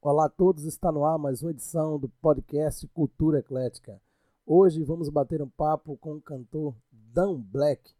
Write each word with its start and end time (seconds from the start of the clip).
Olá 0.00 0.26
a 0.26 0.28
todos, 0.28 0.64
está 0.64 0.92
no 0.92 1.04
ar 1.04 1.18
mais 1.18 1.42
uma 1.42 1.50
edição 1.50 1.98
do 1.98 2.08
podcast 2.08 2.86
Cultura 2.94 3.40
Eclética. 3.40 4.00
Hoje 4.46 4.84
vamos 4.84 5.08
bater 5.08 5.42
um 5.42 5.48
papo 5.48 5.96
com 5.96 6.14
o 6.14 6.22
cantor 6.22 6.72
Dan 6.92 7.40
Black. 7.40 7.96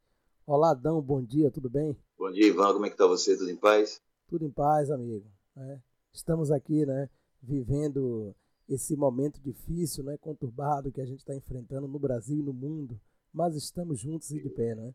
Olá, 0.46 0.74
Dan, 0.74 1.00
bom 1.00 1.20
dia, 1.20 1.50
tudo 1.50 1.68
bem? 1.68 1.96
Bom 2.16 2.30
dia, 2.30 2.46
Ivan, 2.46 2.72
como 2.72 2.86
é 2.86 2.90
que 2.90 2.96
tá 2.96 3.04
você? 3.04 3.36
Tudo 3.36 3.50
em 3.50 3.56
paz? 3.56 4.00
Tudo 4.28 4.44
em 4.44 4.50
paz, 4.50 4.92
amigo. 4.92 5.26
É, 5.56 5.80
estamos 6.12 6.52
aqui, 6.52 6.86
né, 6.86 7.10
vivendo 7.42 8.32
esse 8.68 8.94
momento 8.94 9.40
difícil, 9.40 10.04
né, 10.04 10.16
conturbado 10.18 10.92
que 10.92 11.00
a 11.00 11.04
gente 11.04 11.18
está 11.18 11.34
enfrentando 11.34 11.88
no 11.88 11.98
Brasil 11.98 12.38
e 12.38 12.44
no 12.44 12.52
mundo, 12.52 12.98
mas 13.32 13.56
estamos 13.56 13.98
juntos 13.98 14.30
e 14.30 14.40
de 14.40 14.48
pé, 14.48 14.72
né? 14.76 14.94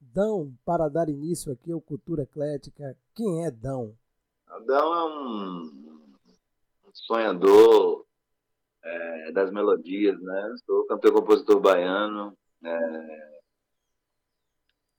Dão, 0.00 0.52
para 0.64 0.88
dar 0.88 1.08
início 1.08 1.52
aqui 1.52 1.70
ao 1.70 1.80
Cultura 1.80 2.24
Eclética, 2.24 2.98
quem 3.14 3.44
é 3.44 3.52
Dão? 3.52 3.94
Dão 4.66 4.94
é 4.94 5.04
um 5.04 5.80
sonhador 6.92 8.06
é, 8.82 9.32
das 9.32 9.50
melodias, 9.50 10.20
né? 10.20 10.54
Sou 10.64 10.86
cantor 10.86 11.10
e 11.10 11.14
compositor 11.14 11.60
baiano. 11.60 12.36
É, 12.64 13.40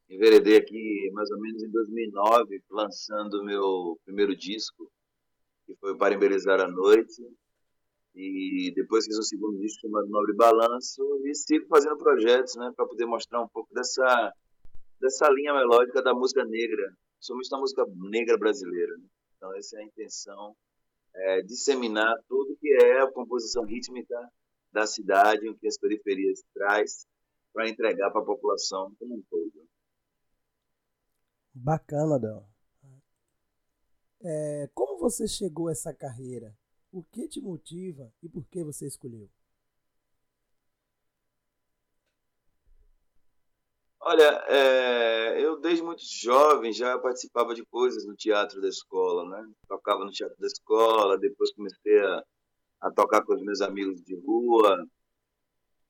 enveredei 0.09 0.57
aqui 0.57 1.09
mais 1.13 1.29
ou 1.31 1.39
menos 1.39 1.63
em 1.63 1.71
2009, 1.71 2.63
lançando 2.69 3.41
o 3.41 3.45
meu 3.45 3.99
primeiro 4.05 4.35
disco, 4.35 4.91
que 5.65 5.75
foi 5.75 5.95
Para 5.97 6.15
Embelezar 6.15 6.59
a 6.59 6.67
Noite. 6.67 7.21
E 8.13 8.73
depois 8.75 9.05
fiz 9.05 9.17
um 9.17 9.23
segundo 9.23 9.57
disco 9.59 9.81
chamado 9.81 10.07
Nobre 10.09 10.35
Balanço 10.35 11.01
e 11.25 11.33
sigo 11.33 11.65
fazendo 11.67 11.97
projetos, 11.97 12.55
né, 12.57 12.69
para 12.75 12.85
poder 12.85 13.05
mostrar 13.05 13.41
um 13.41 13.47
pouco 13.47 13.73
dessa 13.73 14.33
dessa 14.99 15.27
linha 15.31 15.53
melódica 15.53 16.01
da 16.03 16.13
música 16.13 16.45
negra, 16.45 16.93
somente 17.19 17.49
da 17.49 17.57
música 17.57 17.83
negra 18.11 18.37
brasileira. 18.37 18.95
Né? 18.97 19.03
Então 19.41 19.55
essa 19.55 19.75
é 19.75 19.81
a 19.81 19.85
intenção, 19.85 20.55
é, 21.15 21.41
disseminar 21.41 22.15
tudo 22.29 22.55
que 22.57 22.69
é 22.83 23.01
a 23.01 23.11
composição 23.11 23.65
rítmica 23.65 24.15
da 24.71 24.85
cidade, 24.85 25.49
o 25.49 25.57
que 25.57 25.67
as 25.67 25.79
periferias 25.79 26.43
traz, 26.53 27.07
para 27.51 27.67
entregar 27.67 28.11
para 28.11 28.21
a 28.21 28.25
população 28.25 28.93
como 28.99 29.15
um 29.15 29.23
todo. 29.27 29.67
Bacana, 31.55 32.19
Del. 32.19 32.47
É, 34.23 34.69
como 34.75 34.99
você 34.99 35.27
chegou 35.27 35.69
a 35.69 35.71
essa 35.71 35.91
carreira? 35.91 36.55
O 36.91 37.01
que 37.01 37.27
te 37.27 37.41
motiva 37.41 38.13
e 38.21 38.29
por 38.29 38.45
que 38.45 38.63
você 38.63 38.85
escolheu? 38.85 39.27
Olha, 44.03 44.43
é, 44.47 45.45
eu 45.45 45.59
desde 45.59 45.83
muito 45.83 46.01
jovem 46.03 46.73
já 46.73 46.97
participava 46.97 47.53
de 47.53 47.63
coisas 47.65 48.03
no 48.05 48.15
teatro 48.15 48.59
da 48.59 48.67
escola, 48.67 49.29
né? 49.29 49.47
Tocava 49.67 50.03
no 50.03 50.11
teatro 50.11 50.35
da 50.39 50.47
escola, 50.47 51.19
depois 51.19 51.53
comecei 51.53 51.99
a, 51.99 52.23
a 52.81 52.91
tocar 52.91 53.23
com 53.23 53.35
os 53.35 53.43
meus 53.43 53.61
amigos 53.61 54.01
de 54.01 54.15
rua, 54.15 54.83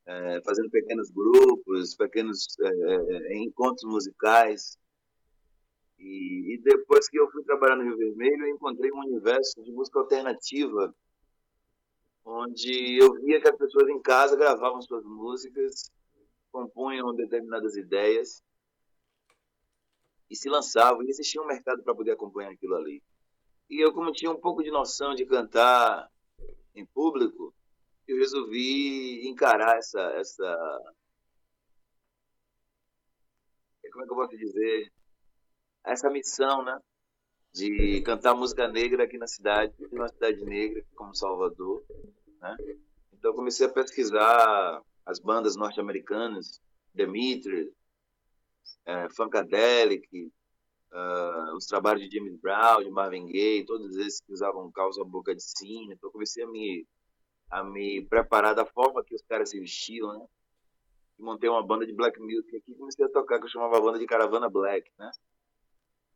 é, 0.06 0.42
fazendo 0.44 0.70
pequenos 0.70 1.10
grupos, 1.10 1.96
pequenos 1.96 2.48
é, 2.60 3.38
encontros 3.38 3.90
musicais. 3.90 4.78
E, 5.98 6.56
e, 6.56 6.58
depois 6.64 7.08
que 7.08 7.18
eu 7.18 7.32
fui 7.32 7.44
trabalhar 7.44 7.78
no 7.78 7.84
Rio 7.84 7.98
Vermelho, 7.98 8.46
eu 8.46 8.56
encontrei 8.56 8.92
um 8.92 9.00
universo 9.00 9.64
de 9.64 9.72
música 9.72 10.00
alternativa, 10.00 10.94
onde 12.26 12.98
eu 13.02 13.14
via 13.22 13.40
que 13.40 13.48
as 13.48 13.56
pessoas 13.56 13.88
em 13.88 14.02
casa 14.02 14.36
gravavam 14.36 14.82
suas 14.82 15.06
músicas 15.06 15.90
compunham 16.52 17.16
determinadas 17.16 17.76
ideias 17.76 18.44
e 20.30 20.36
se 20.36 20.50
lançavam, 20.50 21.04
e 21.04 21.10
existia 21.10 21.42
um 21.42 21.48
mercado 21.48 21.84
para 21.84 21.96
poder 21.96 22.12
acompanhar 22.12 22.52
aquilo 22.52 22.76
ali. 22.76 23.04
E 23.70 23.84
eu, 23.84 23.94
como 23.94 24.12
tinha 24.12 24.32
um 24.32 24.40
pouco 24.40 24.64
de 24.64 24.72
noção 24.72 25.14
de 25.14 25.26
cantar 25.26 26.10
em 26.74 26.86
público, 26.86 27.54
eu 28.08 28.18
resolvi 28.18 29.28
encarar 29.28 29.78
essa, 29.78 30.02
essa 30.14 30.94
como 33.92 34.04
é 34.04 34.08
que 34.08 34.14
eu 34.14 34.18
posso 34.18 34.38
dizer, 34.38 34.92
essa 35.84 36.10
missão, 36.10 36.64
né? 36.64 36.80
De 37.54 38.02
cantar 38.02 38.34
música 38.34 38.68
negra 38.68 39.04
aqui 39.04 39.18
na 39.18 39.28
cidade, 39.28 39.74
uma 39.92 40.08
cidade 40.08 40.44
negra 40.46 40.84
como 40.96 41.14
Salvador, 41.14 41.84
né? 42.40 42.56
Então 43.12 43.34
comecei 43.34 43.68
a 43.68 43.70
pesquisar 43.70 44.82
as 45.06 45.20
bandas 45.20 45.56
norte-americanas, 45.56 46.62
Demetrius, 46.94 47.70
é, 48.86 49.10
Funkadelic, 49.10 50.32
uh, 50.92 51.56
os 51.56 51.66
trabalhos 51.66 52.08
de 52.08 52.18
James 52.18 52.36
Brown, 52.40 52.84
de 52.84 52.90
Marvin 52.90 53.28
Gaye, 53.28 53.66
todos 53.66 53.96
esses 53.98 54.22
que 54.22 54.34
usavam 54.34 54.72
calça 54.72 55.04
boca 55.04 55.34
de 55.34 55.42
sino. 55.42 55.94
Então, 55.94 56.12
comecei 56.12 56.44
a 56.44 56.48
me, 56.48 56.88
a 57.50 57.64
me 57.64 58.06
preparar 58.06 58.54
da 58.56 58.66
forma 58.66 59.04
que 59.04 59.16
os 59.16 59.22
caras 59.24 59.50
se 59.50 59.60
vestiam, 59.60 60.14
né? 60.14 60.26
E 61.20 61.24
montei 61.24 61.50
uma 61.50 61.66
banda 61.66 61.86
de 61.86 61.94
black 61.94 62.20
music 62.20 62.56
aqui 62.58 62.74
comecei 62.76 63.06
a 63.06 63.10
tocar, 63.10 63.40
que 63.40 63.46
eu 63.46 63.50
chamava 63.50 63.78
a 63.78 63.82
banda 63.82 64.00
de 64.00 64.06
Caravana 64.06 64.50
Black, 64.50 64.90
né? 64.98 65.12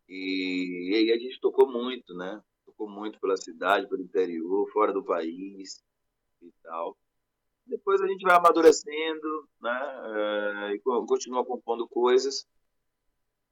E, 0.07 0.91
e 0.91 0.95
aí 0.95 1.11
a 1.11 1.17
gente 1.17 1.39
tocou 1.39 1.67
muito, 1.71 2.13
né? 2.15 2.41
Tocou 2.65 2.89
muito 2.89 3.19
pela 3.19 3.37
cidade, 3.37 3.87
pelo 3.87 4.01
interior, 4.01 4.69
fora 4.71 4.93
do 4.93 5.03
país 5.03 5.83
e 6.41 6.51
tal. 6.63 6.97
Depois 7.65 8.01
a 8.01 8.07
gente 8.07 8.23
vai 8.23 8.35
amadurecendo, 8.35 9.49
né? 9.61 10.69
É, 10.69 10.75
e 10.75 10.79
continua 10.79 11.45
compondo 11.45 11.87
coisas. 11.87 12.47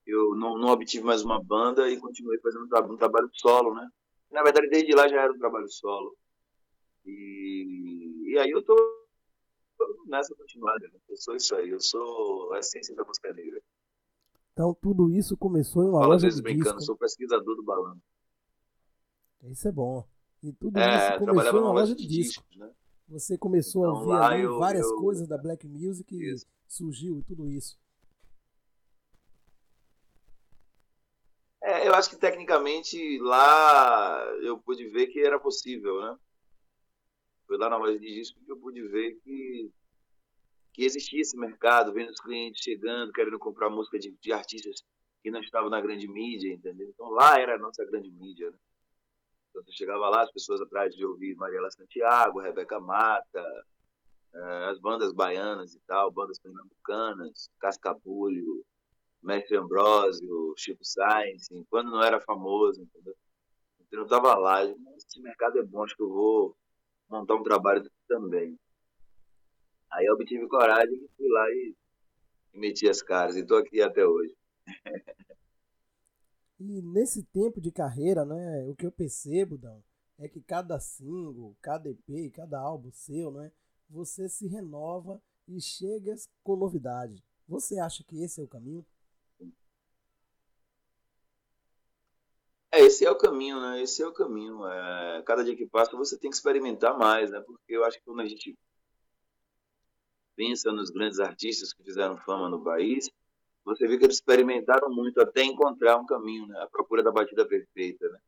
Eu 0.06 0.35
não, 0.35 0.57
não, 0.57 0.69
obtive 0.69 1.03
mais 1.03 1.24
uma 1.24 1.41
banda 1.41 1.90
e 1.90 2.00
continuei 2.00 2.38
fazendo 2.40 2.66
um, 2.66 2.97
trabalho 2.97 3.29
solo, 3.34 3.73
né? 3.73 3.90
Na 4.31 4.44
verdade, 4.44 4.69
desde 4.69 4.94
lá 4.94 5.07
já 5.07 5.22
era 5.22 5.31
um 5.31 5.38
trabalho 5.38 5.69
solo. 5.69 6.16
E, 7.06 8.31
e 8.31 8.38
aí 8.38 8.52
eu 8.52 8.63
tô, 8.63 8.75
nessa 10.07 10.35
continuada. 10.35 10.88
Né? 10.91 11.00
Eu 11.09 11.18
sou 11.18 11.35
isso 11.35 11.56
aí, 11.56 11.69
eu 11.69 11.79
sou 11.79 12.53
a 12.53 12.59
essência 12.59 12.96
da 12.96 13.03
música 13.03 13.34
negra. 13.34 13.62
Então 14.52 14.75
tudo 14.79 15.09
isso 15.09 15.35
começou 15.35 15.84
em 15.84 15.88
uma 15.88 16.00
Fala, 16.00 16.13
loja 16.13 16.16
às 16.18 16.23
vezes 16.23 16.38
de 16.38 16.44
brincando, 16.44 16.78
disco. 16.78 16.85
sou 16.85 16.97
pesquisador 16.97 17.56
do 17.56 17.63
balão. 17.63 17.97
Isso 19.44 19.68
é 19.68 19.72
bom. 19.72 20.07
E 20.44 20.53
tudo 20.53 20.78
É, 20.78 21.09
isso 21.09 21.25
começou 21.25 21.59
em 21.59 21.63
uma 21.63 21.73
loja 21.73 21.96
de 21.96 22.06
disco. 22.06 22.44
discos, 22.44 22.57
né? 22.57 22.72
Você 23.08 23.38
começou 23.38 23.86
a 23.86 23.88
Então, 23.90 24.00
ouvir 24.00 24.12
lá 24.12 24.28
ali 24.31 24.44
eu- 24.44 24.58
várias 24.58 24.90
eu- 24.90 24.97
coisas 24.97 25.28
da 25.28 25.38
black 25.38 25.68
music 25.68 26.16
e 26.16 26.31
Isso. 26.34 26.46
surgiu 26.68 27.19
e 27.19 27.24
tudo 27.24 27.50
isso. 27.50 27.78
É, 31.62 31.88
eu 31.88 31.94
acho 31.96 32.09
que 32.09 32.18
tecnicamente 32.18 33.19
lá 33.19 34.19
eu 34.41 34.58
pude 34.58 34.88
ver 34.90 35.08
que 35.08 35.19
era 35.19 35.40
possível, 35.40 36.02
né? 36.02 36.18
Foi 37.47 37.58
lá 37.58 37.69
na 37.69 37.78
loja 37.78 37.97
de 37.97 38.14
disco 38.14 38.40
que 38.44 38.52
eu 38.52 38.58
pude 38.58 38.81
ver 38.88 39.16
que, 39.24 39.72
que 40.74 40.84
existia 40.84 41.22
esse 41.22 41.38
mercado, 41.38 41.94
vendo 41.94 42.09
os 42.09 42.20
clientes 42.20 42.62
chegando, 42.62 43.14
querendo 43.14 43.40
comprar 43.40 43.70
música 43.70 43.97
de, 43.97 44.12
de 44.12 44.31
artistas 44.34 44.84
que 45.22 45.31
não 45.31 45.40
estavam 45.40 45.70
na 45.70 45.80
grande 45.80 46.08
mídia, 46.08 46.52
entendeu? 46.53 46.90
Então 46.90 47.09
lá 47.12 47.40
era 47.40 47.56
a 47.56 47.59
nossa 47.59 47.85
grande 47.85 48.12
mídia, 48.12 48.50
né? 48.52 48.58
Então 49.53 49.64
você 49.64 49.72
chegava 49.72 50.09
lá, 50.09 50.24
as 50.24 50.31
pessoas 50.31 50.59
atrás 50.62 50.96
de 50.96 51.06
ouvir 51.06 51.36
Mariela 51.36 51.69
Santiago, 51.69 52.40
Rebeca 52.40 52.80
Mata, 52.80 53.66
eh, 54.34 54.66
as 54.72 54.80
bandas 54.80 55.14
baianas 55.14 55.75
e 55.75 55.80
tal, 55.81 56.12
bandas 56.12 56.40
pernambucanas, 56.40 57.52
Cascabulho, 57.59 58.66
Mestre 59.22 59.56
Ambrósio, 59.56 60.56
Chico 60.58 60.84
Sainz, 60.84 61.50
quando 61.69 61.91
não 61.91 62.02
era 62.02 62.19
famoso, 62.19 62.81
entendeu? 62.81 63.16
Então 63.81 64.00
eu 64.00 64.08
tava 64.08 64.34
lá, 64.34 64.66
eu, 64.66 64.75
"Nossa, 64.80 65.06
esse 65.08 65.22
mercado 65.22 65.59
é 65.59 65.64
bom, 65.64 65.84
acho 65.84 65.96
que 65.96 66.02
eu 66.02 66.09
vou 66.09 66.58
montar 67.08 67.35
um 67.35 67.44
trabalho 67.44 67.88
também. 68.08 68.58
Aí 69.91 70.06
eu 70.08 70.16
obtive 70.16 70.47
coragem 70.47 70.96
e 70.96 71.09
fui 71.16 71.29
lá 71.29 71.47
e, 71.52 71.76
e 72.56 72.59
meti 72.59 72.90
as 72.90 73.03
caras, 73.03 73.38
e 73.38 73.46
tô 73.46 73.56
aqui 73.56 73.84
até 73.84 74.03
hoje. 74.03 74.35
E 76.59 76.82
nesse 76.82 77.23
tempo 77.23 77.59
de 77.59 77.72
carreira, 77.72 78.23
né, 78.26 78.66
o 78.67 78.76
que 78.76 78.85
eu 78.85 78.91
percebo, 78.91 79.58
Dão, 79.58 79.84
é 80.17 80.28
que 80.28 80.41
cada 80.41 80.79
single, 80.79 81.55
cada 81.61 81.90
EP, 81.90 82.32
cada 82.34 82.59
álbum 82.59 82.91
seu, 82.91 83.32
né, 83.32 83.52
você 83.90 84.29
se 84.29 84.47
renova 84.47 85.22
e 85.47 85.59
chega 85.59 86.16
com 86.44 86.55
novidade. 86.55 87.23
Você 87.47 87.79
acha 87.79 88.03
que 88.03 88.22
esse 88.23 88.40
é 88.40 88.44
o 88.44 88.47
caminho? 88.47 88.85
É, 92.72 92.79
esse 92.79 93.06
é 93.06 93.11
o 93.11 93.16
caminho, 93.16 93.61
né? 93.61 93.84
Esse 93.84 94.02
é 94.02 94.08
o 94.08 94.11
caminho. 94.11 94.66
É, 94.66 95.22
cada 95.28 95.44
dia 95.44 95.56
que 95.56 95.67
passa 95.67 95.96
você 95.96 96.17
tem 96.17 96.29
que 96.29 96.35
experimentar 96.35 96.97
mais, 96.97 97.29
né? 97.29 97.40
Porque 97.41 97.76
eu 97.76 97.84
acho 97.84 97.99
que 97.99 98.06
quando 98.06 98.22
a 98.22 98.26
gente 98.26 98.58
pensa 100.35 100.72
nos 100.72 100.90
grandes 100.90 101.20
artistas 101.20 101.72
que 101.72 101.84
fizeram 101.84 102.17
fama 102.17 102.49
no 102.49 102.64
país, 102.64 103.11
você 103.65 103.87
vê 103.87 103.97
que 103.97 104.03
eles 104.05 104.17
experimentaram 104.17 104.89
muito 104.89 105.19
até 105.21 105.43
encontrar 105.43 105.97
um 105.97 106.05
caminho, 106.05 106.47
né? 106.47 106.59
A 106.61 106.67
procura 106.67 107.01
da 107.01 107.11
batida 107.11 107.45
perfeita, 107.47 108.09
né? 108.09 108.19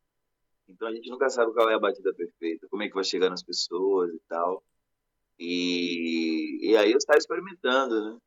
Então 0.67 0.87
a 0.87 0.93
gente 0.93 1.09
nunca 1.09 1.29
sabe 1.29 1.53
qual 1.53 1.69
é 1.69 1.75
a 1.75 1.79
batida 1.79 2.13
perfeita, 2.13 2.67
como 2.69 2.83
é 2.83 2.87
que 2.87 2.95
vai 2.95 3.03
chegar 3.03 3.29
nas 3.29 3.43
pessoas 3.43 4.13
e 4.13 4.19
tal. 4.27 4.63
E, 5.37 6.71
e 6.71 6.77
aí 6.77 6.91
eu 6.91 7.01
saio 7.01 7.17
experimentando, 7.17 8.13
né? 8.13 8.17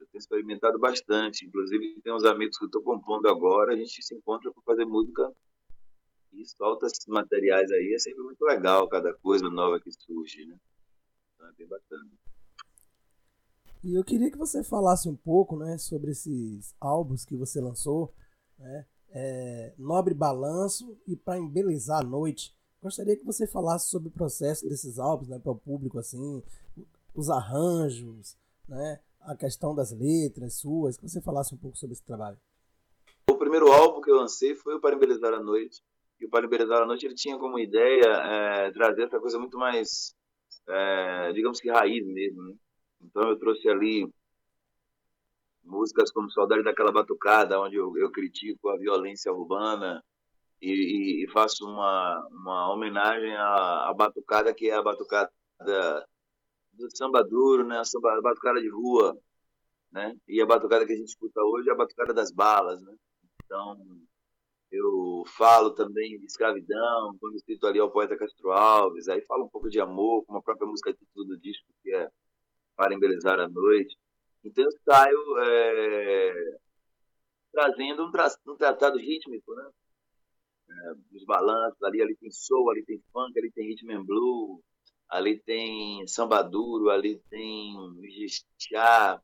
Eu 0.00 0.06
tenho 0.06 0.20
experimentado 0.20 0.78
bastante. 0.78 1.44
Inclusive, 1.44 2.00
tem 2.02 2.12
uns 2.12 2.24
amigos 2.24 2.56
que 2.56 2.64
eu 2.64 2.68
estou 2.68 2.82
compondo 2.82 3.28
agora, 3.28 3.72
a 3.72 3.76
gente 3.76 4.02
se 4.02 4.14
encontra 4.14 4.52
para 4.52 4.62
fazer 4.62 4.84
música 4.84 5.32
e 6.32 6.44
solta 6.46 6.86
esses 6.86 7.06
materiais 7.06 7.70
aí, 7.72 7.94
é 7.94 7.98
sempre 7.98 8.22
muito 8.22 8.44
legal 8.44 8.88
cada 8.88 9.12
coisa 9.14 9.48
nova 9.50 9.80
que 9.80 9.90
surge, 9.90 10.44
né? 10.46 10.56
Então 11.34 11.48
é 11.48 11.52
bem 11.52 11.66
bacana. 11.66 12.08
E 13.82 13.94
eu 13.94 14.02
queria 14.02 14.30
que 14.30 14.38
você 14.38 14.64
falasse 14.64 15.08
um 15.08 15.14
pouco, 15.14 15.56
né, 15.56 15.78
sobre 15.78 16.10
esses 16.10 16.74
álbuns 16.80 17.24
que 17.24 17.36
você 17.36 17.60
lançou, 17.60 18.12
né? 18.58 18.86
É, 19.10 19.72
Nobre 19.78 20.12
Balanço 20.12 20.98
e 21.06 21.16
para 21.16 21.38
embelezar 21.38 22.00
a 22.00 22.04
noite. 22.04 22.54
Gostaria 22.82 23.16
que 23.16 23.24
você 23.24 23.46
falasse 23.46 23.88
sobre 23.88 24.08
o 24.08 24.12
processo 24.12 24.68
desses 24.68 24.98
álbuns, 24.98 25.28
né, 25.28 25.38
para 25.38 25.52
o 25.52 25.56
público 25.56 25.98
assim, 25.98 26.42
os 27.14 27.30
arranjos, 27.30 28.36
né, 28.68 29.00
a 29.20 29.34
questão 29.34 29.74
das 29.74 29.92
letras 29.92 30.54
suas, 30.54 30.96
que 30.96 31.08
você 31.08 31.20
falasse 31.20 31.54
um 31.54 31.58
pouco 31.58 31.76
sobre 31.78 31.94
esse 31.94 32.04
trabalho. 32.04 32.38
O 33.30 33.36
primeiro 33.36 33.72
álbum 33.72 34.00
que 34.00 34.10
eu 34.10 34.16
lancei 34.16 34.54
foi 34.54 34.74
o 34.74 34.80
Para 34.80 34.96
Embelezar 34.96 35.32
a 35.32 35.40
Noite. 35.40 35.82
E 36.20 36.26
o 36.26 36.30
Para 36.30 36.46
Embelezar 36.46 36.82
a 36.82 36.86
Noite 36.86 37.06
ele 37.06 37.14
tinha 37.14 37.38
como 37.38 37.58
ideia 37.58 38.04
é, 38.04 38.70
trazer 38.72 39.04
essa 39.04 39.20
coisa 39.20 39.38
muito 39.38 39.56
mais, 39.56 40.14
é, 40.68 41.32
digamos 41.32 41.60
que 41.60 41.70
raiz 41.70 42.04
mesmo. 42.06 42.42
Né? 42.42 42.54
Então 43.00 43.28
eu 43.28 43.38
trouxe 43.38 43.68
ali 43.68 44.08
músicas 45.64 46.10
como 46.10 46.30
Saudade 46.30 46.62
daquela 46.62 46.92
Batucada, 46.92 47.60
onde 47.60 47.76
eu, 47.76 47.96
eu 47.96 48.10
critico 48.10 48.70
a 48.70 48.76
violência 48.76 49.32
urbana 49.32 50.02
e, 50.60 51.24
e, 51.24 51.30
faço 51.30 51.64
uma, 51.64 52.26
uma 52.30 52.72
homenagem 52.72 53.34
à, 53.36 53.88
à 53.90 53.94
batucada, 53.94 54.52
que 54.52 54.70
é 54.70 54.74
a 54.74 54.82
batucada 54.82 55.30
do 56.72 56.96
samba 56.96 57.22
duro, 57.22 57.64
né? 57.64 57.78
A, 57.78 57.84
samba, 57.84 58.12
a 58.16 58.20
batucada 58.20 58.60
de 58.60 58.68
rua, 58.68 59.16
né? 59.92 60.14
E 60.26 60.40
a 60.40 60.46
batucada 60.46 60.86
que 60.86 60.92
a 60.92 60.96
gente 60.96 61.08
escuta 61.08 61.40
hoje 61.42 61.68
é 61.68 61.72
a 61.72 61.76
batucada 61.76 62.12
das 62.12 62.32
balas, 62.32 62.80
né? 62.82 62.94
Então, 63.44 63.78
eu 64.70 65.24
falo 65.36 65.70
também 65.74 66.18
de 66.18 66.26
escravidão, 66.26 67.16
quando 67.20 67.36
escrito 67.36 67.66
ali 67.66 67.78
ao 67.78 67.90
poeta 67.90 68.16
Castro 68.16 68.50
Alves, 68.52 69.08
aí 69.08 69.24
falo 69.26 69.44
um 69.44 69.48
pouco 69.48 69.68
de 69.70 69.80
amor, 69.80 70.24
como 70.24 70.38
a 70.38 70.42
própria 70.42 70.68
música 70.68 70.92
título 70.92 71.24
do 71.26 71.38
disco, 71.38 71.66
que 71.82 71.94
é 71.94 72.08
Para 72.78 72.94
Embelezar 72.94 73.40
a 73.40 73.48
Noite. 73.48 73.96
Então 74.44 74.64
eu 74.64 74.70
saio 74.84 75.38
é, 75.38 76.58
trazendo 77.52 78.06
um, 78.06 78.12
tra 78.12 78.28
um, 78.46 78.54
tratado 78.54 78.96
rítmico, 78.98 79.52
né? 79.52 79.68
É, 80.70 80.92
os 81.16 81.24
balanços, 81.24 81.82
ali, 81.82 82.00
ali 82.00 82.14
tem 82.14 82.30
soul, 82.30 82.70
ali 82.70 82.84
tem 82.84 83.02
funk, 83.12 83.36
ali 83.36 83.50
tem 83.50 83.66
rhythm 83.66 83.90
and 83.90 84.04
blues, 84.04 84.62
ali 85.08 85.40
tem 85.40 86.06
samba 86.06 86.40
duro, 86.40 86.88
ali 86.88 87.18
tem 87.28 87.74
jixá, 88.16 89.20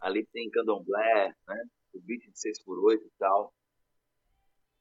ali 0.00 0.26
tem 0.32 0.50
candomblé, 0.50 1.32
né? 1.46 1.64
O 1.94 2.00
beat 2.00 2.22
de 2.22 2.32
6x8 2.32 3.00
e 3.00 3.10
tal. 3.16 3.54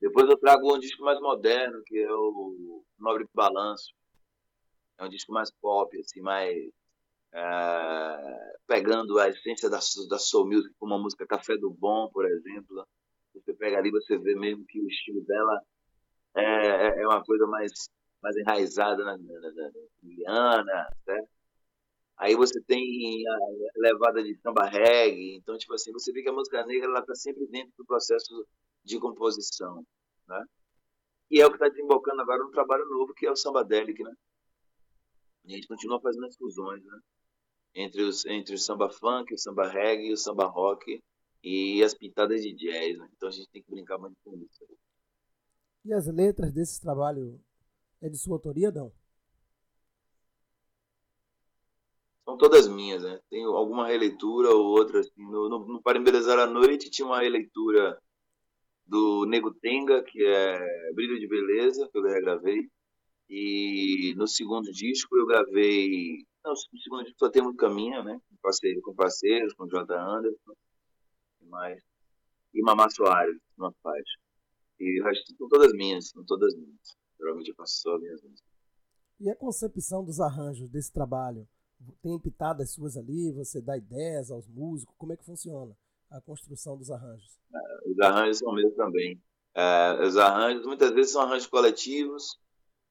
Depois 0.02 0.28
eu 0.28 0.40
trago 0.40 0.76
um 0.76 0.80
disco 0.80 1.04
mais 1.04 1.22
moderno, 1.22 1.84
que 1.86 2.00
é 2.00 2.12
o 2.12 2.84
Nobre 2.98 3.30
Balanço. 3.32 3.94
É 4.98 5.06
um 5.06 5.10
disco 5.10 5.32
mais 5.32 5.52
pop, 5.52 5.96
assim, 6.00 6.20
mais 6.20 6.74
é, 7.34 8.54
pegando 8.68 9.20
a 9.20 9.30
essência 9.30 9.70
da, 9.70 9.80
da 10.10 10.20
soul 10.20 10.48
music, 10.48 10.74
como 10.80 10.94
a 10.94 11.00
música 11.00 11.26
Café 11.26 11.58
do 11.58 11.72
Bom, 11.72 12.10
por 12.12 12.26
exemplo. 12.26 12.86
Você 13.34 13.54
pega 13.54 13.80
ali, 13.80 13.90
você 13.90 14.18
vê 14.18 14.36
mesmo 14.36 14.64
que 14.68 14.80
o 14.80 14.88
estilo 14.88 15.24
dela 15.26 15.62
é, 16.36 16.44
é, 16.44 17.02
é 17.02 17.08
uma 17.08 17.24
coisa 17.24 17.48
mais 17.48 17.72
mais 18.24 18.38
enraizada 18.38 19.04
na, 19.04 19.18
na, 19.18 20.96
certo? 21.04 21.30
Aí 22.16 22.36
você 22.36 22.62
tem 22.62 23.24
a 23.28 23.38
levada 23.76 24.24
de 24.24 24.34
samba 24.40 24.66
reggae, 24.66 25.36
então, 25.36 25.58
tipo 25.58 25.74
assim, 25.74 25.92
você 25.92 26.14
vê 26.14 26.24
que 26.24 26.30
a 26.30 26.34
música 26.34 26.66
negra 26.66 26.88
ela 26.88 27.00
está 27.00 27.14
sempre 27.16 27.46
dentro 27.48 27.74
do 27.78 27.86
processo 27.86 28.48
de 28.84 28.98
composição, 28.98 29.86
né? 30.28 30.46
E 31.30 31.42
é 31.42 31.46
o 31.46 31.50
que 31.50 31.56
está 31.56 31.68
desembocando 31.68 32.22
agora 32.22 32.44
no 32.44 32.52
trabalho 32.52 32.86
novo, 32.86 33.14
que 33.14 33.26
é 33.26 33.32
o 33.32 33.36
samba 33.36 33.64
délic, 33.64 34.02
né? 34.02 34.14
a 35.46 35.50
gente 35.50 35.68
continua 35.68 36.00
fazendo 36.00 36.26
as 36.26 36.38
fusões, 36.38 36.82
né? 36.86 37.00
Entre, 37.75 38.04
os, 38.04 38.25
entre 38.25 38.56
o 38.56 38.58
samba 38.58 38.90
funk, 38.90 39.34
o 39.34 39.38
samba 39.38 39.68
reggae, 39.68 40.12
o 40.12 40.18
samba 40.18 40.46
rock 40.46 41.02
e 41.44 41.84
as 41.84 41.94
pintadas 41.94 42.42
de 42.42 42.54
jazz, 42.54 42.98
né? 42.98 43.10
Então 43.16 43.30
a 43.30 43.31
gente 43.31 43.50
tem 43.50 43.62
que 43.62 43.72
brincar 43.72 43.98
muito 43.98 44.16
com 44.24 44.36
isso. 44.36 44.66
E 45.84 45.92
as 45.92 46.08
letras 46.08 46.54
desse 46.54 46.80
trabalho 46.80 47.40
é 48.02 48.08
de 48.08 48.18
sua 48.18 48.36
autoria, 48.36 48.72
não? 48.72 48.92
São 52.24 52.38
todas 52.38 52.68
minhas, 52.68 53.04
né? 53.04 53.20
Tem 53.30 53.44
alguma 53.44 53.88
releitura 53.88 54.50
ou 54.50 54.66
outra. 54.68 55.02
Assim. 55.02 55.12
No, 55.18 55.50
no, 55.50 55.60
no 55.68 55.81
Para 55.81 55.98
Embelezar 55.98 56.40
a 56.40 56.48
Noite 56.48 56.90
tinha 56.90 57.06
uma 57.06 57.20
releitura 57.20 58.02
do 58.86 59.25
Nego 59.25 59.54
Tenga, 59.54 60.02
que 60.04 60.25
é 60.25 60.94
Brilho 60.94 61.20
de 61.20 61.28
Beleza, 61.28 61.90
que 61.92 61.98
eu 61.98 62.04
regravei. 62.04 62.70
E 63.30 64.14
no 64.16 64.28
segundo 64.28 64.72
disco 64.72 65.18
eu 65.18 65.25
gravei. 65.25 66.25
Não, 66.44 66.56
segundo 66.56 67.10
só 67.18 67.30
tem 67.30 67.42
muito 67.42 67.57
caminho, 67.57 68.04
né? 68.04 68.19
Com 68.30 68.36
parceiros, 68.42 68.84
com, 68.84 68.94
parceiros, 68.94 69.54
com 69.54 69.68
J. 69.68 69.94
Anderson 69.94 70.54
e 71.42 71.45
mais. 71.45 71.81
E 72.54 72.62
Mamá 72.62 72.90
Soares, 72.90 73.38
uma 73.57 73.72
faixa. 73.81 74.19
E 74.80 75.01
o 75.01 75.06
resto 75.06 75.36
são 75.38 75.48
todas 75.48 75.72
minhas, 75.74 76.10
são 76.10 76.24
todas 76.25 76.54
minhas. 76.56 76.98
Geralmente 77.18 77.50
eu 77.50 77.56
faço 77.56 77.81
só 77.81 77.98
minhas 77.98 78.22
músicas. 78.22 78.54
E 79.19 79.30
a 79.30 79.36
concepção 79.36 80.04
dos 80.04 80.19
arranjos 80.19 80.69
desse 80.69 80.92
trabalho? 80.92 81.48
Tem 82.01 82.19
pitadas 82.19 82.72
suas 82.72 82.98
ali? 82.98 83.31
Você 83.31 83.62
dá 83.62 83.78
ideias 83.78 84.30
aos 84.30 84.48
músicos? 84.48 84.96
Como 84.98 85.13
é 85.13 85.18
que 85.18 85.25
funciona 85.25 85.75
a 86.10 86.19
construção 86.22 86.78
dos 86.78 86.92
arranjos? 86.92 87.39
É, 87.54 87.89
os 87.89 88.00
arranjos 88.00 88.39
são 88.39 88.54
meus 88.54 88.74
também. 88.75 89.22
É, 89.56 90.06
os 90.06 90.18
arranjos, 90.18 90.66
muitas 90.66 90.92
vezes 90.92 91.12
são 91.12 91.22
arranjos 91.22 91.48
coletivos, 91.48 92.38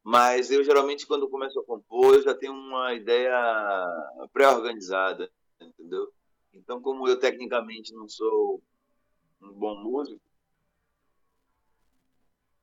mas 0.02 0.50
eu 0.50 0.64
geralmente, 0.64 1.06
quando 1.06 1.28
começo 1.28 1.58
a 1.60 1.64
compor, 1.64 2.14
eu 2.14 2.22
já 2.22 2.34
tenho 2.34 2.52
uma 2.52 2.92
ideia 2.94 3.32
pré-organizada, 4.32 5.30
entendeu? 5.60 6.12
Então, 6.52 6.80
como 6.82 7.08
eu 7.08 7.18
tecnicamente 7.18 7.94
não 7.94 8.08
sou 8.08 8.62
um 9.40 9.52
bom 9.52 9.76
músico, 9.82 10.20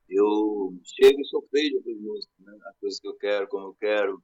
eu 0.09 0.77
chego 0.83 1.21
e 1.21 1.25
sofrejo 1.25 1.77
as 1.77 1.85
músicas, 1.85 2.39
né? 2.39 2.57
as 2.65 2.77
coisas 2.79 2.99
que 2.99 3.07
eu 3.07 3.15
quero, 3.15 3.47
como 3.47 3.67
eu 3.67 3.73
quero, 3.75 4.23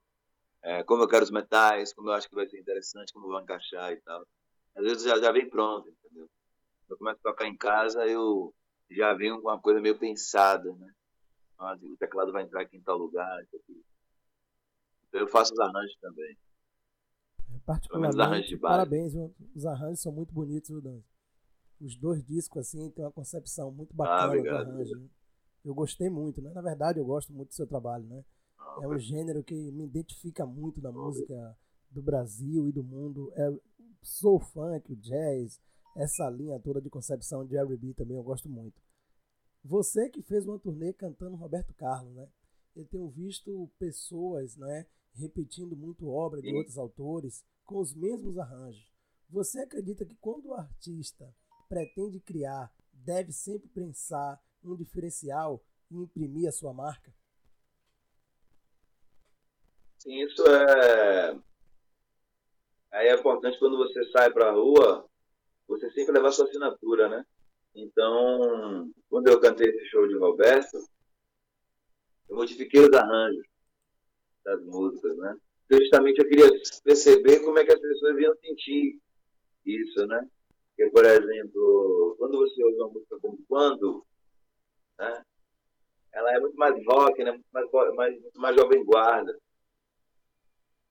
é, 0.64 0.84
como 0.84 1.04
eu 1.04 1.08
quero 1.08 1.24
os 1.24 1.32
metais, 1.32 1.94
como 1.94 2.10
eu 2.10 2.14
acho 2.14 2.28
que 2.28 2.36
vai 2.36 2.48
ser 2.48 2.60
interessante, 2.60 3.14
como 3.14 3.28
vai 3.28 3.44
encaixar 3.44 3.94
e 3.94 3.98
tal. 3.98 4.26
Às 4.76 4.84
vezes 4.84 5.04
já, 5.04 5.18
já 5.20 5.32
vem 5.32 5.50
pronto, 5.50 5.88
entendeu? 5.90 6.28
Eu 6.90 6.98
começo 6.98 7.20
a 7.20 7.32
tocar 7.32 7.48
em 7.48 7.56
casa, 7.56 8.06
eu 8.08 8.54
já 8.90 9.14
venho 9.14 9.42
com 9.42 9.48
uma 9.48 9.60
coisa 9.60 9.80
meio 9.80 9.98
pensada, 9.98 10.74
né? 10.74 10.92
Ah, 11.58 11.78
o 11.82 11.98
teclado 11.98 12.32
vai 12.32 12.44
entrar 12.44 12.62
aqui 12.62 12.78
em 12.78 12.82
tal 12.82 12.98
lugar. 12.98 13.42
Então 15.08 15.22
eu 15.22 15.28
faço 15.28 15.54
os 15.54 15.60
arranjos 15.60 15.98
também. 16.02 16.38
É, 17.54 17.60
particularmente, 17.66 18.22
arranjos 18.22 18.60
parabéns, 18.60 19.14
os 19.56 19.66
arranjos 19.66 20.02
são 20.02 20.12
muito 20.12 20.34
bonitos, 20.34 20.70
viu? 20.82 21.04
Os 21.80 21.96
dois 21.98 22.24
discos, 22.24 22.62
assim, 22.62 22.90
tem 22.92 23.04
uma 23.04 23.12
concepção 23.12 23.72
muito 23.72 23.92
ah, 23.94 23.98
bacana 23.98 24.34
ah, 24.34 24.42
do 24.42 24.50
arranjo. 24.50 25.00
Né? 25.00 25.10
eu 25.66 25.74
gostei 25.74 26.10
muito, 26.10 26.42
né? 26.42 26.52
Na 26.54 26.62
verdade, 26.62 27.00
eu 27.00 27.06
gosto 27.06 27.34
muito 27.34 27.50
do 27.50 27.56
seu 27.56 27.66
trabalho, 27.66 28.06
né? 28.06 28.24
É 28.82 28.88
um 28.88 29.00
gênero 29.00 29.44
que 29.44 29.72
me 29.72 29.86
identifica 29.86 30.46
muito 30.46 30.82
na 30.82 30.92
música 30.92 31.58
do 31.90 32.02
Brasil 32.02 32.70
e 32.70 32.72
do 32.72 32.84
mundo. 32.84 33.32
É 33.36 33.52
soul 34.02 34.40
funk, 34.40 34.92
o 34.92 34.96
jazz, 34.96 35.60
essa 35.96 36.30
linha 36.30 36.60
toda 36.60 36.80
de 36.80 36.90
concepção 36.90 37.46
de 37.46 37.58
R&B 37.58 37.94
também 37.94 38.18
eu 38.18 38.24
gosto 38.24 38.48
muito. 38.48 38.80
Você 39.68 40.08
que 40.10 40.22
fez 40.22 40.46
uma 40.46 40.60
turnê 40.60 40.94
cantando 40.94 41.36
Roberto 41.36 41.74
Carlos, 41.74 42.14
né? 42.14 42.30
Eu 42.76 42.86
tenho 42.86 43.10
visto 43.10 43.68
pessoas, 43.80 44.56
né, 44.56 44.86
repetindo 45.16 45.76
muito 45.76 46.08
obra 46.08 46.40
de 46.40 46.54
outros 46.54 46.78
autores 46.78 47.44
com 47.66 47.80
os 47.80 47.92
mesmos 47.96 48.38
arranjos. 48.38 48.94
Você 49.28 49.62
acredita 49.62 50.06
que 50.06 50.14
quando 50.18 50.50
o 50.50 50.54
artista 50.54 51.34
pretende 51.68 52.20
criar, 52.20 52.72
deve 52.94 53.32
sempre 53.32 53.68
pensar 53.70 54.40
um 54.64 54.76
diferencial 54.76 55.64
e 55.90 55.98
imprimir 55.98 56.48
a 56.48 56.52
sua 56.52 56.72
marca? 56.72 57.12
Sim, 59.98 60.22
isso 60.26 60.46
é. 60.46 61.40
Aí 62.92 63.08
é 63.08 63.16
importante 63.16 63.58
quando 63.58 63.78
você 63.78 64.04
sai 64.12 64.32
para 64.32 64.50
a 64.50 64.54
rua, 64.54 65.10
você 65.68 65.90
sempre 65.90 66.14
levar 66.14 66.32
sua 66.32 66.46
assinatura, 66.46 67.10
né? 67.10 67.26
Então, 67.76 68.90
quando 69.10 69.28
eu 69.28 69.40
cantei 69.40 69.70
esse 69.70 69.86
show 69.88 70.08
de 70.08 70.18
Roberto, 70.18 70.78
eu 72.30 72.36
modifiquei 72.38 72.80
os 72.80 72.94
arranjos 72.94 73.46
das 74.46 74.64
músicas, 74.64 75.18
né? 75.18 75.38
Justamente 75.70 76.20
eu 76.20 76.30
queria 76.30 76.50
perceber 76.84 77.42
como 77.42 77.60
é 77.60 77.66
que 77.66 77.74
as 77.74 77.80
pessoas 77.80 78.18
iam 78.18 78.36
sentir 78.38 79.00
isso, 79.66 80.08
né? 80.08 80.26
Porque, 80.70 80.90
por 80.92 81.04
exemplo, 81.04 82.16
quando 82.18 82.38
você 82.38 82.64
ouve 82.64 82.78
uma 82.78 82.90
música 82.90 83.20
como 83.20 83.44
Quando, 83.48 84.06
né? 84.98 85.24
Ela 86.14 86.34
é 86.34 86.40
muito 86.40 86.56
mais 86.56 86.76
rock, 86.86 87.22
né? 87.24 87.32
muito, 87.32 87.46
mais, 87.52 87.70
mais, 87.96 88.22
muito 88.22 88.40
mais 88.40 88.56
jovem 88.56 88.86
guarda. 88.86 89.38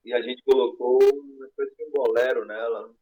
E 0.04 0.12
a 0.12 0.20
gente 0.20 0.42
colocou 0.42 0.98
uma 1.02 1.46
espécie 1.46 1.74
de 1.76 1.84
um 1.84 1.90
bolero 1.92 2.44
nela. 2.44 2.88
Né? 2.88 2.94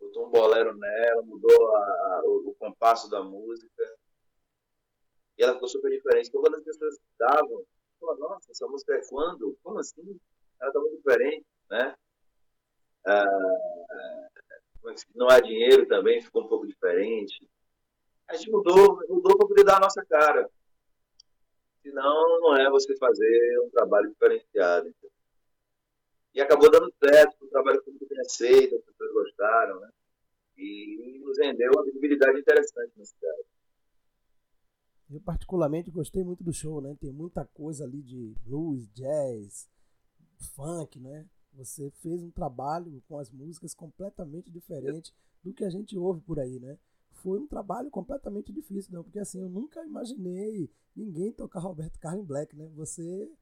Botou 0.00 0.26
um 0.26 0.30
bolero 0.30 0.76
nela, 0.76 1.22
mudou 1.22 1.76
a, 1.76 2.22
o, 2.24 2.50
o 2.50 2.54
compasso 2.54 3.08
da 3.10 3.22
música. 3.22 3.96
E 5.38 5.42
ela 5.42 5.54
ficou 5.54 5.68
super 5.68 5.90
diferente. 5.90 6.28
Então, 6.28 6.40
quando 6.40 6.56
as 6.56 6.64
pessoas 6.64 6.98
davam, 7.18 7.64
nossa, 8.18 8.50
essa 8.50 8.66
música 8.66 8.94
é 8.94 9.06
quando? 9.08 9.56
Como 9.62 9.78
assim? 9.78 10.18
Ela 10.60 10.72
tá 10.72 10.80
muito 10.80 10.96
diferente, 10.96 11.46
né? 11.70 11.94
Ah, 13.06 14.28
não 15.14 15.28
há 15.28 15.40
dinheiro 15.40 15.86
também, 15.86 16.22
ficou 16.22 16.44
um 16.44 16.48
pouco 16.48 16.66
diferente. 16.66 17.48
A 18.28 18.34
gente 18.34 18.50
mudou, 18.50 19.00
mudou 19.08 19.36
para 19.36 19.46
poder 19.46 19.64
dar 19.64 19.76
a 19.76 19.80
nossa 19.80 20.04
cara. 20.04 20.48
Senão, 21.82 22.40
não 22.40 22.56
é 22.56 22.68
você 22.70 22.96
fazer 22.96 23.60
um 23.64 23.70
trabalho 23.70 24.10
diferenciado. 24.10 24.92
E 26.36 26.40
acabou 26.42 26.70
dando 26.70 26.92
certo, 27.02 27.46
o 27.46 27.48
trabalho 27.48 27.82
foi 27.82 27.94
muito 27.94 28.06
bem 28.06 28.20
aceito, 28.20 28.76
as 28.76 28.84
pessoas 28.84 29.10
gostaram, 29.10 29.80
né? 29.80 29.88
E 30.58 31.18
nos 31.24 31.38
rendeu 31.38 31.70
uma 31.74 31.82
visibilidade 31.82 32.38
interessante 32.38 32.92
na 32.94 33.04
cidade. 33.06 33.42
Eu 35.10 35.20
particularmente 35.22 35.90
gostei 35.90 36.22
muito 36.22 36.44
do 36.44 36.52
show, 36.52 36.82
né? 36.82 36.94
Tem 37.00 37.10
muita 37.10 37.46
coisa 37.46 37.84
ali 37.84 38.02
de 38.02 38.36
blues, 38.44 38.86
jazz, 38.92 39.66
funk, 40.54 41.00
né? 41.00 41.26
Você 41.54 41.90
fez 42.02 42.22
um 42.22 42.30
trabalho 42.30 43.02
com 43.08 43.18
as 43.18 43.30
músicas 43.30 43.72
completamente 43.72 44.50
diferente 44.50 45.14
do 45.42 45.54
que 45.54 45.64
a 45.64 45.70
gente 45.70 45.96
ouve 45.96 46.20
por 46.20 46.38
aí, 46.38 46.60
né? 46.60 46.78
Foi 47.12 47.38
um 47.38 47.46
trabalho 47.46 47.90
completamente 47.90 48.52
difícil, 48.52 48.92
não, 48.92 49.02
porque 49.02 49.20
assim, 49.20 49.40
eu 49.40 49.48
nunca 49.48 49.82
imaginei 49.86 50.70
ninguém 50.94 51.32
tocar 51.32 51.60
Roberto 51.60 51.98
Carlos 51.98 52.26
Black, 52.26 52.54
né? 52.54 52.68
Você 52.74 53.32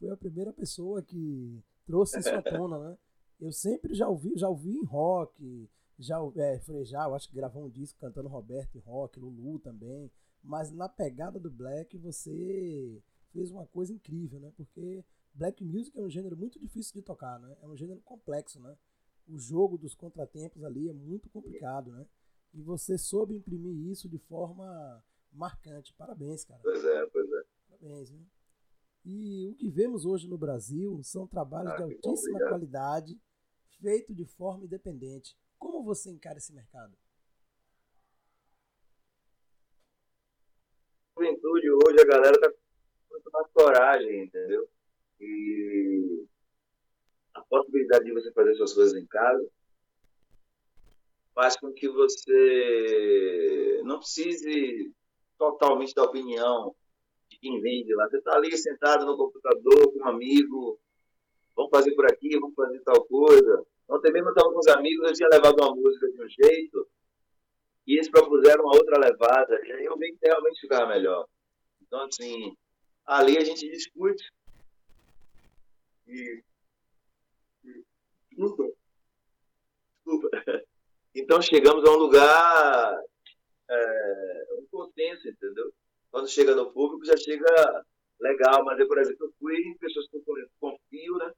foi 0.00 0.10
a 0.10 0.16
primeira 0.16 0.52
pessoa 0.52 1.00
que 1.00 1.62
trouxe 1.90 2.20
isso 2.20 2.28
à 2.28 2.40
tona, 2.42 2.78
né? 2.78 2.98
Eu 3.40 3.52
sempre 3.52 3.94
já 3.94 4.08
ouvi, 4.08 4.32
já 4.36 4.48
ouvi 4.48 4.76
em 4.76 4.84
rock, 4.84 5.68
já 5.98 6.18
é, 6.36 6.58
Frejá, 6.60 7.04
eu 7.04 7.14
acho 7.14 7.28
que 7.28 7.34
gravou 7.34 7.64
um 7.64 7.70
disco 7.70 7.98
cantando 7.98 8.28
Roberto 8.28 8.76
em 8.76 8.80
rock, 8.80 9.18
Lulu 9.18 9.58
também, 9.58 10.10
mas 10.42 10.70
na 10.70 10.88
pegada 10.88 11.38
do 11.38 11.50
Black 11.50 11.96
você 11.98 13.02
fez 13.32 13.50
uma 13.50 13.66
coisa 13.66 13.92
incrível, 13.92 14.38
né? 14.38 14.52
Porque 14.56 15.04
black 15.34 15.64
music 15.64 15.98
é 15.98 16.02
um 16.02 16.10
gênero 16.10 16.36
muito 16.36 16.58
difícil 16.58 16.94
de 16.94 17.02
tocar, 17.02 17.38
né? 17.38 17.56
É 17.60 17.66
um 17.66 17.76
gênero 17.76 18.00
complexo, 18.02 18.60
né? 18.60 18.76
O 19.28 19.38
jogo 19.38 19.78
dos 19.78 19.94
contratempos 19.94 20.64
ali 20.64 20.88
é 20.88 20.92
muito 20.92 21.28
complicado, 21.30 21.92
né? 21.92 22.06
E 22.52 22.62
você 22.62 22.98
soube 22.98 23.36
imprimir 23.36 23.90
isso 23.90 24.08
de 24.08 24.18
forma 24.18 25.04
marcante. 25.32 25.94
Parabéns, 25.94 26.44
cara. 26.44 26.60
Pois 26.62 26.84
é, 26.84 27.06
pois 27.06 27.32
é. 27.32 27.42
Parabéns, 27.68 28.10
né? 28.10 28.20
E 29.04 29.48
o 29.48 29.54
que 29.54 29.70
vemos 29.70 30.04
hoje 30.04 30.28
no 30.28 30.36
Brasil 30.36 31.00
são 31.02 31.26
trabalhos 31.26 31.72
ah, 31.72 31.76
de 31.76 31.82
altíssima 31.82 32.38
bom, 32.38 32.48
qualidade, 32.48 33.18
feito 33.80 34.14
de 34.14 34.26
forma 34.26 34.64
independente. 34.64 35.36
Como 35.58 35.82
você 35.82 36.10
encara 36.10 36.38
esse 36.38 36.52
mercado? 36.52 36.96
Juventude 41.16 41.70
hoje 41.70 42.00
a 42.00 42.06
galera 42.06 42.40
tá 42.40 42.50
com 42.50 42.58
muito 43.10 43.30
mais 43.30 43.46
coragem, 43.52 44.24
entendeu? 44.24 44.68
E 45.18 46.26
a 47.34 47.40
possibilidade 47.42 48.04
de 48.04 48.12
você 48.12 48.32
fazer 48.32 48.54
suas 48.54 48.74
coisas 48.74 48.94
em 48.94 49.06
casa 49.06 49.50
faz 51.34 51.56
com 51.56 51.72
que 51.72 51.88
você 51.88 53.80
não 53.84 53.98
precise 53.98 54.94
totalmente 55.38 55.94
da 55.94 56.04
opinião 56.04 56.74
quem 57.40 57.60
vende 57.60 57.94
lá. 57.94 58.08
Você 58.08 58.18
está 58.18 58.34
ali 58.34 58.56
sentado 58.56 59.06
no 59.06 59.16
computador 59.16 59.92
com 59.92 59.98
um 60.00 60.08
amigo, 60.08 60.78
vamos 61.56 61.70
fazer 61.70 61.94
por 61.94 62.06
aqui, 62.06 62.38
vamos 62.38 62.54
fazer 62.54 62.80
tal 62.80 63.04
coisa. 63.04 63.66
Ontem 63.88 64.12
mesmo 64.12 64.28
eu 64.28 64.32
estava 64.32 64.52
com 64.52 64.58
os 64.58 64.68
amigos, 64.68 65.08
eu 65.08 65.14
tinha 65.14 65.28
levado 65.28 65.60
uma 65.60 65.74
música 65.74 66.10
de 66.10 66.22
um 66.22 66.28
jeito 66.28 66.88
e 67.86 67.94
eles 67.94 68.08
propuseram 68.08 68.64
uma 68.64 68.76
outra 68.76 68.98
levada, 69.00 69.60
e 69.66 69.72
aí 69.72 69.84
eu 69.84 69.96
vi 69.98 70.12
que 70.12 70.26
realmente 70.26 70.60
ficava 70.60 70.86
melhor. 70.86 71.26
Então, 71.82 72.04
assim, 72.04 72.56
ali 73.04 73.36
a 73.36 73.44
gente 73.44 73.68
discute 73.68 74.30
e. 76.06 76.42
Desculpa. 78.30 78.72
Desculpa. 79.96 80.28
Então 81.12 81.42
chegamos 81.42 81.84
a 81.84 81.90
um 81.90 81.96
lugar, 81.96 83.02
é, 83.68 84.46
um 84.60 84.66
consenso, 84.70 85.28
entendeu? 85.28 85.74
Quando 86.10 86.28
chega 86.28 86.54
no 86.54 86.72
público 86.72 87.04
já 87.04 87.16
chega 87.16 87.84
legal, 88.20 88.64
mas 88.64 88.78
eu, 88.78 88.88
por 88.88 88.98
exemplo, 88.98 89.26
eu 89.26 89.32
fui 89.38 89.56
em 89.56 89.78
pessoas 89.78 90.08
que 90.08 90.16
eu 90.16 90.24
confio, 90.58 91.16
né? 91.18 91.32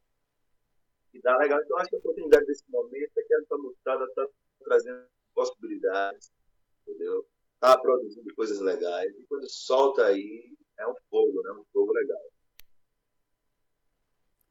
E 1.14 1.20
dá 1.20 1.36
legal. 1.36 1.60
Então 1.62 1.78
acho 1.78 1.90
que 1.90 1.96
a 1.96 1.98
oportunidade 1.98 2.46
desse 2.46 2.64
momento 2.70 3.12
é 3.18 3.22
que 3.22 3.34
essa 3.34 3.56
mostrada 3.58 4.04
está 4.04 4.26
trazendo 4.64 5.06
possibilidades, 5.34 6.32
entendeu? 6.82 7.26
Está 7.54 7.78
produzindo 7.78 8.34
coisas 8.34 8.60
legais. 8.60 9.14
E 9.18 9.26
quando 9.26 9.48
solta 9.48 10.06
aí, 10.06 10.56
é 10.78 10.86
um 10.86 10.94
fogo, 11.10 11.42
né? 11.42 11.52
Um 11.52 11.64
fogo 11.72 11.92
legal. 11.92 12.22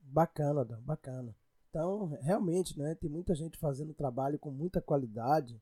Bacana, 0.02 0.64
Dan, 0.64 0.82
bacana. 0.82 1.36
Então, 1.70 2.08
realmente, 2.22 2.78
né, 2.78 2.96
tem 2.96 3.10
muita 3.10 3.34
gente 3.34 3.58
fazendo 3.58 3.94
trabalho 3.94 4.38
com 4.38 4.52
muita 4.52 4.82
qualidade 4.82 5.62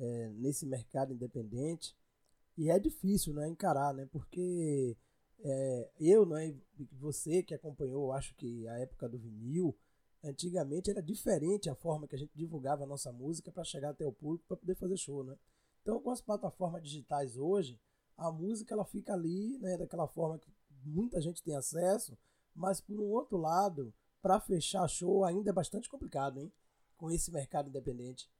é, 0.00 0.30
nesse 0.30 0.64
mercado 0.66 1.12
independente 1.12 1.94
e 2.56 2.70
é 2.70 2.78
difícil, 2.78 3.34
né, 3.34 3.48
encarar, 3.48 3.92
né, 3.94 4.06
porque 4.10 4.96
é, 5.40 5.90
eu, 6.00 6.24
né, 6.26 6.54
você 6.92 7.42
que 7.42 7.54
acompanhou, 7.54 8.12
acho 8.12 8.34
que 8.34 8.66
a 8.68 8.78
época 8.78 9.08
do 9.08 9.18
vinil, 9.18 9.76
antigamente 10.22 10.90
era 10.90 11.02
diferente 11.02 11.68
a 11.68 11.74
forma 11.74 12.08
que 12.08 12.14
a 12.14 12.18
gente 12.18 12.32
divulgava 12.34 12.84
a 12.84 12.86
nossa 12.86 13.12
música 13.12 13.52
para 13.52 13.64
chegar 13.64 13.90
até 13.90 14.06
o 14.06 14.12
público 14.12 14.46
para 14.48 14.56
poder 14.56 14.74
fazer 14.74 14.96
show, 14.96 15.22
né? 15.22 15.36
Então, 15.82 16.00
com 16.00 16.10
as 16.10 16.22
plataformas 16.22 16.82
digitais 16.82 17.36
hoje, 17.36 17.78
a 18.16 18.32
música 18.32 18.72
ela 18.72 18.86
fica 18.86 19.12
ali, 19.12 19.58
né, 19.58 19.76
daquela 19.76 20.08
forma 20.08 20.38
que 20.38 20.50
muita 20.84 21.20
gente 21.20 21.42
tem 21.42 21.54
acesso, 21.54 22.16
mas 22.54 22.80
por 22.80 22.98
um 22.98 23.10
outro 23.10 23.36
lado, 23.36 23.92
para 24.22 24.40
fechar 24.40 24.88
show 24.88 25.24
ainda 25.24 25.50
é 25.50 25.52
bastante 25.52 25.88
complicado, 25.88 26.40
hein? 26.40 26.50
Com 26.96 27.10
esse 27.10 27.30
mercado 27.30 27.68
independente. 27.68 28.30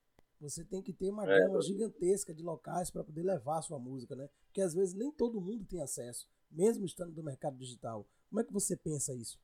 Você 0.41 0.65
tem 0.65 0.83
que 0.83 0.93
ter 0.93 1.11
uma 1.11 1.25
é, 1.25 1.41
gama 1.41 1.61
gigantesca 1.63 2.35
de 2.35 2.43
locais 2.43 2.91
para 2.91 3.05
poder 3.05 3.23
levar 3.23 3.59
a 3.59 3.63
sua 3.63 3.79
música, 3.79 4.15
né? 4.15 4.29
Porque 4.47 4.61
às 4.61 4.75
vezes 4.75 4.95
nem 4.95 5.11
todo 5.11 5.41
mundo 5.41 5.65
tem 5.65 5.81
acesso, 5.81 6.29
mesmo 6.51 6.85
estando 6.85 7.15
no 7.15 7.23
mercado 7.23 7.57
digital. 7.57 8.07
Como 8.29 8.41
é 8.41 8.45
que 8.45 8.53
você 8.53 8.77
pensa 8.77 9.15
isso? 9.15 9.39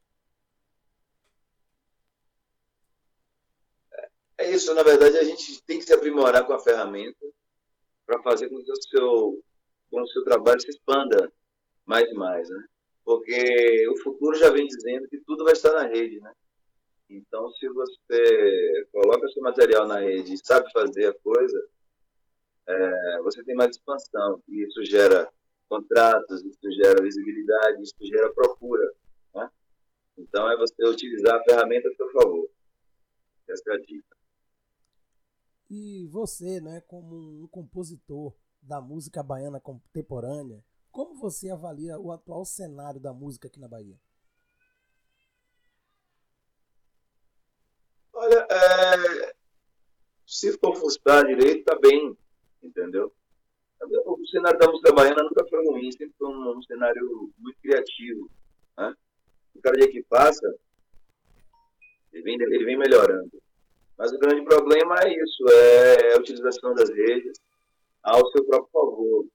É 4.38 4.50
isso, 4.50 4.74
na 4.74 4.82
verdade, 4.82 5.18
a 5.18 5.24
gente 5.24 5.62
tem 5.62 5.78
que 5.78 5.84
se 5.84 5.92
aprimorar 5.92 6.46
com 6.46 6.52
a 6.52 6.58
ferramenta 6.58 7.26
para 8.06 8.22
fazer 8.22 8.48
com 8.48 8.62
que 8.62 8.72
o 8.72 8.82
seu, 8.82 9.44
com 9.90 10.00
o 10.00 10.08
seu 10.08 10.24
trabalho 10.24 10.60
se 10.60 10.70
expanda 10.70 11.30
mais 11.86 12.08
e 12.10 12.14
mais, 12.14 12.48
né? 12.48 12.64
porque 13.10 13.88
o 13.88 13.96
futuro 14.02 14.36
já 14.36 14.50
vem 14.50 14.66
dizendo 14.66 15.08
que 15.08 15.18
tudo 15.26 15.42
vai 15.42 15.52
estar 15.52 15.72
na 15.72 15.86
rede, 15.86 16.20
né? 16.20 16.32
Então, 17.10 17.50
se 17.54 17.68
você 17.68 18.88
coloca 18.92 19.28
seu 19.28 19.42
material 19.42 19.86
na 19.88 19.98
rede 19.98 20.32
e 20.32 20.46
sabe 20.46 20.70
fazer 20.72 21.06
a 21.08 21.14
coisa, 21.14 21.68
é, 22.68 23.22
você 23.22 23.42
tem 23.42 23.56
mais 23.56 23.76
expansão. 23.76 24.40
E 24.48 24.62
isso 24.62 24.84
gera 24.84 25.28
contratos, 25.68 26.44
isso 26.44 26.70
gera 26.82 27.02
visibilidade, 27.02 27.82
isso 27.82 27.96
gera 28.00 28.32
procura. 28.32 28.94
Né? 29.34 29.50
Então, 30.18 30.48
é 30.52 30.56
você 30.56 30.88
utilizar 30.88 31.34
a 31.34 31.42
ferramenta 31.42 31.88
a 31.88 31.94
seu 31.96 32.10
favor. 32.12 32.48
Essa 33.48 33.72
é 33.72 33.74
a 33.74 33.78
dica. 33.78 34.16
E 35.68 36.06
você, 36.06 36.60
né, 36.60 36.80
como 36.86 37.42
um 37.42 37.48
compositor 37.48 38.36
da 38.62 38.80
música 38.80 39.20
baiana 39.20 39.58
contemporânea, 39.58 40.62
como 40.92 41.16
você 41.16 41.50
avalia 41.50 41.98
o 41.98 42.12
atual 42.12 42.44
cenário 42.44 43.00
da 43.00 43.12
música 43.12 43.48
aqui 43.48 43.58
na 43.58 43.68
Bahia? 43.68 43.98
Olha, 48.12 48.39
é, 48.50 49.34
se 50.26 50.56
for 50.58 50.76
fuçar 50.76 51.26
direito, 51.26 51.64
tá 51.64 51.78
bem, 51.78 52.16
entendeu? 52.62 53.12
O 53.80 54.26
cenário 54.26 54.58
da 54.58 54.68
música 54.68 54.92
baiana 54.92 55.22
nunca 55.22 55.46
foi 55.48 55.64
ruim, 55.66 55.90
sempre 55.92 56.14
foi 56.18 56.28
um, 56.28 56.58
um 56.58 56.62
cenário 56.62 57.32
muito 57.38 57.58
criativo. 57.62 58.30
Né? 58.76 58.94
O 59.54 59.60
cada 59.60 59.78
dia 59.78 59.90
que 59.90 60.02
passa, 60.02 60.54
ele 62.12 62.22
vem, 62.22 62.34
ele 62.34 62.64
vem 62.64 62.76
melhorando. 62.76 63.42
Mas 63.96 64.12
o 64.12 64.18
grande 64.18 64.44
problema 64.44 64.96
é 65.04 65.22
isso, 65.22 65.44
é 65.50 66.14
a 66.14 66.18
utilização 66.18 66.74
das 66.74 66.90
redes 66.90 67.40
ao 68.02 68.26
seu 68.30 68.44
próprio 68.44 68.70
favor 68.72 69.26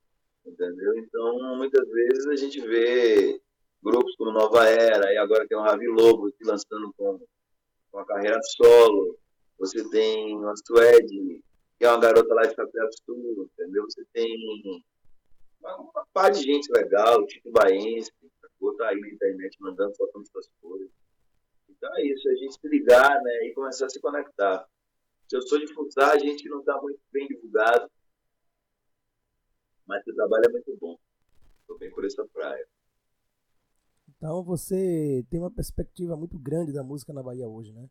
entendeu? 0.45 0.97
Então, 0.97 1.55
muitas 1.57 1.87
vezes 1.89 2.27
a 2.27 2.35
gente 2.35 2.61
vê 2.61 3.41
grupos 3.83 4.15
como 4.15 4.31
Nova 4.31 4.67
Era, 4.67 5.13
e 5.13 5.17
agora 5.17 5.47
tem 5.47 5.57
o 5.57 5.61
Ravi 5.61 5.87
Lobo 5.87 6.29
se 6.29 6.43
lançando 6.43 6.93
com, 6.97 7.19
com 7.95 8.01
a 8.01 8.05
carreira 8.05 8.37
solo, 8.43 9.17
você 9.57 9.89
tem 9.89 10.35
uma 10.35 10.53
Suede, 10.57 11.41
que 11.79 11.85
é 11.85 11.89
uma 11.89 11.99
garota 12.01 12.33
lá 12.33 12.41
de 12.41 12.53
Capel 12.53 12.89
Sul, 13.05 13.49
entendeu? 13.53 13.85
Você 13.85 14.03
tem 14.11 14.35
uma, 15.61 15.77
uma 15.77 16.05
par 16.11 16.29
de 16.29 16.43
gente 16.43 16.69
legal, 16.73 17.25
tipo 17.25 17.49
Baense, 17.51 18.11
tá 18.77 18.89
aí 18.89 18.99
na 18.99 19.07
internet 19.07 19.55
mandando, 19.61 19.95
soltando 19.95 20.27
suas 20.27 20.49
coisas. 20.61 20.89
Então 21.69 21.89
é 21.95 22.03
isso, 22.03 22.27
a 22.27 22.35
gente 22.35 22.59
se 22.59 22.67
ligar 22.67 23.21
né, 23.21 23.47
e 23.47 23.53
começar 23.53 23.85
a 23.85 23.89
se 23.89 24.01
conectar. 24.01 24.67
Se 25.29 25.37
eu 25.37 25.41
sou 25.43 25.57
de 25.57 25.73
futsal, 25.73 26.11
a 26.11 26.19
gente 26.19 26.49
não 26.49 26.59
está 26.59 26.77
muito 26.81 26.99
bem 27.13 27.27
divulgado, 27.27 27.89
mas 29.87 30.05
o 30.05 30.13
trabalho 30.13 30.45
é 30.49 30.51
muito 30.51 30.77
bom. 30.81 30.99
Estou 31.61 31.77
bem 31.77 31.91
por 31.91 32.03
essa 32.03 32.25
praia. 32.25 32.67
Então 34.25 34.41
você 34.41 35.23
tem 35.29 35.39
uma 35.39 35.51
perspectiva 35.51 36.17
muito 36.17 36.39
grande 36.39 36.73
da 36.73 36.83
música 36.83 37.13
na 37.13 37.21
Bahia 37.21 37.47
hoje, 37.47 37.71
né? 37.71 37.87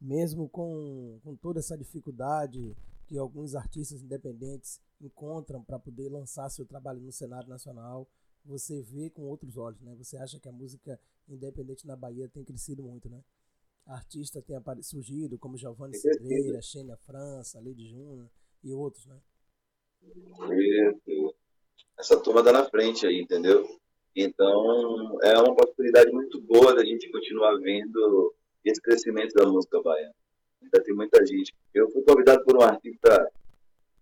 Mesmo 0.00 0.48
com, 0.48 1.20
com 1.22 1.36
toda 1.36 1.58
essa 1.58 1.76
dificuldade 1.76 2.74
que 3.06 3.18
alguns 3.18 3.54
artistas 3.54 4.02
independentes 4.02 4.80
encontram 4.98 5.62
para 5.62 5.78
poder 5.78 6.08
lançar 6.08 6.48
seu 6.48 6.64
trabalho 6.64 7.02
no 7.02 7.12
cenário 7.12 7.50
nacional, 7.50 8.08
você 8.42 8.80
vê 8.80 9.10
com 9.10 9.24
outros 9.24 9.58
olhos, 9.58 9.82
né? 9.82 9.94
Você 9.96 10.16
acha 10.16 10.40
que 10.40 10.48
a 10.48 10.52
música 10.52 10.98
independente 11.28 11.86
na 11.86 11.94
Bahia 11.94 12.26
tem 12.26 12.42
crescido 12.42 12.82
muito, 12.82 13.10
né? 13.10 13.22
Artistas 13.84 14.42
têm 14.44 14.56
surgido, 14.82 15.38
como 15.38 15.58
Giovanni 15.58 15.94
Cidreira, 15.98 16.62
Xênia 16.62 16.96
França, 17.04 17.60
Lady 17.60 17.86
Juna 17.90 18.30
e 18.64 18.72
outros, 18.72 19.04
né? 19.04 19.20
Essa 21.98 22.18
turma 22.18 22.42
tá 22.42 22.50
na 22.50 22.64
frente 22.64 23.06
aí, 23.06 23.20
entendeu? 23.20 23.62
Então, 24.16 25.18
é 25.22 25.38
uma 25.38 25.54
possibilidade 25.54 26.10
muito 26.10 26.40
boa 26.40 26.74
da 26.74 26.82
gente 26.82 27.10
continuar 27.10 27.54
vendo 27.58 28.34
esse 28.64 28.80
crescimento 28.80 29.34
da 29.34 29.44
música 29.44 29.82
baiana. 29.82 30.14
Ainda 30.62 30.82
tem 30.82 30.94
muita 30.94 31.24
gente. 31.26 31.54
Eu 31.74 31.90
fui 31.90 32.02
convidado 32.02 32.42
por 32.42 32.56
um 32.56 32.62
artista 32.62 33.30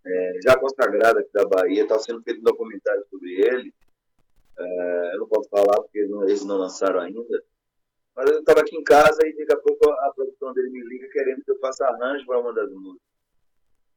é, 0.07 0.39
já 0.47 0.57
consagrado 0.57 1.19
aqui 1.19 1.33
da 1.33 1.45
Bahia, 1.45 1.83
está 1.83 1.99
sendo 1.99 2.23
feito 2.23 2.39
um 2.39 2.45
documentário 2.45 3.05
sobre 3.11 3.33
ele. 3.33 3.75
É, 4.57 5.15
eu 5.15 5.19
não 5.19 5.27
posso 5.27 5.49
falar 5.49 5.83
porque 5.83 5.99
eles 5.99 6.45
não 6.45 6.59
lançaram 6.59 7.01
ainda. 7.01 7.43
Mas 8.15 8.31
eu 8.31 8.39
estava 8.39 8.61
aqui 8.61 8.77
em 8.77 8.85
casa 8.85 9.27
e 9.27 9.35
daqui 9.35 9.53
a 9.53 9.57
pouco 9.57 9.91
a 9.91 10.13
produção 10.15 10.55
dele 10.55 10.71
me 10.71 10.85
liga 10.85 11.09
querendo 11.09 11.43
que 11.43 11.51
eu 11.51 11.59
faça 11.59 11.85
arranjo 11.87 12.25
para 12.25 12.39
uma 12.39 12.55
das 12.55 12.71
músicas. 12.71 13.09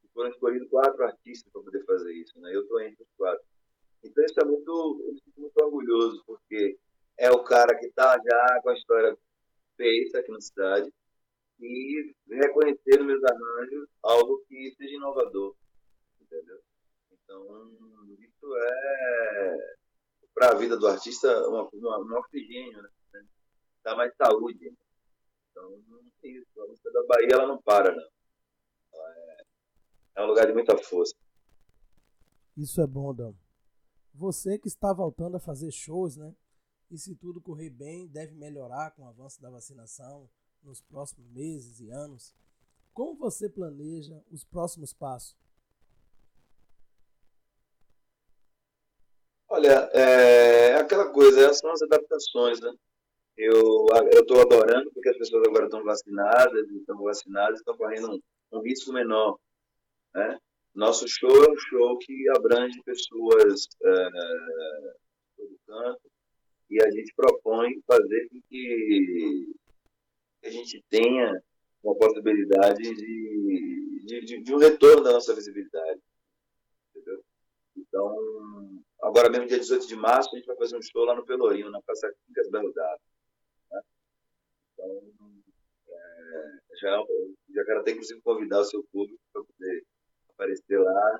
E 0.04 0.08
foram 0.16 0.32
escolhidos 0.32 0.68
quatro 0.68 1.04
artistas 1.04 1.52
para 1.54 1.62
poder 1.62 1.86
fazer 1.86 2.12
isso, 2.14 2.40
né? 2.40 2.56
Eu 2.56 2.62
estou 2.62 2.82
entre 2.82 3.04
os 3.04 3.10
quatro. 3.16 3.46
Então 4.04 4.24
isso 4.24 4.39
é 4.39 4.46
muito, 4.46 5.04
eu 5.08 5.16
fico 5.24 5.42
muito 5.42 5.58
orgulhoso, 5.63 6.24
porque 6.25 6.77
é 7.18 7.32
o 7.32 7.44
cara 7.44 7.77
que 7.77 7.88
está 7.88 8.18
já 8.24 8.62
com 8.62 8.70
a 8.70 8.74
história 8.74 9.18
feita 9.75 10.20
aqui 10.20 10.32
na 10.32 10.42
cidade 10.42 10.94
e 11.60 12.13
reconhecer 12.30 12.98
nos 12.98 13.08
meus 13.08 13.24
arranjos 13.24 13.89
algo 14.04 14.44
que 14.48 14.74
seja 14.77 14.96
inovador, 14.96 15.56
entendeu? 16.22 16.60
Então, 17.12 17.44
isso 18.20 18.56
é, 18.56 19.77
para 20.34 20.51
a 20.51 20.56
vida 20.56 20.77
do 20.77 20.88
artista, 20.88 21.27
uma, 21.48 21.68
uma, 21.74 22.00
um 22.00 22.18
oxigênio, 22.18 22.82
né? 22.82 22.89
Dá 23.84 23.96
mais 23.96 24.13
saúde. 24.16 24.74
Então, 25.50 25.82
isso. 26.24 26.62
A 26.62 26.68
música 26.68 26.92
da 26.92 27.04
Bahia, 27.06 27.30
ela 27.32 27.48
não 27.48 27.62
para, 27.62 27.96
não. 27.96 28.04
É, 28.94 29.44
é 30.18 30.24
um 30.24 30.27
lugar 30.27 30.46
de 30.46 30.54
muita 30.54 30.77
força. 30.77 31.16
Isso 32.56 32.82
é 32.82 32.88
bom, 32.88 33.13
Dom. 33.13 33.34
Você 34.18 34.58
que 34.58 34.68
está 34.68 34.92
voltando 34.92 35.38
a 35.38 35.40
fazer 35.40 35.72
shows, 35.72 36.18
né? 36.18 36.34
E 36.90 36.98
se 36.98 37.14
tudo 37.14 37.40
correr 37.40 37.70
bem, 37.70 38.08
deve 38.08 38.34
melhorar 38.34 38.90
com 38.92 39.04
o 39.04 39.08
avanço 39.08 39.40
da 39.40 39.48
vacinação 39.48 40.28
nos 40.64 40.82
próximos 40.82 41.30
meses 41.30 41.80
e 41.80 41.92
anos. 41.92 42.34
Como 42.96 43.16
você 43.16 43.48
planeja 43.48 44.20
os 44.32 44.44
próximos 44.44 44.92
passos? 44.92 45.38
Olha, 49.48 49.88
é, 49.94 50.70
é 50.72 50.76
aquela 50.78 51.12
coisa, 51.12 51.54
são 51.54 51.72
as 51.72 51.84
adaptações, 51.84 52.60
né? 52.60 52.74
Eu 53.38 53.86
estou 54.14 54.42
adorando 54.42 54.92
porque 54.94 55.10
as 55.10 55.18
pessoas 55.18 55.48
agora 55.48 55.66
estão 55.66 55.84
vacinadas, 55.84 56.68
estão 56.72 56.98
vacinadas, 57.04 57.60
estão 57.60 57.78
correndo 57.78 58.14
um, 58.14 58.20
um 58.58 58.62
risco 58.64 58.92
menor, 58.92 59.38
né? 60.16 60.40
Nosso 60.77 61.07
show 61.07 61.44
é 61.44 61.51
um 61.51 61.57
show 61.57 61.98
que 61.98 62.29
abrange 62.37 62.79
pessoas 62.83 63.68
é, 63.83 64.09
todo 65.35 65.59
canto 65.66 66.11
e 66.70 66.79
a 66.83 66.92
gente 66.92 67.16
propõe 67.16 67.81
fazer 67.87 68.29
com 68.29 68.40
que 68.48 69.55
a 70.46 70.50
gente 70.51 70.85
tenha 70.87 71.42
uma 71.83 71.96
possibilidade 71.96 72.83
de, 72.94 74.03
de, 74.05 74.22
de, 74.22 74.44
de 74.44 74.53
um 74.53 74.59
retorno 74.59 75.03
da 75.03 75.13
nossa 75.13 75.33
visibilidade. 75.33 76.00
Entendeu? 76.96 77.24
Então, 77.75 78.83
agora 79.01 79.31
mesmo, 79.31 79.48
dia 79.48 79.57
18 79.57 79.87
de 79.87 79.96
março, 79.96 80.29
a 80.31 80.37
gente 80.37 80.46
vai 80.46 80.57
fazer 80.57 80.77
um 80.77 80.81
show 80.83 81.05
lá 81.05 81.16
no 81.16 81.25
Pelourinho, 81.25 81.72
na 81.72 81.81
Praça 81.81 82.13
Quincas 82.27 82.51
Belo 82.51 82.72
Dado. 82.72 83.01
Né? 83.72 83.81
Então, 84.74 85.01
é, 85.90 86.59
já, 86.79 87.03
já 87.55 87.66
quero 87.66 87.79
até, 87.79 87.92
inclusive, 87.94 88.22
convidar 88.22 88.59
o 88.59 88.66
seu 88.66 88.83
público 88.92 89.20
para 89.33 89.44
poder 89.44 89.83
aparecer 90.38 90.80
lá. 90.80 91.20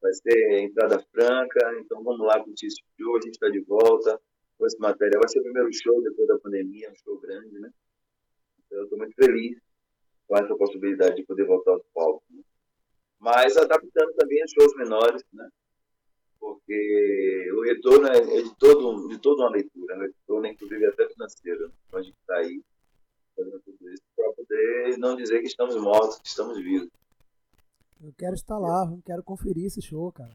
Vai 0.00 0.12
ser 0.12 0.60
entrada 0.60 1.00
franca, 1.10 1.80
então 1.80 2.04
vamos 2.04 2.24
lá 2.24 2.42
curtir 2.44 2.66
esse 2.66 2.80
show, 2.96 3.16
a 3.16 3.20
gente 3.20 3.34
está 3.34 3.48
de 3.48 3.60
volta 3.60 4.20
com 4.56 4.66
esse 4.66 4.78
material. 4.78 5.20
Vai 5.20 5.28
ser 5.28 5.40
o 5.40 5.42
primeiro 5.42 5.72
show 5.72 6.00
depois 6.02 6.28
da 6.28 6.38
pandemia, 6.38 6.90
um 6.90 6.96
show 6.96 7.18
grande, 7.18 7.58
né? 7.58 7.72
Então 8.64 8.78
eu 8.78 8.84
estou 8.84 8.98
muito 8.98 9.14
feliz 9.14 9.58
com 10.28 10.36
essa 10.36 10.54
possibilidade 10.54 11.16
de 11.16 11.24
poder 11.24 11.44
voltar 11.46 11.72
aos 11.72 11.82
palcos. 11.92 12.22
Né? 12.30 12.42
Mas 13.18 13.56
adaptando 13.56 14.12
também 14.14 14.40
a 14.42 14.46
shows 14.46 14.76
menores, 14.76 15.24
né? 15.32 15.48
Porque 16.38 17.50
o 17.56 17.62
retorno 17.62 18.06
é, 18.06 18.18
é 18.18 18.42
de, 18.42 18.56
todo, 18.56 19.08
de 19.08 19.18
toda 19.18 19.42
uma 19.42 19.50
leitura, 19.50 19.96
né? 19.96 20.06
retorno 20.06 20.46
é 20.46 20.50
inclusive 20.50 20.86
até 20.86 21.08
financeiro. 21.08 21.66
Né? 21.66 21.72
Então 21.88 21.98
a 21.98 22.02
gente 22.02 22.16
está 22.20 22.36
aí 22.36 22.62
fazendo 23.34 23.60
tudo 23.64 23.90
isso 23.90 24.02
para 24.14 24.32
poder 24.32 24.98
não 24.98 25.16
dizer 25.16 25.40
que 25.40 25.48
estamos 25.48 25.74
mortos, 25.76 26.20
que 26.20 26.28
estamos 26.28 26.56
vivos. 26.62 26.88
Eu 28.00 28.12
quero 28.12 28.34
estar 28.34 28.58
lá, 28.58 28.86
quero 29.04 29.22
conferir 29.24 29.66
esse 29.66 29.82
show, 29.82 30.12
cara. 30.12 30.34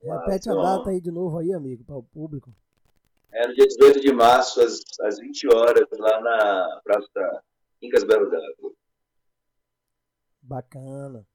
Repete 0.00 0.48
a 0.48 0.54
data 0.54 0.90
aí 0.90 1.00
de 1.00 1.10
novo 1.10 1.38
aí, 1.38 1.52
amigo, 1.52 1.84
para 1.84 1.96
o 1.96 2.02
público. 2.02 2.54
É 3.32 3.46
no 3.46 3.54
dia 3.54 3.66
18 3.66 4.00
de 4.00 4.12
março, 4.12 4.60
às, 4.60 4.80
às 5.00 5.18
20 5.18 5.48
horas, 5.48 5.88
lá 5.98 6.20
na 6.20 6.80
Praça 6.84 7.44
Incas 7.82 8.04
Belo 8.04 8.30
D'Água. 8.30 8.72
Bacana. 10.40 11.26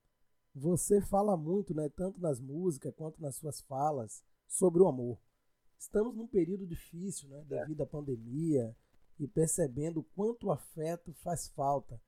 Você 0.56 1.02
fala 1.02 1.36
muito, 1.36 1.73
né, 1.73 1.89
tanto 1.89 2.21
nas 2.21 2.39
músicas 2.39 2.93
quanto 2.95 3.21
nas 3.21 3.36
suas 3.36 3.60
falas, 3.62 4.23
sobre 4.47 4.82
o 4.82 4.88
amor. 4.88 5.19
Estamos 5.78 6.15
num 6.15 6.28
período 6.28 6.65
difícil, 6.65 7.28
né, 7.28 7.43
devido 7.47 7.82
à 7.82 7.86
pandemia, 7.86 8.76
e 9.19 9.28
percebendo 9.28 9.99
o 9.99 10.04
quanto 10.15 10.47
o 10.47 10.52
afeto 10.52 11.13
faz 11.15 11.49
falta? 11.49 11.99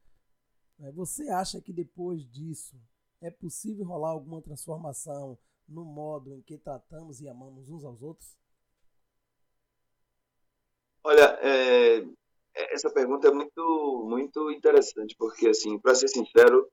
Você 0.77 1.29
acha 1.29 1.61
que 1.61 1.71
depois 1.71 2.29
disso 2.29 2.75
é 3.21 3.31
possível 3.31 3.85
rolar 3.85 4.09
alguma 4.09 4.41
transformação 4.41 5.37
no 5.67 5.85
modo 5.85 6.33
em 6.33 6.41
que 6.41 6.57
tratamos 6.57 7.21
e 7.21 7.27
amamos 7.27 7.69
uns 7.69 7.83
aos 7.83 8.01
outros? 8.01 8.37
Olha, 11.03 11.39
é, 11.41 11.99
é 11.99 12.73
essa 12.73 12.91
pergunta 12.91 13.27
é 13.27 13.31
muito, 13.31 14.07
muito 14.09 14.51
interessante, 14.51 15.15
porque, 15.17 15.47
assim, 15.47 15.79
para 15.79 15.95
ser 15.95 16.07
sincero, 16.07 16.69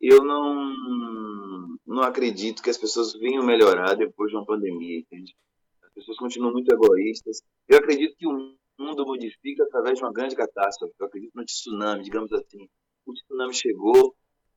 eu 0.00 0.24
não, 0.24 1.76
não 1.86 2.02
acredito 2.02 2.62
que 2.62 2.70
as 2.70 2.78
pessoas 2.78 3.12
venham 3.14 3.44
melhorar 3.44 3.94
depois 3.94 4.30
de 4.30 4.36
uma 4.36 4.46
pandemia, 4.46 4.98
entende? 5.00 5.36
As 5.82 5.92
pessoas 5.92 6.16
continuam 6.16 6.52
muito 6.52 6.72
egoístas. 6.72 7.42
Eu 7.68 7.78
acredito 7.78 8.16
que 8.16 8.26
o 8.26 8.56
mundo 8.78 9.06
modifica 9.06 9.64
através 9.64 9.98
de 9.98 10.04
uma 10.04 10.12
grande 10.12 10.36
catástrofe. 10.36 10.94
Eu 10.98 11.06
acredito 11.06 11.32
no 11.34 11.44
tsunami, 11.44 12.02
digamos 12.02 12.32
assim 12.32 12.68
o 13.06 13.14
tsunami 13.14 13.54
chegou 13.54 14.14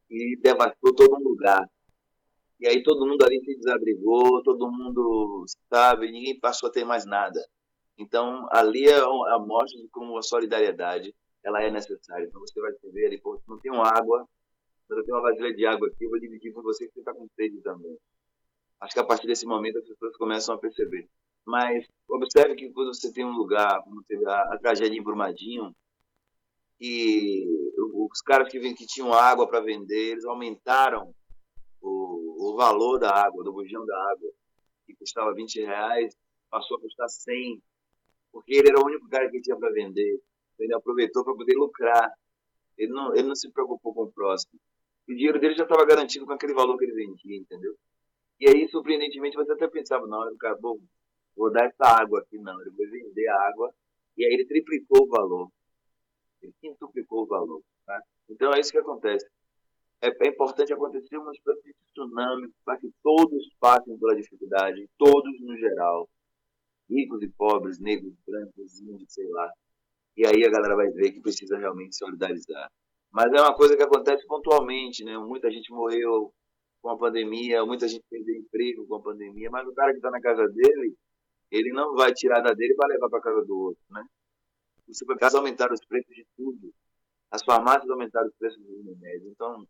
e 0.10 0.38
devastou 0.42 0.94
todo 0.96 1.16
um 1.16 1.24
lugar. 1.24 1.64
E 2.60 2.68
aí 2.68 2.84
todo 2.84 3.08
mundo 3.08 3.24
ali 3.24 3.40
se 3.44 3.56
desabrigou, 3.56 4.44
todo 4.44 4.72
mundo, 4.72 5.46
sabe, 5.72 6.12
ninguém 6.12 6.38
passou 6.40 6.70
a 6.70 6.72
ter 6.72 6.84
mais 6.84 7.06
nada. 7.06 7.40
Então, 7.98 8.48
ali 8.52 8.88
é 8.88 8.98
a 8.98 9.40
mostra 9.40 9.80
de 9.80 9.88
como 9.90 10.18
a 10.18 10.22
solidariedade 10.22 11.14
ela 11.44 11.62
é 11.62 11.72
necessária. 11.72 12.26
Então, 12.26 12.42
você 12.42 12.60
vai 12.60 12.72
ver 12.92 13.08
ali, 13.08 13.22
pô, 13.22 13.42
não 13.48 13.60
tem 13.60 13.72
água, 13.72 14.28
mas 14.90 14.98
eu 14.98 15.06
tenho 15.06 15.18
uma 15.18 15.24
vasilha 15.24 15.54
de 15.54 15.66
água 15.66 15.88
aqui, 15.88 16.04
eu 16.04 16.10
vou 16.10 16.20
dividir 16.20 16.52
com 16.52 16.62
você 16.62 16.88
que 16.88 16.94
você 16.94 17.00
está 17.00 17.14
com 17.14 17.28
sede 17.36 17.62
também. 17.62 17.98
Acho 18.82 18.94
que 18.94 19.00
a 19.00 19.06
partir 19.06 19.28
desse 19.28 19.46
momento 19.46 19.78
as 19.78 19.86
pessoas 19.86 20.16
começam 20.18 20.56
a 20.56 20.58
perceber. 20.58 21.08
Mas 21.46 21.86
observe 22.08 22.56
que 22.56 22.70
quando 22.72 22.94
você 22.94 23.12
tem 23.12 23.26
um 23.26 23.36
lugar, 23.36 23.84
como 23.84 24.04
teve 24.04 24.26
a, 24.26 24.54
a 24.54 24.58
tragédia 24.58 24.98
em 24.98 25.04
Brumadinho, 25.04 25.74
e 26.80 27.46
os 28.12 28.22
caras 28.22 28.50
que, 28.50 28.60
que 28.74 28.86
tinham 28.86 29.14
água 29.14 29.48
para 29.48 29.60
vender, 29.60 30.12
eles 30.12 30.26
aumentaram 30.26 31.14
o, 31.82 32.52
o, 32.52 32.56
valor 32.56 32.98
da 32.98 33.12
água, 33.12 33.44
do 33.44 33.52
bujão 33.52 33.86
da 33.86 34.12
água, 34.12 34.32
que 34.86 34.96
custava 34.96 35.34
20 35.34 35.62
reais, 35.62 36.16
passou 36.50 36.78
a 36.78 36.82
custar 36.82 37.10
100, 37.10 37.62
porque 38.32 38.56
ele 38.56 38.70
era 38.70 38.80
o 38.80 38.86
único 38.86 39.08
cara 39.10 39.30
que 39.30 39.42
tinha 39.42 39.58
para 39.58 39.72
vender. 39.72 40.20
Ele 40.58 40.74
aproveitou 40.74 41.24
para 41.24 41.36
poder 41.36 41.56
lucrar. 41.56 42.12
Ele 42.78 42.92
não, 42.92 43.14
ele 43.14 43.28
não 43.28 43.36
se 43.36 43.52
preocupou 43.52 43.94
com 43.94 44.04
o 44.04 44.12
próximo. 44.12 44.60
O 45.08 45.14
dinheiro 45.14 45.40
dele 45.40 45.56
já 45.56 45.64
estava 45.64 45.86
garantido 45.86 46.26
com 46.26 46.34
aquele 46.34 46.54
valor 46.54 46.78
que 46.78 46.86
ele 46.86 46.94
vendia, 46.94 47.38
entendeu? 47.38 47.76
E 48.40 48.48
aí, 48.48 48.70
surpreendentemente, 48.70 49.36
você 49.36 49.52
até 49.52 49.68
pensava, 49.68 50.08
não, 50.08 50.28
ele 50.28 50.38
cara, 50.38 50.58
bom, 50.62 50.80
vou 51.36 51.52
dar 51.52 51.66
essa 51.66 52.02
água 52.02 52.20
aqui, 52.20 52.38
não, 52.38 52.60
ele 52.62 52.70
vai 52.72 52.86
vender 52.86 53.28
a 53.28 53.48
água, 53.50 53.74
e 54.18 54.26
aí 54.26 54.34
ele 54.34 54.46
triplicou 54.46 55.06
o 55.06 55.10
valor 55.10 55.50
ele 56.42 56.54
quintuplicou 56.62 57.24
o 57.24 57.28
valor. 57.28 57.62
Tá? 57.86 58.02
Então 58.30 58.54
é 58.54 58.60
isso 58.60 58.72
que 58.72 58.78
acontece. 58.78 59.26
é, 60.02 60.08
é 60.08 60.28
importante 60.30 60.74
acontecer 60.74 61.18
uma 61.18 61.32
espécie 61.32 61.64
de 61.64 61.76
tsunami 61.94 62.50
para 62.64 62.78
que 62.78 62.90
todos 63.04 63.50
passem 63.60 63.98
pela 63.98 64.16
dificuldade, 64.16 64.90
todos 64.98 65.40
no 65.42 65.58
geral, 65.58 66.10
ricos 66.90 67.22
e 67.22 67.30
pobres, 67.30 67.80
negros, 67.80 68.14
brancos, 68.26 68.80
índios, 68.82 69.14
sei 69.14 69.28
lá. 69.30 69.52
E 70.18 70.26
aí 70.26 70.44
a 70.46 70.50
galera 70.50 70.76
vai 70.76 70.90
ver 70.90 71.12
que 71.12 71.22
precisa 71.22 71.58
realmente 71.58 71.96
solidarizar. 71.96 72.70
Mas 73.12 73.32
é 73.34 73.42
uma 73.42 73.56
coisa 73.56 73.76
que 73.76 73.84
acontece 73.84 74.26
pontualmente, 74.28 75.04
né? 75.04 75.18
Muita 75.18 75.50
gente 75.52 75.72
morreu 75.72 76.32
com 76.82 76.90
a 76.90 76.98
pandemia, 76.98 77.66
muita 77.66 77.88
gente 77.88 78.04
perdeu 78.10 78.36
emprego 78.36 78.88
com 78.88 78.96
a 78.96 79.02
pandemia, 79.02 79.50
mas 79.52 79.68
o 79.68 79.74
cara 79.74 79.92
que 79.92 79.98
está 79.98 80.10
na 80.10 80.22
casa 80.22 80.48
dele, 80.48 80.96
ele 81.52 81.72
não 81.72 81.96
vai 81.96 82.14
tirar 82.14 82.42
da 82.42 82.54
dele 82.54 82.74
para 82.76 82.88
levar 82.88 83.10
para 83.10 83.22
casa 83.22 83.46
do 83.46 83.58
outro, 83.58 83.84
né? 83.90 84.04
Os 84.90 84.98
supermercados 84.98 85.36
aumentaram 85.36 85.74
os 85.74 85.86
preços 85.86 86.16
de 86.16 86.26
tudo. 86.36 86.74
As 87.32 87.44
farmácias 87.44 87.90
aumentaram 87.90 88.28
os 88.28 88.34
preços 88.36 88.62
dos 88.64 88.86
remédios. 88.86 89.32
Então, 89.32 89.68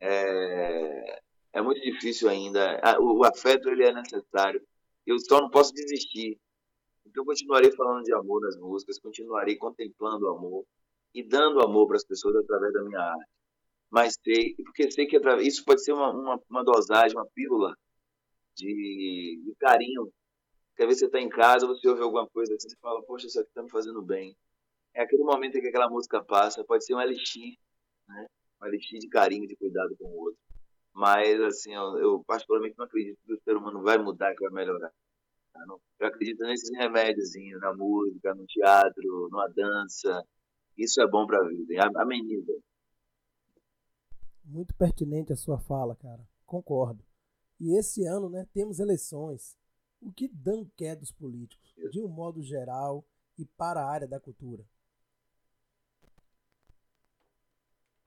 é, 0.00 1.22
é 1.52 1.62
muito 1.62 1.80
difícil 1.80 2.28
ainda. 2.28 2.80
O, 3.00 3.20
o 3.20 3.24
afeto 3.24 3.68
ele 3.68 3.84
é 3.84 3.92
necessário. 3.92 4.60
Eu 5.06 5.18
só 5.20 5.40
não 5.40 5.48
posso 5.48 5.72
desistir. 5.72 6.38
Então, 7.06 7.24
continuarei 7.24 7.70
falando 7.72 8.02
de 8.02 8.12
amor 8.12 8.42
nas 8.42 8.56
músicas, 8.56 8.98
continuarei 8.98 9.56
contemplando 9.56 10.26
o 10.26 10.36
amor 10.36 10.66
e 11.14 11.22
dando 11.22 11.60
amor 11.60 11.86
para 11.86 11.96
as 11.96 12.04
pessoas 12.04 12.36
através 12.36 12.72
da 12.72 12.82
minha 12.82 13.00
arte. 13.00 13.30
Mas 13.90 14.18
sei, 14.22 14.54
porque 14.56 14.90
sei 14.90 15.06
que 15.06 15.18
isso 15.42 15.64
pode 15.64 15.82
ser 15.82 15.92
uma, 15.92 16.10
uma, 16.10 16.40
uma 16.50 16.64
dosagem, 16.64 17.16
uma 17.16 17.26
pílula 17.34 17.74
de, 18.54 19.40
de 19.44 19.54
carinho. 19.58 20.12
Quer 20.76 20.86
ver 20.86 20.94
você 20.94 21.06
está 21.06 21.18
em 21.18 21.28
casa, 21.28 21.66
você 21.66 21.88
ouve 21.88 22.02
alguma 22.02 22.28
coisa 22.28 22.54
assim, 22.54 22.68
você 22.68 22.76
fala, 22.76 23.02
poxa, 23.04 23.26
isso 23.26 23.40
aqui 23.40 23.48
está 23.48 23.62
me 23.62 23.70
fazendo 23.70 24.02
bem. 24.02 24.36
É 24.94 25.02
aquele 25.02 25.22
momento 25.22 25.56
em 25.56 25.60
que 25.60 25.68
aquela 25.68 25.88
música 25.88 26.22
passa, 26.22 26.64
pode 26.64 26.84
ser 26.84 26.94
um 26.94 27.00
elixir, 27.00 27.56
né? 28.08 28.26
um 28.62 28.66
elixir 28.66 28.98
de 28.98 29.08
carinho, 29.08 29.46
de 29.46 29.56
cuidado 29.56 29.96
com 29.96 30.06
o 30.08 30.20
outro. 30.24 30.40
Mas, 30.92 31.40
assim, 31.40 31.74
eu, 31.74 31.98
eu 31.98 32.24
particularmente 32.24 32.76
não 32.76 32.84
acredito 32.84 33.18
que 33.24 33.32
o 33.32 33.40
ser 33.42 33.56
humano 33.56 33.82
vai 33.82 33.98
mudar, 33.98 34.34
que 34.34 34.42
vai 34.42 34.52
melhorar. 34.52 34.92
Eu 35.98 36.06
acredito 36.06 36.40
nesses 36.44 36.70
remédios, 36.76 37.30
na 37.60 37.74
música, 37.74 38.34
no 38.34 38.46
teatro, 38.46 39.28
numa 39.30 39.48
dança. 39.48 40.24
Isso 40.76 41.00
é 41.00 41.06
bom 41.08 41.26
para 41.26 41.38
a 41.38 41.48
vida, 41.48 41.90
ameniza. 41.96 42.52
Muito 44.44 44.74
pertinente 44.74 45.32
a 45.32 45.36
sua 45.36 45.58
fala, 45.58 45.96
cara. 45.96 46.26
Concordo. 46.46 47.04
E 47.60 47.76
esse 47.76 48.04
ano, 48.06 48.30
né, 48.30 48.46
temos 48.52 48.78
eleições. 48.78 49.58
O 50.00 50.12
que 50.12 50.28
dão 50.28 50.70
quer 50.76 50.94
dos 50.94 51.10
políticos, 51.10 51.74
de 51.90 52.00
um 52.00 52.08
modo 52.08 52.40
geral 52.40 53.04
e 53.36 53.44
para 53.44 53.80
a 53.80 53.90
área 53.90 54.06
da 54.06 54.20
cultura? 54.20 54.64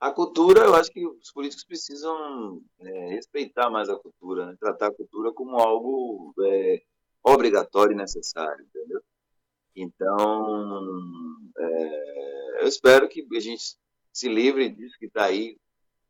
A 0.02 0.10
cultura, 0.10 0.64
eu 0.64 0.74
acho 0.74 0.90
que 0.90 1.06
os 1.06 1.30
políticos 1.30 1.62
precisam 1.62 2.60
é, 2.80 3.10
respeitar 3.10 3.70
mais 3.70 3.88
a 3.88 3.94
cultura, 3.94 4.46
né? 4.46 4.56
tratar 4.58 4.88
a 4.88 4.92
cultura 4.92 5.32
como 5.32 5.60
algo 5.60 6.34
é, 6.44 6.82
obrigatório 7.22 7.92
e 7.92 7.96
necessário, 7.96 8.64
entendeu? 8.64 9.00
Então, 9.76 10.98
é, 11.56 12.62
eu 12.62 12.66
espero 12.66 13.08
que 13.08 13.24
a 13.32 13.38
gente 13.38 13.76
se 14.12 14.28
livre 14.28 14.70
disso 14.70 14.98
que 14.98 15.06
está 15.06 15.26
aí 15.26 15.56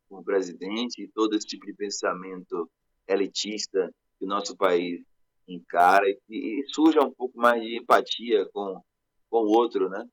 com 0.09 0.21
o 0.21 0.23
presidente 0.23 1.03
e 1.03 1.07
todo 1.09 1.35
esse 1.35 1.45
tipo 1.45 1.63
de 1.67 1.75
pensamento 1.75 2.67
elitista 3.07 3.93
que 4.17 4.25
o 4.25 4.27
nosso 4.27 4.57
país 4.57 5.05
encara 5.47 6.09
e, 6.09 6.17
e 6.31 6.63
surja 6.73 6.99
um 7.01 7.13
pouco 7.13 7.37
mais 7.37 7.61
de 7.61 7.77
empatia 7.77 8.43
com, 8.51 8.81
com 9.29 9.43
o 9.43 9.51
outro, 9.55 9.87
né? 9.87 10.03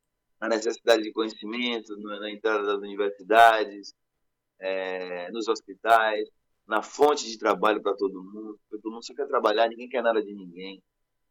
Na 0.41 0.49
necessidade 0.49 1.03
de 1.03 1.13
conhecimento, 1.13 1.97
na 1.99 2.31
entrada 2.31 2.65
das 2.65 2.79
universidades, 2.79 3.95
é, 4.59 5.31
nos 5.31 5.49
hospitais, 5.49 6.29
na 6.67 6.83
fonte 6.83 7.27
de 7.27 7.39
trabalho 7.39 7.83
para 7.83 7.97
todo 7.97 8.23
mundo, 8.23 8.59
todo 8.71 8.91
mundo 8.91 9.05
só 9.05 9.15
quer 9.15 9.27
trabalhar, 9.27 9.69
ninguém 9.69 9.89
quer 9.89 10.03
nada 10.03 10.23
de 10.23 10.33
ninguém. 10.33 10.83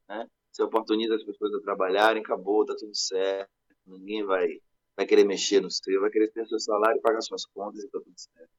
Né? 0.07 0.27
Você 0.51 0.63
oportuniza 0.63 1.15
as 1.15 1.23
pessoas 1.23 1.53
a 1.53 1.61
trabalharem, 1.61 2.21
acabou, 2.21 2.65
tá 2.65 2.75
tudo 2.77 2.95
certo. 2.95 3.49
Ninguém 3.85 4.23
vai, 4.25 4.47
vai 4.95 5.05
querer 5.05 5.23
mexer 5.23 5.61
no 5.61 5.71
seu, 5.71 6.01
vai 6.01 6.09
querer 6.09 6.31
ter 6.31 6.45
seu 6.47 6.59
salário 6.59 7.01
pagar 7.01 7.21
suas 7.21 7.45
contas 7.45 7.83
e 7.83 7.89
tá 7.89 7.99
tudo 7.99 8.13
certo. 8.17 8.51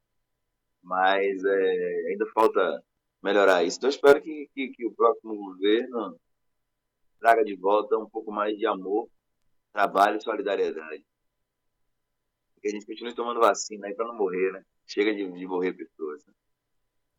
Mas 0.83 1.45
é, 1.45 2.09
ainda 2.09 2.27
falta 2.33 2.83
melhorar 3.23 3.65
isso. 3.65 3.79
Então, 3.79 3.89
eu 3.89 3.95
espero 3.95 4.23
que, 4.23 4.49
que, 4.55 4.69
que 4.69 4.87
o 4.87 4.95
próximo 4.95 5.37
governo 5.37 6.19
traga 7.21 7.45
de 7.45 7.55
volta 7.57 7.99
um 7.99 8.09
pouco 8.09 8.33
mais 8.33 8.57
de 8.57 8.67
amor, 8.67 9.09
trabalho 9.73 10.19
e 10.19 10.23
solidariedade. 10.23 11.05
Que 12.61 12.69
a 12.69 12.71
gente 12.71 12.87
continue 12.87 13.15
tomando 13.15 13.41
vacina 13.41 13.87
aí 13.87 13.95
para 13.95 14.07
não 14.07 14.17
morrer, 14.17 14.53
né? 14.53 14.65
Chega 14.87 15.15
de, 15.15 15.31
de 15.31 15.47
morrer 15.47 15.73
pessoas. 15.73 16.25
Né? 16.27 16.33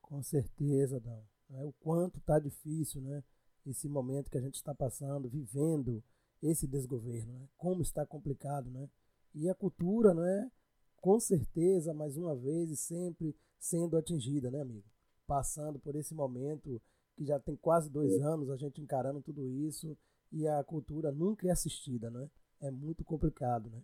Com 0.01 0.21
certeza, 0.21 0.99
Dão. 0.99 1.23
É, 1.51 1.63
o 1.63 1.73
quanto 1.79 2.19
tá 2.21 2.39
difícil, 2.39 3.01
né? 3.01 3.23
esse 3.65 3.87
momento 3.87 4.29
que 4.29 4.37
a 4.37 4.41
gente 4.41 4.55
está 4.55 4.73
passando, 4.73 5.29
vivendo 5.29 6.03
esse 6.41 6.65
desgoverno, 6.65 7.33
né? 7.33 7.47
como 7.57 7.81
está 7.81 8.05
complicado, 8.05 8.69
né? 8.71 8.89
E 9.35 9.47
a 9.47 9.55
cultura, 9.55 10.13
né? 10.13 10.51
Com 10.97 11.19
certeza, 11.19 11.93
mais 11.93 12.17
uma 12.17 12.35
vez 12.35 12.71
e 12.71 12.77
sempre 12.77 13.35
sendo 13.59 13.95
atingida, 13.95 14.49
né, 14.49 14.61
amigo? 14.61 14.83
Passando 15.27 15.79
por 15.79 15.95
esse 15.95 16.13
momento 16.13 16.81
que 17.15 17.25
já 17.25 17.39
tem 17.39 17.55
quase 17.55 17.89
dois 17.89 18.19
anos 18.21 18.49
a 18.49 18.57
gente 18.57 18.81
encarando 18.81 19.21
tudo 19.21 19.47
isso 19.47 19.97
e 20.31 20.47
a 20.47 20.63
cultura 20.63 21.11
nunca 21.11 21.47
é 21.47 21.51
assistida, 21.51 22.09
né? 22.09 22.29
É 22.61 22.69
muito 22.69 23.03
complicado, 23.03 23.69
né? 23.69 23.81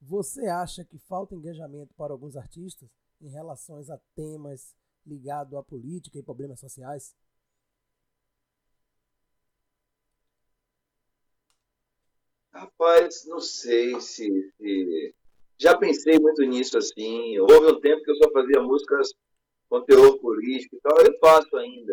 Você 0.00 0.46
acha 0.46 0.84
que 0.84 0.98
falta 0.98 1.34
engajamento 1.34 1.94
para 1.94 2.12
alguns 2.12 2.36
artistas 2.36 2.88
em 3.20 3.28
relação 3.28 3.78
a 3.78 3.98
temas 4.14 4.74
ligados 5.06 5.54
à 5.54 5.62
política 5.62 6.18
e 6.18 6.22
problemas 6.22 6.60
sociais? 6.60 7.14
Rapaz, 12.52 13.24
não 13.26 13.40
sei 13.40 14.00
se, 14.00 14.52
se, 14.56 15.14
Já 15.58 15.76
pensei 15.78 16.18
muito 16.18 16.42
nisso 16.42 16.76
assim. 16.78 17.38
Houve 17.38 17.72
um 17.72 17.80
tempo 17.80 18.02
que 18.02 18.10
eu 18.10 18.16
só 18.16 18.30
fazia 18.32 18.60
músicas 18.60 19.12
com 19.68 19.84
teor 19.84 20.18
político 20.18 20.76
e 20.76 20.80
tal. 20.80 20.98
Eu 21.00 21.16
faço 21.20 21.56
ainda 21.56 21.92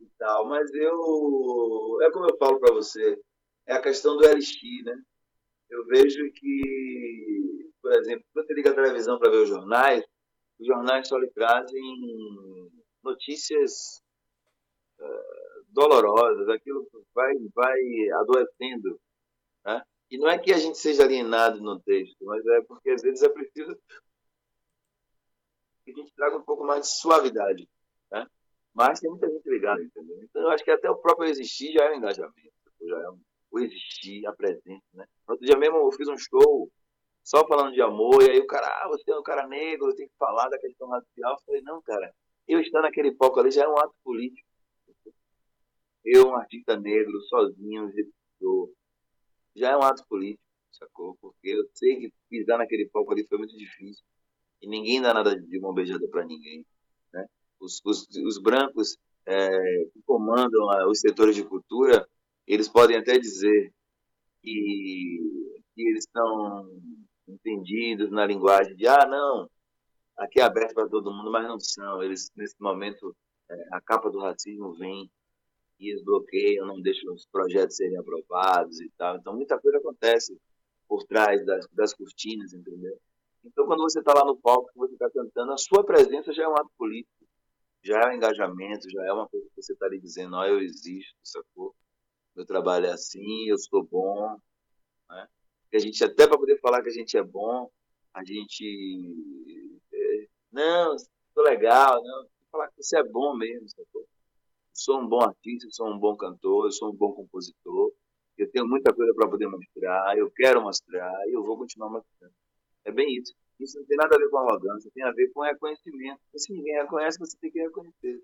e 0.00 0.06
tal, 0.18 0.46
mas 0.48 0.72
eu. 0.72 1.98
É 2.02 2.10
como 2.10 2.26
eu 2.26 2.36
falo 2.38 2.58
para 2.58 2.74
você, 2.74 3.20
é 3.66 3.74
a 3.74 3.82
questão 3.82 4.16
do 4.16 4.26
LX, 4.26 4.84
né? 4.84 5.02
Eu 5.70 5.84
vejo 5.86 6.30
que, 6.32 7.70
por 7.82 7.92
exemplo, 7.92 8.24
quando 8.32 8.46
você 8.46 8.54
liga 8.54 8.70
a 8.70 8.74
televisão 8.74 9.18
para 9.18 9.30
ver 9.30 9.42
os 9.42 9.48
jornais, 9.48 10.04
os 10.58 10.66
jornais 10.66 11.08
só 11.08 11.18
lhe 11.18 11.30
trazem 11.30 11.82
notícias 13.02 14.02
uh, 14.98 15.64
dolorosas, 15.68 16.48
aquilo 16.48 16.86
vai, 17.14 17.34
vai 17.54 17.80
adoecendo 18.20 19.00
né? 19.64 19.82
E 20.10 20.18
não 20.18 20.28
é 20.28 20.38
que 20.38 20.52
a 20.52 20.58
gente 20.58 20.78
seja 20.78 21.04
alienado 21.04 21.60
no 21.60 21.80
texto, 21.80 22.24
mas 22.24 22.44
é 22.46 22.60
porque 22.62 22.90
às 22.90 23.02
vezes 23.02 23.22
é 23.22 23.28
preciso 23.28 23.76
que 25.84 25.90
a 25.90 25.94
gente 25.94 26.14
traga 26.14 26.36
um 26.36 26.42
pouco 26.42 26.64
mais 26.64 26.82
de 26.82 26.88
suavidade. 26.88 27.68
Né? 28.10 28.26
Mas 28.72 29.00
tem 29.00 29.10
muita 29.10 29.28
gente 29.28 29.48
ligada, 29.48 29.82
entendeu? 29.82 30.22
Então 30.22 30.42
eu 30.42 30.50
acho 30.50 30.62
que 30.62 30.70
até 30.70 30.90
o 30.90 30.96
próprio 30.96 31.28
existir 31.28 31.72
já 31.72 31.84
é 31.84 31.92
um 31.92 31.96
engajamento, 31.96 32.52
já 32.82 33.00
é 33.00 33.10
um, 33.10 33.20
o 33.54 33.58
existir, 33.60 34.26
a 34.26 34.32
presença. 34.32 34.84
Né? 34.92 35.06
Outro 35.28 35.46
dia 35.46 35.56
mesmo 35.56 35.76
eu 35.76 35.92
fiz 35.92 36.08
um 36.08 36.18
show 36.18 36.70
só 37.22 37.46
falando 37.46 37.72
de 37.72 37.80
amor, 37.80 38.22
e 38.22 38.30
aí 38.30 38.38
o 38.38 38.46
cara, 38.46 38.66
ah, 38.66 38.88
você 38.88 39.10
é 39.10 39.16
um 39.16 39.22
cara 39.22 39.46
negro, 39.46 39.94
tem 39.94 40.06
que 40.06 40.14
falar 40.18 40.48
da 40.48 40.58
questão 40.58 40.88
racial. 40.88 41.32
Eu 41.32 41.44
falei, 41.46 41.62
não, 41.62 41.80
cara, 41.80 42.12
eu 42.46 42.60
estar 42.60 42.82
naquele 42.82 43.12
palco 43.12 43.40
ali 43.40 43.50
já 43.50 43.64
é 43.64 43.68
um 43.68 43.78
ato 43.78 43.94
político. 44.02 44.46
Eu, 46.04 46.28
um 46.28 46.36
artista 46.36 46.78
negro, 46.78 47.18
sozinho, 47.22 47.90
já 49.56 49.70
é 49.70 49.76
um 49.76 49.82
ato 49.82 50.04
político, 50.06 50.42
sacou? 50.70 51.16
Porque 51.18 51.48
eu 51.48 51.64
sei 51.72 51.96
que 51.96 52.12
pisar 52.28 52.58
naquele 52.58 52.86
palco 52.90 53.12
ali 53.12 53.26
foi 53.26 53.38
muito 53.38 53.56
difícil. 53.56 54.04
E 54.60 54.68
ninguém 54.68 55.00
dá 55.00 55.14
nada 55.14 55.34
de 55.34 55.60
mão 55.60 55.72
beijada 55.72 56.06
para 56.08 56.26
ninguém. 56.26 56.66
Né? 57.10 57.26
Os, 57.58 57.80
os, 57.86 58.06
os 58.16 58.38
brancos 58.38 58.98
é, 59.24 59.48
que 59.94 60.02
comandam 60.04 60.70
a, 60.70 60.86
os 60.88 61.00
setores 61.00 61.34
de 61.34 61.44
cultura, 61.44 62.06
eles 62.46 62.68
podem 62.68 62.96
até 62.96 63.18
dizer 63.18 63.72
que, 64.42 65.18
que 65.74 65.82
eles 65.82 66.04
estão 66.04 66.68
entendidos 67.26 68.10
na 68.10 68.26
linguagem 68.26 68.76
de, 68.76 68.86
ah, 68.86 69.06
não, 69.06 69.48
aqui 70.16 70.40
é 70.40 70.42
aberto 70.42 70.74
para 70.74 70.88
todo 70.88 71.12
mundo, 71.12 71.30
mas 71.30 71.46
não 71.46 71.58
são. 71.58 72.02
Eles, 72.02 72.30
nesse 72.36 72.56
momento, 72.60 73.16
é, 73.50 73.54
a 73.72 73.80
capa 73.80 74.10
do 74.10 74.20
racismo 74.20 74.74
vem 74.74 75.10
e 75.80 75.90
eles 75.90 76.04
bloqueiam, 76.04 76.66
não 76.66 76.80
deixam 76.80 77.12
os 77.12 77.26
projetos 77.26 77.76
serem 77.76 77.98
aprovados 77.98 78.80
e 78.80 78.90
tal. 78.96 79.16
Então, 79.16 79.34
muita 79.34 79.58
coisa 79.58 79.78
acontece 79.78 80.38
por 80.88 81.04
trás 81.04 81.44
das, 81.44 81.66
das 81.72 81.94
cortinas, 81.94 82.52
entendeu? 82.52 82.96
Então, 83.44 83.66
quando 83.66 83.82
você 83.82 83.98
está 83.98 84.14
lá 84.14 84.24
no 84.24 84.36
palco, 84.36 84.70
você 84.74 84.94
está 84.94 85.10
cantando, 85.10 85.52
a 85.52 85.58
sua 85.58 85.84
presença 85.84 86.32
já 86.32 86.44
é 86.44 86.48
um 86.48 86.54
ato 86.54 86.70
político, 86.78 87.26
já 87.82 88.00
é 88.00 88.08
um 88.08 88.12
engajamento, 88.12 88.88
já 88.90 89.04
é 89.04 89.12
uma 89.12 89.28
coisa 89.28 89.46
que 89.46 89.62
você 89.62 89.72
está 89.74 89.86
ali 89.86 90.00
dizendo, 90.00 90.36
ó, 90.36 90.40
oh, 90.40 90.44
eu 90.44 90.60
existo, 90.60 91.14
sacou? 91.22 91.74
Meu 92.34 92.44
trabalho 92.44 92.86
é 92.86 92.92
assim, 92.92 93.48
eu 93.48 93.56
sou 93.58 93.84
bom, 93.84 94.36
né? 95.08 95.28
A 95.72 95.78
gente, 95.78 96.02
até 96.04 96.26
para 96.26 96.38
poder 96.38 96.58
falar 96.60 96.82
que 96.82 96.88
a 96.88 96.92
gente 96.92 97.16
é 97.16 97.22
bom, 97.22 97.70
a 98.12 98.24
gente 98.24 99.80
é, 99.92 100.26
Não, 100.52 100.96
tô 101.34 101.42
legal, 101.42 102.02
não. 102.02 102.26
Falar 102.50 102.68
que 102.68 102.82
você 102.82 102.98
é 102.98 103.02
bom 103.02 103.36
mesmo, 103.36 103.68
sacou? 103.68 104.06
Sou 104.72 105.00
um 105.00 105.08
bom 105.08 105.20
artista, 105.22 105.68
sou 105.70 105.88
um 105.88 105.98
bom 105.98 106.16
cantor, 106.16 106.72
sou 106.72 106.92
um 106.92 106.96
bom 106.96 107.12
compositor. 107.12 107.92
Eu 108.36 108.50
tenho 108.50 108.66
muita 108.66 108.92
coisa 108.92 109.12
para 109.14 109.28
poder 109.28 109.46
mostrar, 109.46 110.16
eu 110.18 110.30
quero 110.30 110.60
mostrar 110.62 111.12
e 111.28 111.32
eu 111.32 111.42
vou 111.42 111.56
continuar 111.56 111.90
mostrando. 111.90 112.34
É 112.84 112.92
bem 112.92 113.16
isso. 113.16 113.34
Isso 113.58 113.78
não 113.78 113.86
tem 113.86 113.96
nada 113.96 114.16
a 114.16 114.18
ver 114.18 114.28
com 114.28 114.38
arrogância, 114.38 114.90
tem 114.92 115.04
a 115.04 115.12
ver 115.12 115.30
com 115.32 115.42
reconhecimento. 115.42 116.20
Se 116.36 116.52
ninguém 116.52 116.74
reconhece, 116.74 117.18
você 117.18 117.36
tem 117.38 117.50
que 117.50 117.60
reconhecer. 117.60 118.20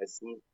É 0.00 0.06
simples. 0.06 0.53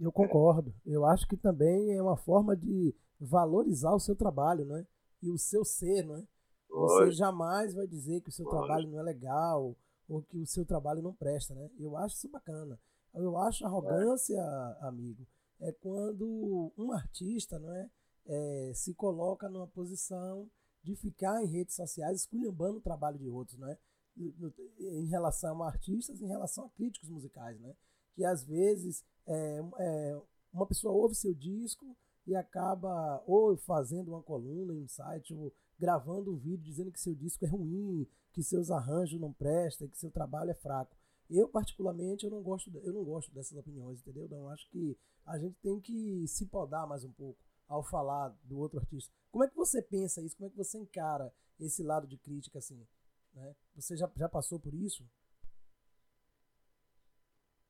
Eu 0.00 0.10
concordo. 0.10 0.74
Eu 0.84 1.04
acho 1.04 1.28
que 1.28 1.36
também 1.36 1.92
é 1.92 2.02
uma 2.02 2.16
forma 2.16 2.56
de 2.56 2.94
valorizar 3.20 3.94
o 3.94 4.00
seu 4.00 4.16
trabalho, 4.16 4.64
né? 4.64 4.86
E 5.22 5.30
o 5.30 5.36
seu 5.36 5.64
ser, 5.64 6.06
né? 6.06 6.26
Você 6.70 7.12
jamais 7.12 7.74
vai 7.74 7.86
dizer 7.86 8.22
que 8.22 8.30
o 8.30 8.32
seu 8.32 8.46
Pode. 8.46 8.56
trabalho 8.56 8.88
não 8.88 8.98
é 8.98 9.02
legal 9.02 9.76
ou 10.08 10.22
que 10.22 10.38
o 10.38 10.46
seu 10.46 10.64
trabalho 10.64 11.02
não 11.02 11.14
presta, 11.14 11.54
né? 11.54 11.70
Eu 11.78 11.96
acho 11.96 12.16
isso 12.16 12.28
bacana. 12.28 12.80
Eu 13.14 13.36
acho 13.36 13.66
arrogância, 13.66 14.36
é. 14.36 14.86
amigo, 14.86 15.26
é 15.60 15.72
quando 15.72 16.72
um 16.78 16.92
artista, 16.92 17.58
não 17.58 17.72
é, 17.72 17.90
é, 18.26 18.72
se 18.74 18.94
coloca 18.94 19.48
numa 19.48 19.66
posição 19.66 20.48
de 20.82 20.96
ficar 20.96 21.42
em 21.42 21.46
redes 21.46 21.74
sociais 21.74 22.20
esculhambando 22.20 22.78
o 22.78 22.82
trabalho 22.82 23.18
de 23.18 23.28
outros, 23.28 23.58
né? 23.58 23.76
Em 24.16 25.06
relação 25.06 25.62
a 25.62 25.68
artistas, 25.68 26.20
em 26.20 26.26
relação 26.26 26.64
a 26.66 26.70
críticos 26.70 27.08
musicais, 27.08 27.60
né? 27.60 27.74
Que 28.14 28.24
às 28.24 28.44
vezes 28.44 29.04
é, 29.26 29.60
é, 29.78 30.20
uma 30.52 30.66
pessoa 30.66 30.94
ouve 30.94 31.14
seu 31.14 31.34
disco 31.34 31.96
e 32.26 32.34
acaba 32.34 33.22
ou 33.26 33.56
fazendo 33.56 34.08
uma 34.08 34.22
coluna 34.22 34.74
em 34.74 34.82
um 34.82 34.88
site 34.88 35.34
ou 35.34 35.52
gravando 35.78 36.32
um 36.32 36.36
vídeo 36.36 36.64
dizendo 36.64 36.92
que 36.92 37.00
seu 37.00 37.14
disco 37.14 37.44
é 37.44 37.48
ruim, 37.48 38.06
que 38.32 38.42
seus 38.42 38.70
arranjos 38.70 39.20
não 39.20 39.32
prestam, 39.32 39.88
que 39.88 39.98
seu 39.98 40.10
trabalho 40.10 40.50
é 40.50 40.54
fraco. 40.54 40.96
Eu 41.28 41.48
particularmente 41.48 42.24
eu 42.24 42.30
não 42.30 42.42
gosto, 42.42 42.70
eu 42.82 42.92
não 42.92 43.04
gosto 43.04 43.32
dessas 43.32 43.56
opiniões, 43.56 44.00
entendeu? 44.00 44.26
Então, 44.26 44.38
eu 44.38 44.48
acho 44.50 44.68
que 44.70 44.98
a 45.24 45.38
gente 45.38 45.56
tem 45.62 45.80
que 45.80 46.26
se 46.26 46.46
podar 46.46 46.86
mais 46.86 47.04
um 47.04 47.12
pouco 47.12 47.38
ao 47.68 47.84
falar 47.84 48.36
do 48.44 48.58
outro 48.58 48.80
artista. 48.80 49.12
Como 49.30 49.44
é 49.44 49.48
que 49.48 49.56
você 49.56 49.80
pensa 49.80 50.20
isso? 50.20 50.36
Como 50.36 50.48
é 50.48 50.50
que 50.50 50.56
você 50.56 50.76
encara 50.76 51.32
esse 51.58 51.82
lado 51.82 52.06
de 52.06 52.18
crítica 52.18 52.58
assim? 52.58 52.84
Né? 53.32 53.54
Você 53.76 53.96
já, 53.96 54.10
já 54.16 54.28
passou 54.28 54.58
por 54.58 54.74
isso? 54.74 55.08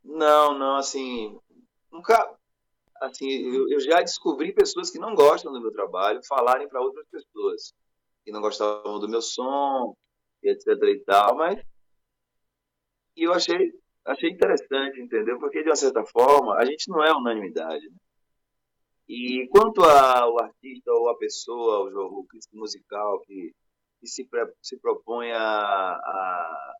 Não, 0.02 0.58
não, 0.58 0.76
assim, 0.76 1.38
nunca, 1.90 2.36
assim, 3.00 3.28
eu, 3.28 3.68
eu 3.68 3.80
já 3.80 4.00
descobri 4.00 4.52
pessoas 4.52 4.90
que 4.90 4.98
não 4.98 5.14
gostam 5.14 5.52
do 5.52 5.60
meu 5.60 5.72
trabalho 5.72 6.20
falarem 6.26 6.68
para 6.68 6.80
outras 6.80 7.06
pessoas 7.08 7.74
que 8.24 8.32
não 8.32 8.40
gostavam 8.40 8.98
do 8.98 9.08
meu 9.08 9.22
som, 9.22 9.94
etc 10.42 10.66
e 10.66 11.00
tal, 11.04 11.36
mas 11.36 11.62
e 13.16 13.24
eu 13.24 13.32
achei 13.32 13.72
achei 14.04 14.30
interessante, 14.30 15.00
entendeu? 15.00 15.38
Porque 15.38 15.62
de 15.62 15.68
uma 15.68 15.76
certa 15.76 16.04
forma 16.04 16.56
a 16.56 16.64
gente 16.64 16.88
não 16.88 17.02
é 17.04 17.12
unanimidade. 17.12 17.88
Né? 17.88 17.96
E 19.08 19.48
quanto 19.48 19.82
ao 19.82 20.40
artista 20.40 20.92
ou 20.92 21.08
a 21.08 21.18
pessoa, 21.18 21.90
o, 21.90 22.20
o 22.20 22.26
crítico 22.26 22.56
musical 22.56 23.20
que, 23.22 23.52
que 24.00 24.06
se, 24.06 24.28
se 24.62 24.78
propõe 24.78 25.32
a, 25.32 25.40
a, 25.40 26.74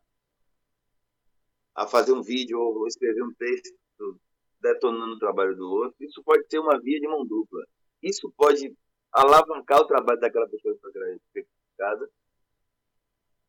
a, 1.75 1.87
fazer 1.87 2.13
um 2.13 2.21
vídeo 2.21 2.59
ou 2.59 2.87
escrever 2.87 3.23
um 3.23 3.33
texto 3.33 4.19
detonando 4.59 5.15
o 5.15 5.19
trabalho 5.19 5.55
do 5.55 5.67
outro, 5.69 5.95
isso 5.99 6.21
pode 6.23 6.45
ser 6.47 6.59
uma 6.59 6.79
via 6.79 6.99
de 6.99 7.07
mão 7.07 7.25
dupla. 7.25 7.65
Isso 8.01 8.31
pode 8.37 8.75
alavancar 9.11 9.81
o 9.81 9.87
trabalho 9.87 10.19
daquela 10.19 10.47
pessoa 10.47 10.73
que 10.75 10.81
foi 10.81 10.91
criticada, 11.33 12.09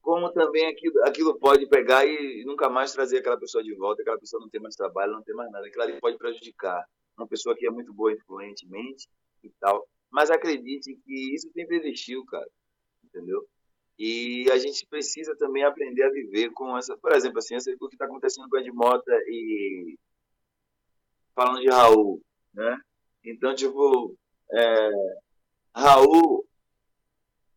como 0.03 0.33
também 0.33 0.67
aquilo, 0.67 1.01
aquilo 1.05 1.39
pode 1.39 1.67
pegar 1.69 2.05
e 2.05 2.45
nunca 2.45 2.69
mais 2.69 2.93
trazer 2.93 3.19
aquela 3.19 3.39
pessoa 3.39 3.63
de 3.63 3.73
volta, 3.75 4.03
aquela 4.03 4.19
pessoa 4.19 4.43
não 4.43 4.51
tem 4.51 4.61
mais 4.61 4.75
trabalho, 4.75 5.13
não 5.13 5.23
tem 5.23 5.35
mais 5.35 5.51
nada. 5.53 5.67
Aquilo 5.67 5.85
ali 5.85 6.01
pode 6.01 6.19
prejudicar 6.19 6.85
uma 7.17 7.27
pessoa 7.29 7.55
que 7.57 7.67
é 7.67 7.71
muito 7.71 7.95
boa 7.95 8.13
influentemente 8.13 9.09
e 9.45 9.51
tal. 9.61 9.89
Mas 10.11 10.29
acredite 10.31 10.95
que 11.05 11.35
isso 11.35 11.49
sempre 11.53 11.77
existiu, 11.77 12.25
cara. 12.27 12.49
Entendeu? 13.05 13.47
E 13.98 14.50
a 14.50 14.59
gente 14.59 14.87
precisa 14.87 15.37
também 15.37 15.64
aprender 15.64 16.02
a 16.02 16.11
viver 16.11 16.50
com 16.50 16.76
essa. 16.76 16.96
Por 16.96 17.12
exemplo, 17.12 17.38
assim, 17.38 17.57
o 17.57 17.88
que 17.88 17.94
está 17.94 18.07
acontecendo 18.07 18.48
com 18.48 18.57
a 18.57 18.61
Ed 18.61 18.72
Mota 18.72 19.12
e. 19.26 19.96
Falando 21.35 21.61
de 21.61 21.68
Raul, 21.68 22.20
né? 22.52 22.78
Então, 23.24 23.55
tipo, 23.55 24.14
é... 24.52 24.90
Raul 25.74 26.44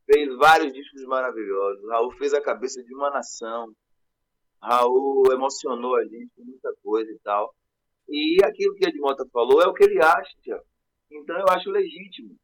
fez 0.05 0.35
vários 0.37 0.71
discos 0.71 1.03
maravilhosos. 1.05 1.89
Raul 1.89 2.11
fez 2.13 2.33
a 2.33 2.41
cabeça 2.41 2.81
de 2.83 2.93
uma 2.95 3.09
nação. 3.09 3.73
Raul 4.61 5.31
emocionou 5.31 5.95
a 5.95 6.03
gente 6.03 6.29
com 6.35 6.43
muita 6.43 6.73
coisa 6.83 7.11
e 7.11 7.19
tal. 7.19 7.53
E 8.07 8.37
aquilo 8.43 8.75
que 8.75 8.85
Edmota 8.85 9.25
falou 9.31 9.61
é 9.61 9.67
o 9.67 9.73
que 9.73 9.83
ele 9.83 10.01
acha. 10.01 10.63
Então 11.11 11.37
eu 11.37 11.45
acho 11.49 11.69
legítimo, 11.69 12.35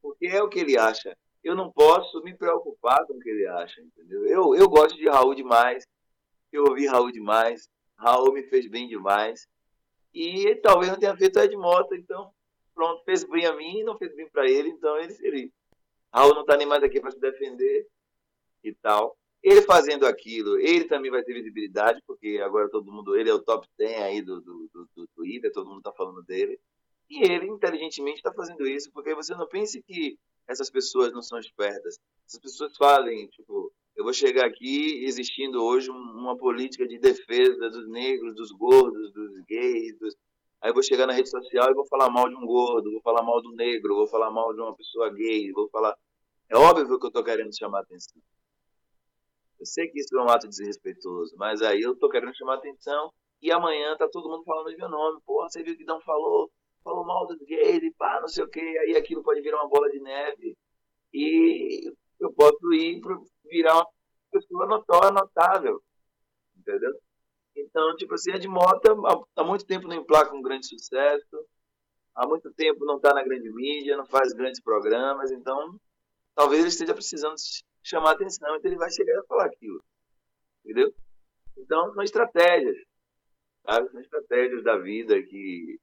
porque 0.00 0.26
é 0.26 0.42
o 0.42 0.48
que 0.48 0.60
ele 0.60 0.78
acha. 0.78 1.16
Eu 1.42 1.54
não 1.54 1.70
posso 1.70 2.22
me 2.22 2.36
preocupar 2.36 3.06
com 3.06 3.14
o 3.14 3.20
que 3.20 3.28
ele 3.28 3.46
acha, 3.46 3.80
entendeu? 3.80 4.26
Eu, 4.26 4.54
eu 4.54 4.68
gosto 4.68 4.96
de 4.96 5.08
Raul 5.08 5.34
demais, 5.34 5.86
eu 6.52 6.64
ouvi 6.64 6.86
Raul 6.86 7.12
demais, 7.12 7.68
Raul 7.96 8.32
me 8.32 8.42
fez 8.44 8.68
bem 8.68 8.88
demais, 8.88 9.46
e 10.12 10.54
talvez 10.56 10.90
não 10.90 10.98
tenha 10.98 11.16
feito 11.16 11.38
a 11.38 11.44
Edmota, 11.44 11.94
então 11.96 12.32
pronto, 12.74 13.02
fez 13.04 13.24
bem 13.24 13.46
a 13.46 13.54
mim 13.54 13.80
e 13.80 13.84
não 13.84 13.98
fez 13.98 14.14
bem 14.14 14.28
para 14.30 14.48
ele, 14.48 14.68
então 14.68 14.96
ele, 14.98 15.16
ele 15.20 15.52
Raul 16.12 16.34
não 16.34 16.42
está 16.42 16.56
nem 16.56 16.66
mais 16.66 16.82
aqui 16.82 17.00
para 17.00 17.10
se 17.10 17.20
defender 17.20 17.86
e 18.64 18.74
tal. 18.74 19.16
Ele 19.42 19.62
fazendo 19.62 20.04
aquilo, 20.06 20.58
ele 20.58 20.84
também 20.84 21.10
vai 21.10 21.22
ter 21.22 21.34
visibilidade, 21.34 22.02
porque 22.06 22.40
agora 22.42 22.68
todo 22.68 22.90
mundo, 22.90 23.16
ele 23.16 23.30
é 23.30 23.34
o 23.34 23.42
top 23.42 23.66
10 23.78 24.02
aí 24.02 24.22
do, 24.22 24.40
do, 24.40 24.68
do, 24.72 24.88
do 24.96 25.08
Twitter, 25.14 25.52
todo 25.52 25.68
mundo 25.68 25.78
está 25.78 25.92
falando 25.92 26.22
dele. 26.24 26.58
E 27.08 27.22
ele, 27.22 27.46
inteligentemente, 27.46 28.18
está 28.18 28.32
fazendo 28.32 28.66
isso, 28.66 28.90
porque 28.92 29.14
você 29.14 29.34
não 29.34 29.46
pense 29.46 29.80
que 29.82 30.18
essas 30.48 30.70
pessoas 30.70 31.12
não 31.12 31.22
são 31.22 31.38
espertas. 31.38 31.98
Essas 32.26 32.40
pessoas 32.40 32.76
falem, 32.76 33.28
tipo, 33.28 33.72
eu 33.94 34.02
vou 34.02 34.12
chegar 34.12 34.46
aqui 34.46 35.04
existindo 35.04 35.62
hoje 35.62 35.90
uma 35.90 36.36
política 36.36 36.86
de 36.86 36.98
defesa 36.98 37.68
dos 37.68 37.88
negros, 37.88 38.34
dos 38.34 38.50
gordos, 38.52 39.12
dos 39.12 39.40
gays, 39.46 39.98
dos... 39.98 40.14
aí 40.62 40.72
vou 40.72 40.82
chegar 40.82 41.06
na 41.06 41.12
rede 41.12 41.28
social 41.28 41.70
e 41.70 41.74
vou 41.74 41.86
falar 41.86 42.08
mal 42.08 42.28
de 42.28 42.34
um 42.34 42.46
gordo, 42.46 42.90
vou 42.90 43.02
falar 43.02 43.22
mal 43.22 43.42
do 43.42 43.52
negro, 43.52 43.94
vou 43.94 44.08
falar 44.08 44.30
mal 44.30 44.54
de 44.54 44.60
uma 44.60 44.74
pessoa 44.74 45.12
gay, 45.12 45.52
vou 45.52 45.68
falar... 45.68 45.94
É 46.48 46.56
óbvio 46.56 46.98
que 46.98 47.04
eu 47.04 47.08
estou 47.08 47.22
querendo 47.22 47.54
chamar 47.54 47.80
atenção. 47.80 48.22
Eu 49.60 49.66
sei 49.66 49.88
que 49.88 50.00
isso 50.00 50.16
é 50.16 50.22
um 50.22 50.30
ato 50.30 50.48
desrespeitoso, 50.48 51.34
mas 51.36 51.60
aí 51.60 51.80
eu 51.80 51.94
tô 51.96 52.08
querendo 52.08 52.34
chamar 52.34 52.54
atenção 52.54 53.12
e 53.42 53.50
amanhã 53.50 53.96
tá 53.96 54.08
todo 54.08 54.28
mundo 54.28 54.44
falando 54.44 54.70
de 54.70 54.76
meu 54.76 54.88
nome. 54.88 55.20
Porra, 55.26 55.48
você 55.48 55.62
viu 55.62 55.76
que 55.76 55.84
não 55.84 56.00
falou? 56.00 56.50
Falou 56.88 57.04
mal 57.04 57.26
dos 57.26 57.38
gays 57.42 57.82
e 57.82 57.90
pá, 57.90 58.18
não 58.18 58.28
sei 58.28 58.42
o 58.44 58.48
quê. 58.48 58.60
Aí 58.60 58.96
aquilo 58.96 59.22
pode 59.22 59.42
virar 59.42 59.58
uma 59.58 59.68
bola 59.68 59.90
de 59.90 60.00
neve 60.00 60.56
e 61.12 61.92
eu 62.18 62.32
posso 62.32 62.72
ir 62.72 62.98
para 63.02 63.14
virar 63.44 63.74
uma 63.74 63.86
pessoa 64.32 64.66
notória, 64.66 65.10
notável. 65.10 65.82
Entendeu? 66.56 66.98
Então, 67.54 67.94
tipo 67.96 68.14
assim, 68.14 68.32
a 68.32 68.38
de 68.38 68.48
Mota 68.48 68.96
há 69.36 69.44
muito 69.44 69.66
tempo 69.66 69.86
não 69.86 69.96
emplaca 69.96 70.34
um 70.34 70.40
grande 70.40 70.66
sucesso, 70.66 71.46
há 72.14 72.26
muito 72.26 72.50
tempo 72.54 72.86
não 72.86 72.96
está 72.96 73.12
na 73.12 73.22
grande 73.22 73.52
mídia, 73.52 73.94
não 73.94 74.06
faz 74.06 74.32
grandes 74.32 74.62
programas, 74.62 75.30
então 75.30 75.78
talvez 76.34 76.60
ele 76.60 76.70
esteja 76.70 76.94
precisando 76.94 77.34
chamar 77.82 78.12
atenção, 78.12 78.56
então 78.56 78.70
ele 78.70 78.78
vai 78.78 78.90
chegar 78.90 79.12
e 79.12 79.26
falar 79.26 79.44
aquilo. 79.44 79.84
Entendeu? 80.64 80.90
Então, 81.54 81.92
são 81.92 82.02
estratégias. 82.02 82.78
Sabe? 83.66 83.90
São 83.90 84.00
estratégias 84.00 84.64
da 84.64 84.78
vida 84.78 85.22
que, 85.22 85.78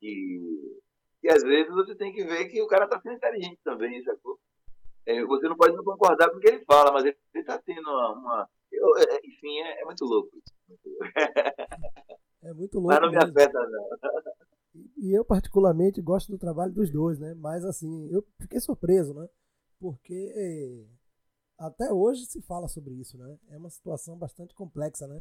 que, 0.00 0.80
que 1.20 1.28
às 1.28 1.42
vezes 1.42 1.72
você 1.72 1.94
tem 1.94 2.12
que 2.12 2.24
ver 2.24 2.48
que 2.48 2.60
o 2.62 2.66
cara 2.66 2.84
está 2.84 3.00
sendo 3.00 3.16
inteligente 3.16 3.60
também, 3.62 4.02
sacou? 4.02 4.38
É, 5.06 5.24
você 5.24 5.48
não 5.48 5.56
pode 5.56 5.76
não 5.76 5.84
concordar 5.84 6.30
com 6.30 6.36
o 6.36 6.40
que 6.40 6.48
ele 6.48 6.64
fala, 6.64 6.92
mas 6.92 7.04
ele 7.04 7.16
está 7.34 7.58
tendo 7.58 7.88
uma. 7.88 8.12
uma 8.12 8.48
eu, 8.72 8.96
é, 8.98 9.20
enfim, 9.24 9.58
é, 9.60 9.82
é, 9.82 9.84
muito 9.84 10.04
louco 10.04 10.30
isso. 10.36 10.54
É 12.42 12.54
muito 12.54 12.78
louco. 12.78 12.88
Mas 12.88 13.00
não 13.02 13.10
me 13.10 13.18
afeta, 13.18 13.58
não. 13.58 13.88
E 14.96 15.12
eu, 15.12 15.24
particularmente, 15.24 16.00
gosto 16.00 16.30
do 16.30 16.38
trabalho 16.38 16.72
dos 16.72 16.90
dois, 16.90 17.18
né? 17.18 17.34
Mas, 17.34 17.64
assim, 17.64 18.08
eu 18.10 18.24
fiquei 18.40 18.60
surpreso, 18.60 19.12
né? 19.12 19.28
Porque 19.78 20.86
até 21.58 21.92
hoje 21.92 22.24
se 22.24 22.40
fala 22.42 22.68
sobre 22.68 22.94
isso, 22.94 23.18
né? 23.18 23.38
É 23.48 23.56
uma 23.58 23.68
situação 23.68 24.16
bastante 24.16 24.54
complexa, 24.54 25.06
né? 25.06 25.20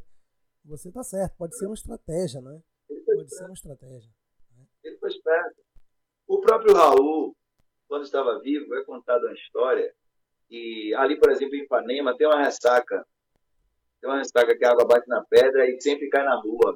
Você 0.66 0.90
está 0.90 1.04
certo, 1.04 1.36
pode 1.36 1.58
ser 1.58 1.66
uma 1.66 1.74
estratégia, 1.74 2.42
né? 2.42 2.62
Pode 2.88 3.36
ser 3.36 3.46
uma 3.46 3.54
estratégia. 3.54 4.10
Ele 4.84 4.98
foi 4.98 5.10
esperto. 5.10 5.62
O 6.28 6.40
próprio 6.42 6.74
Raul, 6.74 7.36
quando 7.88 8.04
estava 8.04 8.40
vivo, 8.40 8.76
é 8.76 8.84
contado 8.84 9.24
uma 9.24 9.34
história 9.34 9.94
e 10.50 10.94
ali, 10.96 11.20
por 11.20 11.32
exemplo, 11.32 11.56
em 11.56 11.64
Ipanema, 11.64 12.18
tem 12.18 12.28
uma 12.28 12.42
ressaca. 12.42 13.06
Tem 14.02 14.10
uma 14.10 14.20
ressaca 14.20 14.58
que 14.58 14.66
a 14.66 14.72
água 14.72 14.86
bate 14.86 15.08
na 15.08 15.24
pedra 15.26 15.70
e 15.70 15.80
sempre 15.82 16.10
cai 16.10 16.24
na 16.24 16.36
rua 16.36 16.76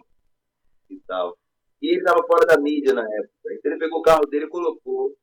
e 0.90 1.00
tal. 1.08 1.38
E 1.82 1.88
ele 1.88 2.00
estava 2.00 2.26
fora 2.26 2.46
da 2.46 2.60
mídia 2.60 2.94
na 2.94 3.04
época. 3.04 3.54
Então 3.54 3.72
ele 3.72 3.80
pegou 3.80 4.00
o 4.00 4.04
carro 4.04 4.26
dele 4.28 4.46
e 4.46 4.50
colocou 4.50 5.16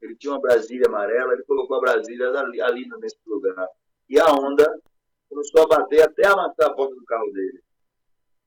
ele 0.00 0.16
tinha 0.16 0.32
uma 0.32 0.40
Brasília 0.40 0.86
amarela, 0.86 1.32
ele 1.32 1.42
colocou 1.44 1.76
a 1.78 1.80
Brasília 1.80 2.28
ali, 2.30 2.60
ali 2.60 2.88
nesse 3.00 3.18
lugar. 3.26 3.66
E 4.08 4.18
a 4.20 4.26
onda 4.30 4.80
começou 5.28 5.62
a 5.62 5.66
bater 5.66 6.02
até 6.02 6.26
amassar 6.26 6.70
a 6.70 6.74
porta 6.74 6.94
do 6.94 7.04
carro 7.04 7.30
dele. 7.32 7.62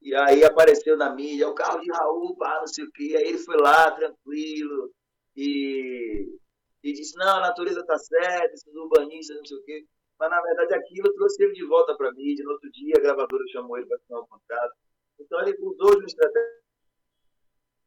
E 0.02 0.16
aí 0.16 0.44
apareceu 0.44 0.96
na 0.96 1.14
mídia, 1.14 1.50
o 1.50 1.54
carro 1.54 1.80
de 1.82 1.92
Raul, 1.92 2.36
pá, 2.38 2.60
não 2.60 2.68
sei 2.68 2.86
o 2.86 2.92
quê. 2.92 3.16
Aí 3.18 3.28
ele 3.28 3.38
foi 3.38 3.58
lá, 3.58 3.92
tranquilo, 3.92 4.92
e, 5.36 6.38
e 6.84 6.94
disse, 6.94 7.18
não, 7.18 7.38
a 7.38 7.42
natureza 7.42 7.86
tá 7.86 7.98
certa, 7.98 8.54
esses 8.54 8.74
urbanistas, 8.76 9.38
não 9.38 9.46
sei 9.46 9.58
o 9.58 9.64
quê. 9.64 9.86
Mas, 10.20 10.30
na 10.30 10.42
verdade, 10.42 10.74
aquilo 10.74 11.14
trouxe 11.14 11.44
ele 11.44 11.54
de 11.54 11.66
volta 11.66 11.96
para 11.96 12.10
a 12.10 12.14
mídia. 12.14 12.44
No 12.44 12.52
outro 12.52 12.70
dia, 12.72 12.94
a 12.98 13.02
gravadora 13.02 13.44
chamou 13.52 13.78
ele 13.78 13.88
para 13.88 13.98
assinar 13.98 14.20
o 14.20 14.28
contrato. 14.28 14.74
Então, 15.20 15.40
ele 15.42 15.56
usou 15.62 15.92
de 15.92 15.98
uma 15.98 16.06
estratégia 16.06 16.60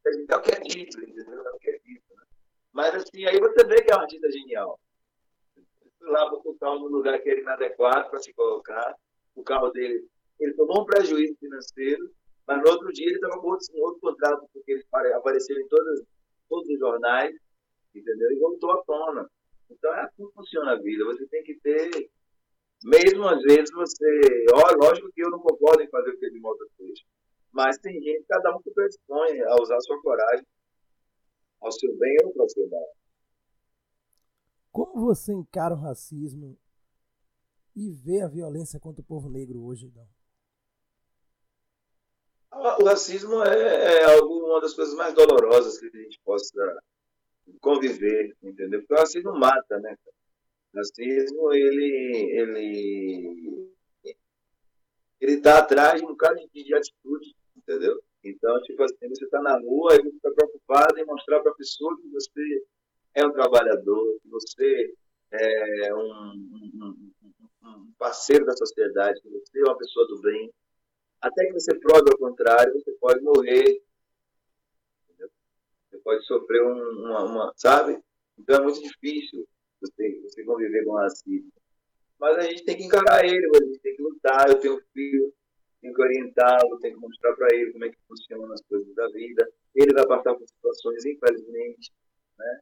é 0.05 0.35
o 0.35 0.41
que 0.41 0.51
é 0.51 0.59
dito, 0.59 0.99
entendeu? 1.01 1.47
É 1.47 1.51
o 1.51 1.59
que 1.59 1.69
é 1.69 1.79
dito. 1.79 2.15
Né? 2.15 2.23
Mas, 2.73 2.95
assim, 2.95 3.25
aí 3.25 3.39
você 3.39 3.63
vê 3.65 3.81
que 3.81 3.91
é 3.91 3.95
um 3.95 4.01
artista 4.01 4.31
genial. 4.31 4.79
Fui 5.97 6.09
lá, 6.09 6.29
botou 6.29 6.51
o 6.51 6.57
carro 6.57 6.79
no 6.79 6.87
lugar 6.87 7.19
que 7.19 7.29
era 7.29 7.39
inadequado 7.39 8.09
para 8.09 8.19
se 8.19 8.33
colocar. 8.33 8.97
O 9.35 9.43
carro 9.43 9.69
dele, 9.69 10.05
ele 10.39 10.53
tomou 10.53 10.81
um 10.81 10.85
prejuízo 10.85 11.35
financeiro, 11.39 12.11
mas 12.47 12.61
no 12.61 12.71
outro 12.71 12.91
dia 12.91 13.05
ele 13.05 13.15
estava 13.15 13.39
com 13.39 13.47
outro, 13.47 13.65
um 13.73 13.81
outro 13.81 14.01
contrato, 14.01 14.49
porque 14.51 14.71
ele 14.71 14.83
apareceu 15.13 15.57
em 15.57 15.67
todas, 15.67 16.03
todos 16.49 16.67
os 16.67 16.79
jornais, 16.79 17.35
entendeu? 17.95 18.31
E 18.31 18.39
voltou 18.39 18.71
à 18.71 18.83
tona. 18.83 19.29
Então 19.69 19.93
é 19.93 20.01
assim 20.01 20.27
que 20.27 20.33
funciona 20.33 20.71
a 20.71 20.81
vida. 20.81 21.05
Você 21.05 21.25
tem 21.27 21.43
que 21.43 21.55
ter, 21.59 22.09
mesmo 22.83 23.27
às 23.27 23.41
vezes 23.43 23.71
você, 23.73 24.45
ó, 24.53 24.85
lógico 24.85 25.11
que 25.13 25.23
eu 25.23 25.29
não 25.29 25.39
concordo 25.39 25.81
em 25.81 25.89
fazer 25.89 26.09
o 26.09 26.17
que 26.17 26.25
ele 26.25 26.39
mostra 26.39 26.67
fez, 26.77 26.99
mas 27.51 27.77
tem 27.77 28.01
gente, 28.01 28.25
cada 28.27 28.55
um 28.55 28.61
que 28.61 28.71
predispõe 28.71 29.39
a 29.41 29.61
usar 29.61 29.77
a 29.77 29.81
sua 29.81 30.01
coragem 30.01 30.45
ao 31.61 31.71
seu 31.71 31.95
bem 31.97 32.17
ou 32.25 32.33
para 32.33 32.43
o 32.43 32.49
seu 32.49 32.69
mal. 32.69 32.95
Como 34.71 35.05
você 35.05 35.31
encara 35.31 35.75
o 35.75 35.79
racismo 35.79 36.57
e 37.75 37.91
vê 37.91 38.21
a 38.21 38.27
violência 38.27 38.79
contra 38.79 39.01
o 39.01 39.05
povo 39.05 39.29
negro 39.29 39.63
hoje, 39.63 39.85
então? 39.85 40.07
O 42.55 42.85
racismo 42.85 43.43
é, 43.43 44.03
é 44.03 44.21
uma 44.21 44.61
das 44.61 44.73
coisas 44.73 44.93
mais 44.95 45.13
dolorosas 45.13 45.79
que 45.79 45.87
a 45.87 46.01
gente 46.01 46.19
possa 46.23 46.81
conviver, 47.59 48.35
entendeu? 48.41 48.79
Porque 48.81 48.93
o 48.93 48.97
racismo 48.97 49.33
mata, 49.33 49.79
né? 49.79 49.95
O 50.73 50.77
racismo, 50.77 51.53
ele, 51.53 52.31
ele, 52.39 53.73
ele 55.19 55.41
tá 55.41 55.59
atrás 55.59 55.99
de 55.99 56.05
um 56.05 56.09
bocado 56.09 56.35
de, 56.35 56.63
de 56.63 56.75
atitude, 56.75 57.35
entendeu? 57.55 57.99
Então, 58.23 58.61
tipo 58.61 58.81
assim, 58.83 59.09
você 59.09 59.25
está 59.25 59.41
na 59.41 59.59
rua 59.59 59.95
e 59.95 60.03
você 60.03 60.15
está 60.15 60.31
preocupado 60.31 60.97
em 60.97 61.05
mostrar 61.05 61.41
para 61.41 61.51
a 61.51 61.55
pessoa 61.55 61.97
que 61.97 62.07
você 62.09 62.63
é 63.15 63.25
um 63.25 63.33
trabalhador, 63.33 64.19
que 64.21 64.29
você 64.29 64.93
é 65.31 65.93
um, 65.93 66.33
um, 66.81 67.11
um, 67.63 67.93
parceiro 67.97 68.45
da 68.45 68.55
sociedade, 68.55 69.19
que 69.21 69.29
você 69.29 69.59
é 69.59 69.63
uma 69.63 69.77
pessoa 69.77 70.07
do 70.07 70.21
bem. 70.21 70.51
Até 71.23 71.45
que 71.45 71.53
você 71.53 71.73
prove 71.79 72.11
ao 72.11 72.17
contrário, 72.17 72.73
você 72.73 72.91
pode 72.99 73.21
morrer, 73.21 73.81
entendeu? 75.05 75.29
você 75.89 75.97
pode 75.99 76.25
sofrer 76.25 76.61
uma, 76.61 77.23
uma, 77.23 77.53
sabe? 77.55 77.97
Então 78.37 78.57
é 78.57 78.61
muito 78.61 78.81
difícil 78.81 79.47
você, 79.79 80.19
você 80.21 80.43
conviver 80.43 80.83
com 80.83 80.91
o 80.91 80.97
racismo. 80.97 81.49
Mas 82.19 82.37
a 82.37 82.41
gente 82.41 82.65
tem 82.65 82.75
que 82.75 82.83
encarar 82.83 83.23
ele, 83.23 83.49
a 83.55 83.63
gente 83.63 83.79
tem 83.79 83.95
que 83.95 84.01
lutar. 84.01 84.49
Eu 84.49 84.59
tenho 84.59 84.75
um 84.75 84.81
filho, 84.93 85.33
tenho 85.81 85.93
que 85.93 86.01
orientá-lo, 86.01 86.79
tenho 86.79 86.95
que 86.95 86.99
mostrar 86.99 87.33
para 87.35 87.55
ele 87.55 87.71
como 87.71 87.85
é 87.85 87.89
que 87.89 87.97
funcionam 88.05 88.51
as 88.51 88.61
coisas 88.63 88.93
da 88.93 89.07
vida. 89.07 89.49
Ele 89.73 89.93
vai 89.93 90.05
passar 90.05 90.35
por 90.35 90.45
situações, 90.45 91.05
infelizmente, 91.05 91.89
né? 92.37 92.59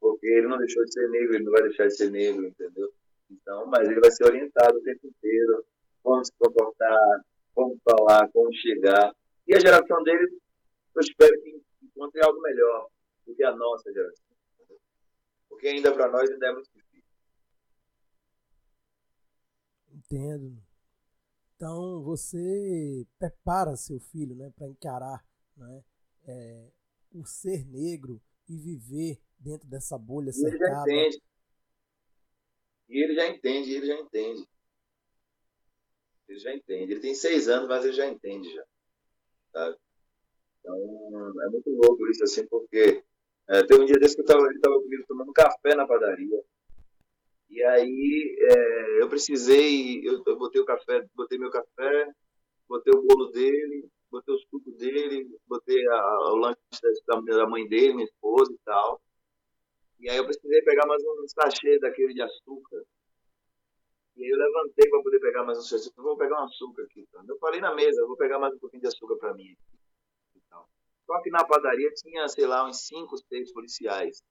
porque 0.00 0.26
ele 0.28 0.46
não 0.46 0.58
deixou 0.58 0.84
de 0.84 0.92
ser 0.92 1.08
negro, 1.10 1.34
ele 1.34 1.44
não 1.44 1.52
vai 1.52 1.62
deixar 1.62 1.88
de 1.88 1.96
ser 1.96 2.10
negro, 2.10 2.46
entendeu? 2.46 2.92
Então, 3.28 3.66
mas 3.66 3.88
ele 3.88 4.00
vai 4.00 4.10
ser 4.12 4.24
orientado 4.24 4.78
o 4.78 4.82
tempo 4.82 5.06
inteiro, 5.06 5.64
como 6.02 6.24
se 6.24 6.32
comportar, 6.38 7.24
como 7.54 7.78
falar, 7.82 8.28
como 8.32 8.52
chegar. 8.54 9.14
E 9.46 9.54
a 9.54 9.60
geração 9.60 10.02
dele, 10.02 10.38
eu 10.94 11.00
espero 11.00 11.40
que 11.42 11.62
encontre 11.82 12.24
algo 12.24 12.40
melhor 12.40 12.88
do 13.26 13.34
que 13.34 13.44
a 13.44 13.54
nossa 13.54 13.92
geração. 13.92 14.24
Porque 15.48 15.68
ainda 15.68 15.92
para 15.92 16.10
nós 16.10 16.30
ainda 16.30 16.46
é 16.46 16.52
muito 16.52 16.70
difícil. 16.74 17.04
Entendo. 19.92 20.62
Então 21.54 22.02
você 22.02 23.06
prepara 23.18 23.76
seu 23.76 24.00
filho 24.00 24.34
né, 24.34 24.50
para 24.56 24.68
encarar 24.68 25.24
né, 25.56 25.84
é, 26.26 26.70
o 27.12 27.24
ser 27.24 27.64
negro 27.66 28.20
e 28.48 28.58
viver 28.58 29.20
dentro 29.38 29.68
dessa 29.68 29.96
bolha 29.96 30.30
e 30.30 30.46
Ele 30.46 30.58
já 30.58 30.82
entende. 30.82 31.22
E 32.88 33.02
ele 33.02 33.14
já 33.14 33.26
entende, 33.28 33.72
ele 33.72 33.86
já 33.86 33.94
entende. 33.94 34.48
Ele 36.28 36.38
já 36.38 36.54
entende. 36.54 36.92
Ele 36.92 37.00
tem 37.00 37.14
seis 37.14 37.48
anos, 37.48 37.68
mas 37.68 37.84
ele 37.84 37.92
já 37.92 38.06
entende 38.06 38.52
já. 38.52 38.64
Sabe? 39.52 39.76
Então, 40.60 41.42
é 41.42 41.50
muito 41.50 41.70
louco 41.70 42.08
isso, 42.08 42.24
assim, 42.24 42.46
porque 42.46 43.02
é, 43.48 43.62
teve 43.64 43.82
um 43.82 43.86
dia 43.86 43.98
desse 43.98 44.16
que 44.16 44.22
eu 44.22 44.26
tava, 44.26 44.46
ele 44.46 44.56
estava 44.56 44.80
comigo 44.80 45.04
tomando 45.06 45.32
café 45.32 45.74
na 45.74 45.86
padaria. 45.86 46.42
E 47.50 47.62
aí 47.62 48.36
é, 48.40 49.02
eu 49.02 49.08
precisei, 49.08 50.00
eu, 50.06 50.22
eu, 50.26 50.36
botei 50.36 50.60
o 50.60 50.64
café, 50.64 51.06
botei 51.14 51.38
meu 51.38 51.50
café, 51.50 52.10
botei 52.66 52.92
o 52.94 53.02
bolo 53.02 53.30
dele, 53.30 53.86
botei 54.10 54.34
o 54.34 54.38
suco 54.38 54.72
dele, 54.72 55.28
botei 55.46 55.86
a, 55.88 55.94
a, 55.94 56.32
o 56.32 56.36
lanche 56.36 56.58
da, 57.06 57.20
da 57.20 57.46
mãe 57.46 57.68
dele, 57.68 57.94
minha 57.94 58.06
esposa 58.06 58.52
e 58.52 58.58
tal. 58.64 59.00
E 60.00 60.08
aí 60.08 60.16
eu 60.16 60.24
precisei 60.24 60.62
pegar 60.62 60.86
mais 60.86 61.02
um 61.02 61.28
sachê 61.28 61.78
daquele 61.78 62.14
de 62.14 62.22
açúcar. 62.22 62.82
E 64.16 64.24
aí 64.24 64.30
eu 64.30 64.38
levantei 64.38 64.88
para 64.88 65.02
poder 65.02 65.18
pegar 65.18 65.44
mais 65.44 65.58
um 65.58 65.62
sachê. 65.62 65.90
Eu 65.96 66.02
vou 66.02 66.16
pegar 66.16 66.40
um 66.40 66.44
açúcar 66.44 66.82
aqui. 66.82 67.00
Então. 67.00 67.24
Eu 67.26 67.38
falei 67.38 67.60
na 67.60 67.74
mesa, 67.74 68.06
vou 68.06 68.16
pegar 68.16 68.38
mais 68.38 68.54
um 68.54 68.58
pouquinho 68.58 68.82
de 68.82 68.88
açúcar 68.88 69.16
para 69.16 69.34
mim. 69.34 69.56
Então. 70.36 70.64
Só 71.06 71.20
que 71.20 71.30
na 71.30 71.44
padaria 71.44 71.90
tinha, 71.94 72.28
sei 72.28 72.46
lá, 72.46 72.66
uns 72.66 72.86
cinco, 72.86 73.16
seis 73.28 73.52
policiais, 73.52 74.22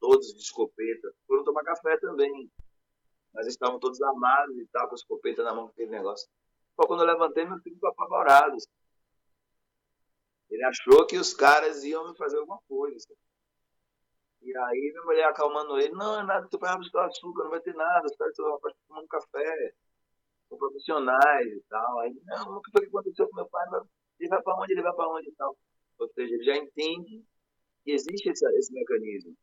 todos 0.00 0.34
de 0.34 0.40
escopeta. 0.40 1.12
Foram 1.26 1.44
tomar 1.44 1.62
café 1.62 1.96
também. 1.98 2.50
Mas 3.32 3.44
eles 3.44 3.54
estavam 3.54 3.78
todos 3.78 4.00
armados 4.02 4.56
e 4.56 4.66
tal, 4.72 4.88
com 4.88 4.94
a 4.94 4.96
escopeta 4.96 5.44
na 5.44 5.54
mão, 5.54 5.66
com 5.66 5.72
aquele 5.72 5.90
negócio. 5.90 6.28
Só 6.74 6.86
quando 6.86 7.00
eu 7.00 7.06
levantei, 7.06 7.44
meu 7.44 7.58
filho 7.60 7.76
ficou 7.76 7.90
apavorado. 7.90 8.56
Ele 10.50 10.64
achou 10.64 11.06
que 11.06 11.16
os 11.16 11.34
caras 11.34 11.84
iam 11.84 12.08
me 12.08 12.16
fazer 12.16 12.38
alguma 12.38 12.58
coisa. 12.66 12.98
Sabe? 12.98 13.27
E 14.40 14.56
aí 14.56 14.90
minha 14.92 15.04
mulher 15.04 15.24
acalmando 15.24 15.78
ele, 15.78 15.92
não, 15.92 16.20
é 16.20 16.24
nada, 16.24 16.48
tu 16.48 16.58
vai 16.58 16.76
buscar 16.76 17.06
açúcar, 17.06 17.44
não 17.44 17.50
vai 17.50 17.60
ter 17.60 17.74
nada, 17.74 18.08
você 18.08 18.16
vai 18.16 18.32
tomar 18.32 19.00
um 19.00 19.06
café 19.06 19.74
com 20.48 20.56
profissionais 20.56 21.46
e 21.46 21.62
tal. 21.68 22.00
Aí, 22.00 22.14
não, 22.24 22.56
o 22.56 22.62
que 22.62 22.70
foi 22.70 22.82
que 22.82 22.88
aconteceu 22.88 23.28
com 23.28 23.36
meu 23.36 23.48
pai? 23.48 23.66
Ele 24.18 24.28
vai 24.28 24.42
para 24.42 24.60
onde, 24.60 24.72
ele 24.72 24.82
vai 24.82 24.94
para 24.94 25.08
onde 25.08 25.28
e 25.28 25.34
tal. 25.34 25.56
Ou 25.98 26.08
seja, 26.12 26.34
ele 26.34 26.44
já 26.44 26.56
entende 26.56 27.24
que 27.84 27.92
existe 27.92 28.30
esse, 28.30 28.46
esse 28.58 28.72
mecanismo. 28.72 29.36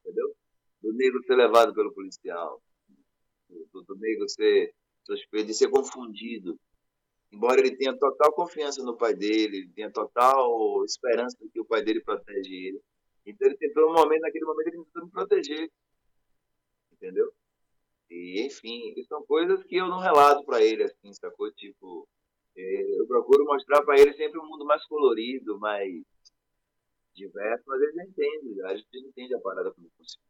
Entendeu? 0.00 0.34
Do 0.82 0.92
negro 0.94 1.22
ser 1.24 1.36
levado 1.36 1.74
pelo 1.74 1.92
policial. 1.92 2.62
Do, 3.48 3.82
do 3.82 3.96
negro 3.96 4.28
ser 4.28 4.74
suspeito 5.04 5.48
de 5.48 5.54
ser 5.54 5.68
confundido. 5.68 6.58
Embora 7.30 7.60
ele 7.60 7.76
tenha 7.76 7.96
total 7.96 8.32
confiança 8.32 8.82
no 8.82 8.96
pai 8.96 9.14
dele, 9.14 9.58
ele 9.58 9.72
tenha 9.74 9.90
total 9.90 10.84
esperança 10.84 11.36
de 11.40 11.50
que 11.50 11.60
o 11.60 11.64
pai 11.64 11.82
dele 11.82 12.02
protege 12.02 12.54
ele 12.54 12.80
então 13.26 13.48
ele 13.48 13.56
tentou 13.56 13.90
um 13.90 13.94
momento, 13.94 14.22
naquele 14.22 14.44
momento 14.44 14.66
ele 14.68 14.84
tentou 14.84 15.04
me 15.04 15.10
proteger. 15.10 15.70
Entendeu? 16.92 17.32
E, 18.10 18.46
enfim, 18.46 18.94
são 19.08 19.24
coisas 19.26 19.62
que 19.64 19.76
eu 19.76 19.88
não 19.88 19.98
relato 19.98 20.44
para 20.44 20.62
ele, 20.62 20.84
assim, 20.84 21.12
sacou? 21.12 21.50
Tipo, 21.52 22.08
é, 22.56 23.00
eu 23.00 23.06
procuro 23.06 23.44
mostrar 23.44 23.82
para 23.82 24.00
ele 24.00 24.14
sempre 24.14 24.38
um 24.38 24.46
mundo 24.46 24.64
mais 24.64 24.84
colorido, 24.86 25.58
mais 25.58 25.92
diverso, 27.14 27.64
mas 27.66 27.80
ele 27.80 27.92
já 27.92 28.04
entende, 28.04 28.62
a 28.62 28.76
gente 28.76 29.08
entende 29.08 29.34
a 29.34 29.40
parada 29.40 29.72
como 29.72 29.88
funciona. 29.96 30.24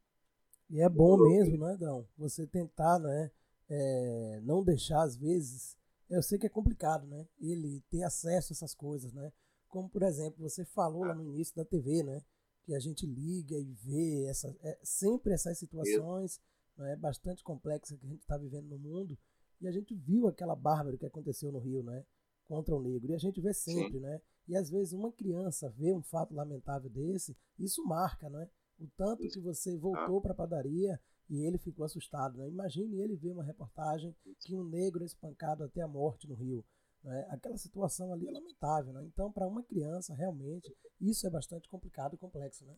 E 0.71 0.81
é 0.81 0.89
bom 0.89 1.17
mesmo, 1.17 1.59
né, 1.59 1.77
Dão? 1.79 2.07
Você 2.17 2.47
tentar, 2.47 2.99
né, 2.99 3.31
é, 3.69 4.41
não 4.43 4.65
deixar, 4.65 5.03
às 5.03 5.17
vezes, 5.17 5.77
eu 6.09 6.23
sei 6.23 6.39
que 6.39 6.47
é 6.47 6.51
complicado, 6.51 7.07
né, 7.07 7.27
ele 7.41 7.83
ter 7.91 8.03
acesso 8.03 8.53
a 8.53 8.55
essas 8.55 8.75
coisas, 8.75 9.13
né, 9.13 9.33
como, 9.69 9.89
por 9.89 10.03
exemplo, 10.03 10.39
você 10.39 10.65
falou 10.65 11.05
lá 11.05 11.15
no 11.15 11.25
início 11.25 11.55
da 11.55 11.65
TV, 11.65 12.03
né, 12.03 12.23
que 12.67 12.75
a 12.75 12.81
gente 12.81 13.07
liga 13.07 13.57
e 13.57 13.73
vê 13.73 14.25
essa, 14.25 14.49
é, 14.61 14.79
sempre 14.83 15.33
essas 15.33 15.57
situações 15.57 16.41
né, 16.77 16.97
bastante 16.97 17.43
complexas 17.45 17.97
que 17.97 18.05
a 18.05 18.09
gente 18.09 18.21
está 18.21 18.37
vivendo 18.37 18.69
no 18.69 18.79
mundo. 18.79 19.17
E 19.61 19.69
a 19.69 19.71
gente 19.71 19.95
viu 19.95 20.27
aquela 20.27 20.57
bárbara 20.57 20.99
que 20.99 21.07
aconteceu 21.07 21.51
no 21.53 21.61
Rio, 21.61 21.83
né? 21.83 22.05
Contra 22.45 22.75
o 22.75 22.83
negro. 22.83 23.13
E 23.13 23.15
a 23.15 23.19
gente 23.19 23.41
vê 23.41 23.55
sempre, 23.55 23.99
Sim. 23.99 24.01
né? 24.01 24.21
E 24.49 24.57
às 24.57 24.69
vezes 24.69 24.93
uma 24.93 25.13
criança 25.13 25.71
vê 25.71 25.93
um 25.93 26.03
fato 26.03 26.35
lamentável 26.35 26.91
desse, 26.91 27.37
isso 27.59 27.85
marca, 27.85 28.29
né? 28.29 28.51
O 28.79 28.87
tanto 28.97 29.27
que 29.29 29.41
você 29.41 29.77
voltou 29.79 30.21
para 30.21 30.33
a 30.33 30.37
padaria 30.37 31.01
e 31.31 31.47
ele 31.47 31.59
ficou 31.59 31.85
assustado, 31.87 32.37
né? 32.37 32.49
Imagine 32.49 33.01
ele 33.01 33.17
ver 33.17 33.31
uma 33.31 33.45
reportagem 33.45 34.15
que 34.41 34.55
um 34.55 34.65
negro 34.65 35.03
é 35.03 35.07
espancado 35.07 35.65
até 35.65 35.81
a 35.81 35.89
morte 35.89 36.29
no 36.29 36.35
Rio. 36.35 36.65
Né? 37.07 37.27
Aquela 37.31 37.57
situação 37.57 38.13
ali 38.13 38.29
é 38.29 38.33
lamentável. 38.33 38.93
Né? 38.93 39.05
Então, 39.05 39.33
para 39.33 39.47
uma 39.47 39.63
criança, 39.63 40.15
realmente, 40.15 40.75
isso 41.01 41.27
é 41.27 41.31
bastante 41.31 41.69
complicado 41.69 42.15
e 42.15 42.19
complexo. 42.19 42.65
Né? 42.65 42.77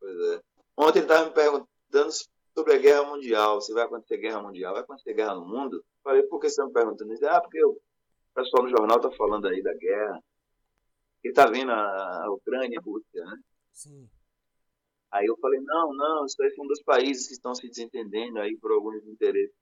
Pois 0.00 0.16
é. 0.34 0.42
Ontem 0.76 0.98
ele 0.98 1.06
estava 1.06 1.28
me 1.28 1.34
perguntando 1.34 2.10
sobre 2.54 2.74
a 2.74 2.78
guerra 2.78 3.04
mundial, 3.04 3.60
se 3.60 3.72
vai 3.72 3.84
acontecer 3.84 4.18
guerra 4.18 4.42
mundial, 4.42 4.72
vai 4.72 4.82
acontecer 4.82 5.14
guerra 5.14 5.34
no 5.34 5.46
mundo? 5.46 5.84
Falei, 6.02 6.22
por 6.24 6.40
que 6.40 6.48
você 6.48 6.60
está 6.60 6.66
me 6.66 6.72
perguntando 6.72 7.12
isso? 7.12 7.26
Ah, 7.26 7.40
porque 7.40 7.64
o 7.64 7.80
pessoal 8.34 8.64
no 8.64 8.70
jornal 8.70 8.96
está 8.96 9.10
falando 9.12 9.46
aí 9.46 9.62
da 9.62 9.74
guerra, 9.74 10.20
que 11.22 11.28
está 11.28 11.48
vindo 11.48 11.70
a, 11.70 12.24
a 12.24 12.32
Ucrânia 12.32 12.74
e 12.74 12.78
a 12.78 12.80
Rússia, 12.80 13.24
né? 13.24 13.36
Sim. 13.72 14.08
Aí 15.12 15.26
eu 15.26 15.36
falei, 15.38 15.60
não, 15.60 15.92
não, 15.92 16.24
isso 16.24 16.42
aí 16.42 16.50
são 16.52 16.66
dois 16.66 16.82
países 16.82 17.26
que 17.28 17.34
estão 17.34 17.54
se 17.54 17.68
desentendendo 17.68 18.38
aí 18.38 18.56
por 18.56 18.72
alguns 18.72 19.04
interesses 19.06 19.54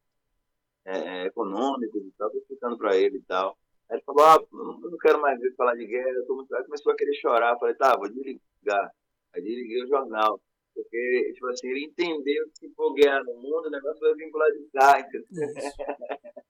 é, 0.89 1.22
é 1.22 1.26
econômicos 1.26 2.03
e 2.03 2.11
tal, 2.16 2.30
explicando 2.34 2.78
para 2.78 2.97
ele 2.97 3.18
e 3.18 3.22
tal. 3.22 3.57
Aí 3.91 3.97
ele 3.97 4.05
falou, 4.05 4.24
ah, 4.24 4.39
eu 4.53 4.91
não 4.91 4.99
quero 4.99 5.20
mais 5.20 5.39
ver 5.41 5.55
falar 5.55 5.74
de 5.74 5.86
guerra, 5.86 6.11
eu 6.11 6.26
tô 6.26 6.36
muito... 6.36 6.55
Aí 6.55 6.64
começou 6.64 6.93
a 6.93 6.97
querer 6.97 7.14
chorar, 7.14 7.53
eu 7.53 7.59
falei, 7.59 7.74
tá, 7.74 7.97
vou 7.97 8.09
desligar. 8.09 8.93
Aí 9.34 9.43
desliguei 9.43 9.84
o 9.84 9.89
jornal. 9.89 10.41
Porque, 10.74 11.32
tipo 11.34 11.47
assim, 11.49 11.68
ele 11.68 11.86
entendeu 11.86 12.49
que 12.51 12.59
se 12.59 12.74
for 12.74 12.95
guerra 12.95 13.22
no 13.24 13.34
mundo, 13.34 13.66
o 13.66 13.70
negócio 13.70 14.01
vai 14.01 14.14
vir 14.14 14.30
pro 14.30 14.39
lado 14.39 14.53
de 14.53 14.68
cá, 14.72 15.01
entendeu? 15.01 15.26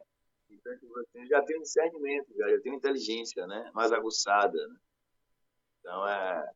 então, 0.51 0.79
tipo 0.79 0.99
assim, 1.01 1.27
já 1.27 1.43
tem 1.43 1.57
um 1.59 1.63
discernimento, 1.63 2.27
já, 2.37 2.49
já 2.51 2.61
tem 2.61 2.73
uma 2.73 2.79
inteligência, 2.79 3.47
né? 3.47 3.71
Mais 3.75 3.91
aguçada, 3.91 4.59
né? 4.69 4.77
Então, 5.81 6.07
é, 6.07 6.51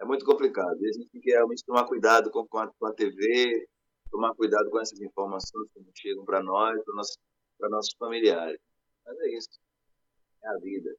é 0.00 0.04
muito 0.04 0.24
complicado. 0.24 0.76
E 0.80 0.88
a 0.88 0.92
gente 0.92 1.08
tem 1.10 1.20
que 1.20 1.30
realmente 1.30 1.64
tomar 1.64 1.86
cuidado 1.86 2.30
com, 2.30 2.44
com, 2.46 2.58
a, 2.58 2.66
com 2.66 2.86
a 2.86 2.92
TV, 2.92 3.68
tomar 4.10 4.34
cuidado 4.34 4.70
com 4.70 4.80
essas 4.80 5.00
informações 5.00 5.68
que 5.72 5.82
chegam 5.94 6.24
para 6.24 6.42
nós, 6.42 6.82
para 6.84 6.94
nossos, 6.94 7.18
nossos 7.60 7.94
familiares. 7.98 8.60
Mas 9.04 9.18
é 9.20 9.28
isso. 9.36 9.60
É 10.42 10.48
a 10.48 10.58
vida. 10.58 10.96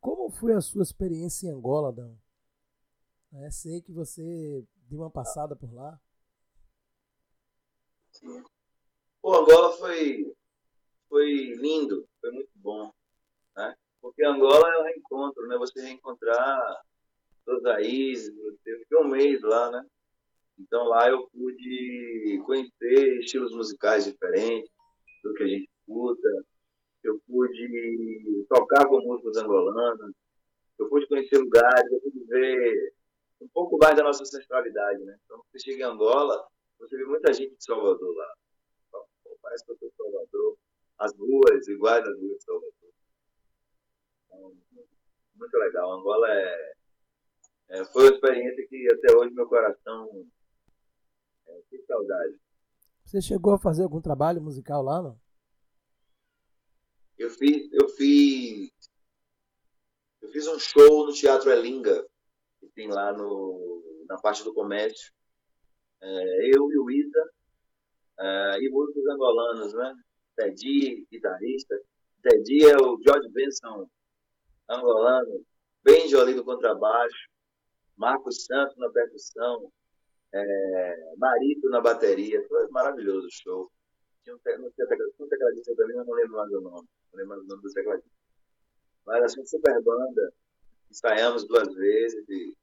Como 0.00 0.30
foi 0.30 0.54
a 0.54 0.60
sua 0.60 0.82
experiência 0.82 1.46
em 1.46 1.50
Angola, 1.50 1.92
Dan? 1.92 2.14
É, 3.32 3.50
sei 3.50 3.80
que 3.80 3.92
você 3.92 4.66
deu 4.88 5.00
uma 5.00 5.10
passada 5.10 5.54
por 5.54 5.72
lá. 5.72 6.00
Sim. 8.10 8.42
O 9.22 9.34
Angola 9.34 9.72
foi, 9.76 10.34
foi 11.08 11.54
lindo, 11.54 12.08
foi 12.20 12.32
muito 12.32 12.50
bom. 12.56 12.92
Né? 13.56 13.76
Porque 14.00 14.24
Angola 14.24 14.68
é 14.68 14.78
um 14.78 14.84
reencontro, 14.84 15.46
né? 15.46 15.56
Você 15.58 15.80
reencontrar 15.80 16.82
suas 17.44 17.62
raízes. 17.62 18.34
Eu 18.36 18.78
fiquei 18.80 18.98
um 18.98 19.08
mês 19.08 19.42
lá, 19.42 19.70
né? 19.70 19.86
Então 20.58 20.84
lá 20.84 21.08
eu 21.08 21.28
pude 21.28 22.42
conhecer 22.44 23.18
estilos 23.20 23.54
musicais 23.54 24.04
diferentes 24.04 24.70
do 25.22 25.34
que 25.34 25.42
a 25.42 25.46
gente 25.46 25.70
escuta. 25.80 26.28
Eu 27.02 27.20
pude 27.26 28.46
tocar 28.48 28.86
com 28.86 29.00
músicos 29.00 29.36
angolanos. 29.36 30.12
Eu 30.78 30.88
pude 30.88 31.06
conhecer 31.08 31.38
lugares, 31.38 31.92
eu 31.92 32.00
pude 32.00 32.24
ver 32.24 32.94
um 33.40 33.48
pouco 33.48 33.78
mais 33.78 33.96
da 33.96 34.02
nossa 34.02 34.22
ancestralidade, 34.22 35.02
né? 35.04 35.16
Então, 35.24 35.42
você 35.50 35.58
chega 35.58 35.84
em 35.84 35.86
Angola, 35.86 36.46
você 36.78 36.96
vê 36.96 37.04
muita 37.04 37.32
gente 37.32 37.54
de 37.56 37.64
Salvador 37.64 38.14
lá. 38.14 38.34
Parece 39.42 39.64
que 39.64 39.70
eu 39.72 39.74
estou 39.74 39.88
em 39.88 39.92
Salvador. 39.92 40.58
As 40.98 41.16
ruas, 41.16 41.68
iguais 41.68 42.06
às 42.06 42.18
ruas 42.18 42.36
de 42.36 42.44
Salvador. 42.44 42.92
Então, 44.26 44.56
muito 45.34 45.56
legal. 45.58 45.92
Angola 45.92 46.30
é, 46.30 46.72
é, 47.70 47.84
foi 47.86 48.04
uma 48.04 48.14
experiência 48.14 48.66
que 48.68 48.86
até 48.92 49.16
hoje 49.16 49.34
meu 49.34 49.46
coração 49.46 50.26
tem 51.70 51.82
saudade. 51.84 52.38
Você 53.04 53.20
chegou 53.20 53.54
a 53.54 53.58
fazer 53.58 53.82
algum 53.82 54.00
trabalho 54.00 54.40
musical 54.40 54.82
lá, 54.82 55.02
não? 55.02 55.18
Eu 57.18 57.30
fiz, 57.30 57.70
eu 57.72 57.88
fiz, 57.88 58.70
eu 60.22 60.28
fiz 60.30 60.46
um 60.46 60.58
show 60.58 61.06
no 61.06 61.12
Teatro 61.12 61.50
Elinga 61.50 62.06
que 62.60 62.68
tem 62.68 62.88
lá 62.88 63.12
no, 63.12 64.04
na 64.08 64.16
parte 64.18 64.44
do 64.44 64.54
comércio. 64.54 65.12
É, 66.02 66.56
eu 66.56 66.70
e 66.70 66.78
o 66.78 66.90
Ida, 66.90 67.30
é, 68.18 68.58
e 68.60 68.70
músicos 68.70 69.06
angolanos, 69.06 69.74
né? 69.74 69.94
Teddy, 70.36 71.06
guitarrista. 71.10 71.74
Teddy 72.22 72.66
é 72.66 72.76
o 72.76 72.98
George 73.02 73.28
Benson 73.30 73.88
angolano, 74.68 75.44
Benji 75.82 76.16
ali 76.16 76.34
no 76.34 76.44
contrabaixo, 76.44 77.28
Marcos 77.96 78.44
Santos 78.44 78.76
na 78.76 78.90
percussão, 78.90 79.72
é, 80.32 81.14
Marito 81.16 81.68
na 81.68 81.80
bateria. 81.80 82.42
Foi 82.48 82.68
maravilhoso 82.68 83.26
o 83.26 83.30
show. 83.30 83.70
Tinha 84.22 84.34
um, 84.34 84.38
não 84.60 84.70
tinha 84.70 84.86
um 85.18 85.28
tecladista 85.28 85.74
também, 85.76 85.96
mas 85.96 86.06
não 86.06 86.14
lembro 86.14 86.36
mais 86.36 86.50
o 86.52 86.60
nome. 86.60 86.88
Não 87.12 87.18
lembro 87.18 87.28
mais 87.28 87.42
o 87.42 87.46
nome 87.46 87.62
do 87.62 87.72
tecladista. 87.72 88.10
Mas 89.06 89.24
assim, 89.24 89.44
super 89.46 89.82
banda 89.82 90.32
ensaiamos 90.90 91.46
duas 91.46 91.72
vezes 91.74 92.28
e, 92.28 92.56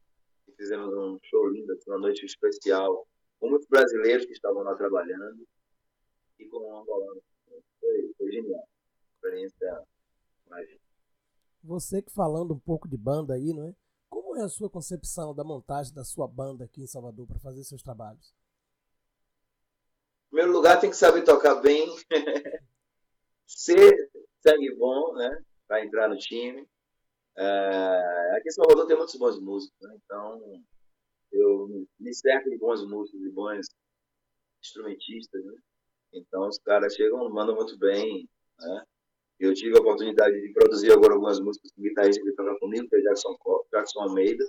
e 0.48 0.52
fizemos 0.54 0.94
um 0.94 1.18
show 1.24 1.48
lindo, 1.48 1.72
assim, 1.74 1.90
uma 1.90 2.00
noite 2.00 2.26
especial, 2.26 3.08
com 3.40 3.50
muitos 3.50 3.68
brasileiros 3.68 4.26
que 4.26 4.34
estavam 4.34 4.64
lá 4.64 4.76
trabalhando 4.76 5.48
e 6.40 6.46
com 6.46 6.58
um 6.58 6.80
angolano. 6.80 7.22
Foi, 7.80 8.14
foi 8.18 8.32
genial. 8.32 8.68
Experiência 9.16 9.84
mágica. 10.50 10.80
Você 11.64 12.02
que 12.02 12.12
falando 12.12 12.54
um 12.54 12.60
pouco 12.60 12.88
de 12.88 12.98
banda 12.98 13.34
aí, 13.34 13.54
não 13.54 13.70
é? 13.70 13.76
É 14.38 14.44
a 14.44 14.50
sua 14.50 14.70
concepção 14.70 15.34
da 15.34 15.44
montagem 15.44 15.92
da 15.96 16.04
sua 16.04 16.28
banda 16.28 16.66
aqui 16.66 16.84
em 16.84 16.86
Salvador 16.86 17.26
para 17.26 17.40
fazer 17.40 17.64
seus 17.64 17.82
trabalhos? 17.82 18.36
Em 20.28 20.30
primeiro 20.30 20.52
lugar, 20.52 20.80
tem 20.80 20.92
que 20.92 20.96
saber 20.96 21.24
tocar 21.24 21.56
bem, 21.56 21.88
ser 23.48 24.12
sangue 24.42 24.76
bom, 24.76 25.16
né? 25.16 25.44
Para 25.68 25.84
entrar 25.84 26.08
no 26.08 26.16
time. 26.20 26.70
É, 27.36 28.38
aqui 28.38 28.50
em 28.50 28.52
Salvador 28.52 28.86
tem 28.86 28.96
muitos 28.96 29.16
bons 29.16 29.40
músicos, 29.40 29.76
né? 29.82 29.98
então 30.06 30.64
eu 31.32 31.88
me 32.00 32.14
cerco 32.14 32.48
de 32.48 32.60
bons 32.60 32.88
músicos 32.88 33.20
e 33.20 33.32
bons 33.32 33.66
instrumentistas, 34.64 35.44
né? 35.46 35.56
Então 36.14 36.48
os 36.48 36.60
caras 36.60 36.94
chegam, 36.94 37.28
mandam 37.32 37.56
muito 37.56 37.76
bem, 37.80 38.30
né? 38.60 38.86
Eu 39.40 39.54
tive 39.54 39.78
a 39.78 39.82
oportunidade 39.82 40.42
de 40.42 40.52
produzir 40.52 40.92
agora 40.92 41.14
algumas 41.14 41.40
músicas 41.40 41.72
com 41.72 41.82
guitarrista 41.82 42.24
que 42.24 42.32
toca 42.32 42.58
comigo, 42.60 42.88
que 42.90 42.96
é 42.96 43.02
Jackson, 43.02 43.38
Jackson 43.72 44.00
Almeida. 44.02 44.44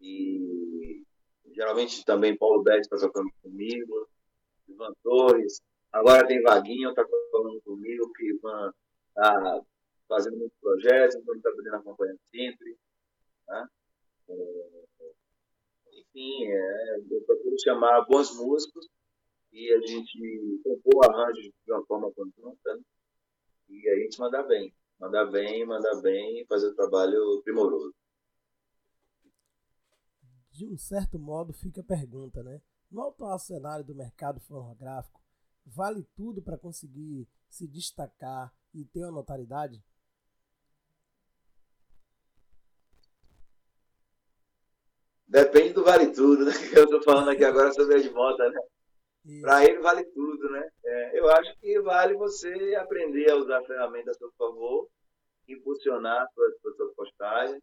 E 0.00 1.04
geralmente 1.52 2.02
também 2.04 2.36
Paulo 2.36 2.62
Betti 2.62 2.80
está 2.80 2.96
tocando 2.96 3.30
comigo, 3.42 4.08
Ivan 4.68 4.92
Torres. 5.02 5.60
Agora 5.92 6.26
tem 6.26 6.42
Vaguinho, 6.42 6.90
está 6.90 7.04
tocando 7.04 7.60
comigo, 7.62 8.10
que 8.14 8.30
Ivan 8.30 8.72
está 9.08 9.60
fazendo 10.08 10.38
muitos 10.38 10.58
projetos, 10.60 11.16
então 11.16 11.34
está 11.34 11.50
podendo 11.50 11.76
acompanhar 11.76 12.16
sempre. 12.30 12.76
Né? 13.48 13.66
É, 14.30 14.84
enfim, 15.92 16.46
é, 16.46 16.98
eu 17.10 17.22
procuro 17.26 17.56
chamar 17.62 18.06
bons 18.06 18.34
músicos 18.34 18.88
e 19.52 19.72
a 19.72 19.80
gente 19.80 20.60
compor 20.64 21.04
arranjos 21.04 21.50
de 21.66 21.72
uma 21.72 21.84
forma 21.84 22.10
conjunta 22.12 22.67
mandar 24.16 24.44
bem. 24.44 24.72
Mandar 24.98 25.26
bem, 25.26 25.66
mandar 25.66 26.00
bem 26.00 26.40
e 26.40 26.46
fazer 26.46 26.68
o 26.68 26.74
trabalho 26.74 27.42
primoroso. 27.44 27.94
De 30.50 30.66
um 30.66 30.76
certo 30.76 31.18
modo, 31.18 31.52
fica 31.52 31.80
a 31.82 31.84
pergunta, 31.84 32.42
né? 32.42 32.60
No 32.90 33.02
atual 33.02 33.38
cenário 33.38 33.84
do 33.84 33.94
mercado 33.94 34.40
fonográfico, 34.40 35.20
vale 35.64 36.02
tudo 36.16 36.42
para 36.42 36.58
conseguir 36.58 37.28
se 37.48 37.68
destacar 37.68 38.52
e 38.74 38.84
ter 38.84 39.04
uma 39.04 39.12
notoriedade? 39.12 39.82
Depende 45.28 45.74
do 45.74 45.84
vale 45.84 46.10
tudo, 46.10 46.46
né? 46.46 46.52
Eu 46.74 46.84
estou 46.84 47.02
falando 47.02 47.30
aqui 47.30 47.44
agora 47.44 47.72
sobre 47.72 47.94
a 47.94 47.98
Edmota, 47.98 48.48
né? 48.48 48.60
Para 49.42 49.64
ele 49.64 49.78
vale 49.80 50.04
tudo, 50.04 50.50
né? 50.50 50.70
É, 50.84 51.18
eu 51.18 51.28
acho 51.30 51.54
que 51.60 51.78
vale 51.82 52.14
você 52.14 52.74
aprender 52.76 53.30
a 53.30 53.36
usar 53.36 53.58
a 53.58 53.64
ferramenta 53.64 54.10
a 54.10 54.14
seu 54.14 54.32
favor, 54.38 54.88
impulsionar 55.46 56.26
suas, 56.32 56.54
suas 56.60 56.94
postagens 56.94 57.62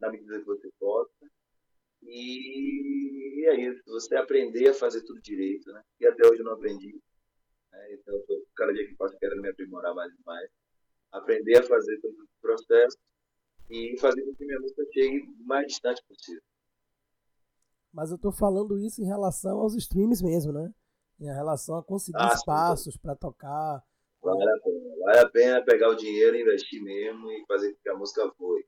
na 0.00 0.10
medida 0.10 0.38
que 0.38 0.46
você 0.46 0.70
possa. 0.78 1.10
E, 2.02 3.46
é 3.48 3.60
isso, 3.60 3.82
você 3.86 4.14
aprender 4.16 4.68
a 4.68 4.74
fazer 4.74 5.02
tudo 5.02 5.20
direito, 5.20 5.72
né? 5.72 5.82
E 6.00 6.06
até 6.06 6.24
hoje 6.28 6.40
eu 6.40 6.44
não 6.44 6.52
aprendi. 6.52 7.00
Né? 7.72 7.94
Então, 7.94 8.14
eu 8.14 8.24
tô, 8.24 8.46
cada 8.54 8.72
dia 8.72 8.86
que 8.86 8.94
passa 8.94 9.16
querendo 9.18 9.42
me 9.42 9.48
aprimorar 9.48 9.94
mais 9.94 10.12
e 10.12 10.18
mais. 10.24 10.48
Aprender 11.10 11.58
a 11.58 11.62
fazer 11.64 12.00
todo 12.00 12.14
o 12.14 12.40
processo 12.40 12.96
e 13.68 13.98
fazer 13.98 14.24
com 14.24 14.34
que 14.34 14.44
minha 14.44 14.60
música 14.60 14.84
chegue 14.92 15.20
o 15.20 15.46
mais 15.46 15.66
distante 15.66 16.02
possível. 16.06 16.42
Mas 17.92 18.10
eu 18.10 18.16
estou 18.16 18.32
falando 18.32 18.78
isso 18.78 19.02
em 19.02 19.06
relação 19.06 19.58
aos 19.58 19.74
streams 19.74 20.22
mesmo, 20.22 20.52
né? 20.52 20.72
Em 21.22 21.32
relação 21.32 21.76
a 21.76 21.84
conseguir 21.84 22.18
ah, 22.18 22.34
espaços 22.34 22.96
para 22.96 23.14
tocar. 23.14 23.80
Vale 24.20 24.42
a 24.42 24.58
pena. 24.60 24.96
Vale 25.04 25.18
a 25.20 25.28
pena 25.30 25.64
pegar 25.64 25.88
o 25.88 25.94
dinheiro, 25.94 26.36
investir 26.36 26.82
mesmo 26.82 27.30
e 27.30 27.46
fazer 27.46 27.72
com 27.74 27.80
que 27.80 27.88
a 27.88 27.94
música 27.94 28.28
voe. 28.36 28.66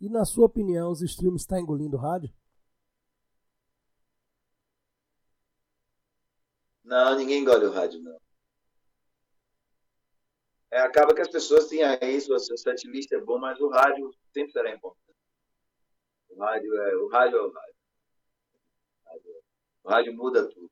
E 0.00 0.08
na 0.08 0.24
sua 0.24 0.46
opinião, 0.46 0.90
os 0.90 1.02
streams 1.02 1.42
estão 1.42 1.56
tá 1.56 1.62
engolindo 1.62 1.96
o 1.96 2.00
rádio? 2.00 2.34
Não, 6.82 7.16
ninguém 7.16 7.42
engole 7.42 7.66
o 7.66 7.70
rádio, 7.70 8.02
não. 8.02 8.18
É, 10.72 10.80
acaba 10.80 11.14
que 11.14 11.20
as 11.20 11.28
pessoas 11.28 11.68
têm 11.68 11.84
aí, 11.84 12.20
sua, 12.20 12.40
sua 12.40 12.56
setlist 12.56 13.10
é 13.12 13.20
bom, 13.20 13.38
mas 13.38 13.60
o 13.60 13.68
rádio 13.68 14.12
sempre 14.34 14.50
será 14.50 14.74
importante. 14.74 15.16
O 16.28 16.40
rádio 16.40 16.74
é 16.74 16.96
o 16.96 17.08
rádio. 17.08 17.38
É 17.38 17.42
o 17.42 17.52
rádio. 17.52 17.75
O 19.86 19.88
rádio 19.88 20.16
muda 20.16 20.44
tudo. 20.48 20.68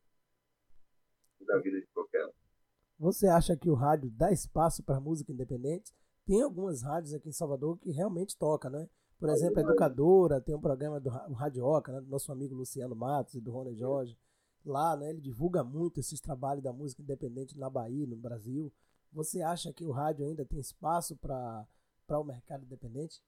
Muda 1.38 1.54
a 1.54 1.60
vida 1.60 1.80
de 1.80 1.86
qualquer 1.94 2.26
um. 2.26 2.32
Você 2.98 3.28
acha 3.28 3.56
que 3.56 3.70
o 3.70 3.74
rádio 3.74 4.10
dá 4.10 4.32
espaço 4.32 4.82
para 4.82 4.98
música 4.98 5.30
independente? 5.30 5.94
Tem 6.26 6.42
algumas 6.42 6.82
rádios 6.82 7.14
aqui 7.14 7.28
em 7.28 7.32
Salvador 7.32 7.78
que 7.78 7.92
realmente 7.92 8.36
toca, 8.36 8.68
né? 8.68 8.88
Por 9.20 9.28
exemplo, 9.28 9.60
a 9.60 9.62
Educadora, 9.62 10.40
tem 10.40 10.56
um 10.56 10.60
programa 10.60 10.98
do 10.98 11.10
Radioca, 11.10 11.92
né, 11.92 12.00
do 12.00 12.08
nosso 12.08 12.32
amigo 12.32 12.56
Luciano 12.56 12.96
Matos 12.96 13.34
e 13.34 13.40
do 13.40 13.52
Rony 13.52 13.76
Jorge. 13.76 14.18
Lá, 14.64 14.96
né, 14.96 15.10
ele 15.10 15.20
divulga 15.20 15.62
muito 15.62 16.00
esses 16.00 16.20
trabalhos 16.20 16.64
da 16.64 16.72
música 16.72 17.00
independente 17.00 17.56
na 17.56 17.70
Bahia, 17.70 18.08
no 18.08 18.16
Brasil. 18.16 18.72
Você 19.12 19.42
acha 19.42 19.72
que 19.72 19.84
o 19.84 19.92
rádio 19.92 20.26
ainda 20.26 20.44
tem 20.44 20.58
espaço 20.58 21.16
para 21.16 21.68
o 22.10 22.24
mercado 22.24 22.64
independente? 22.64 23.22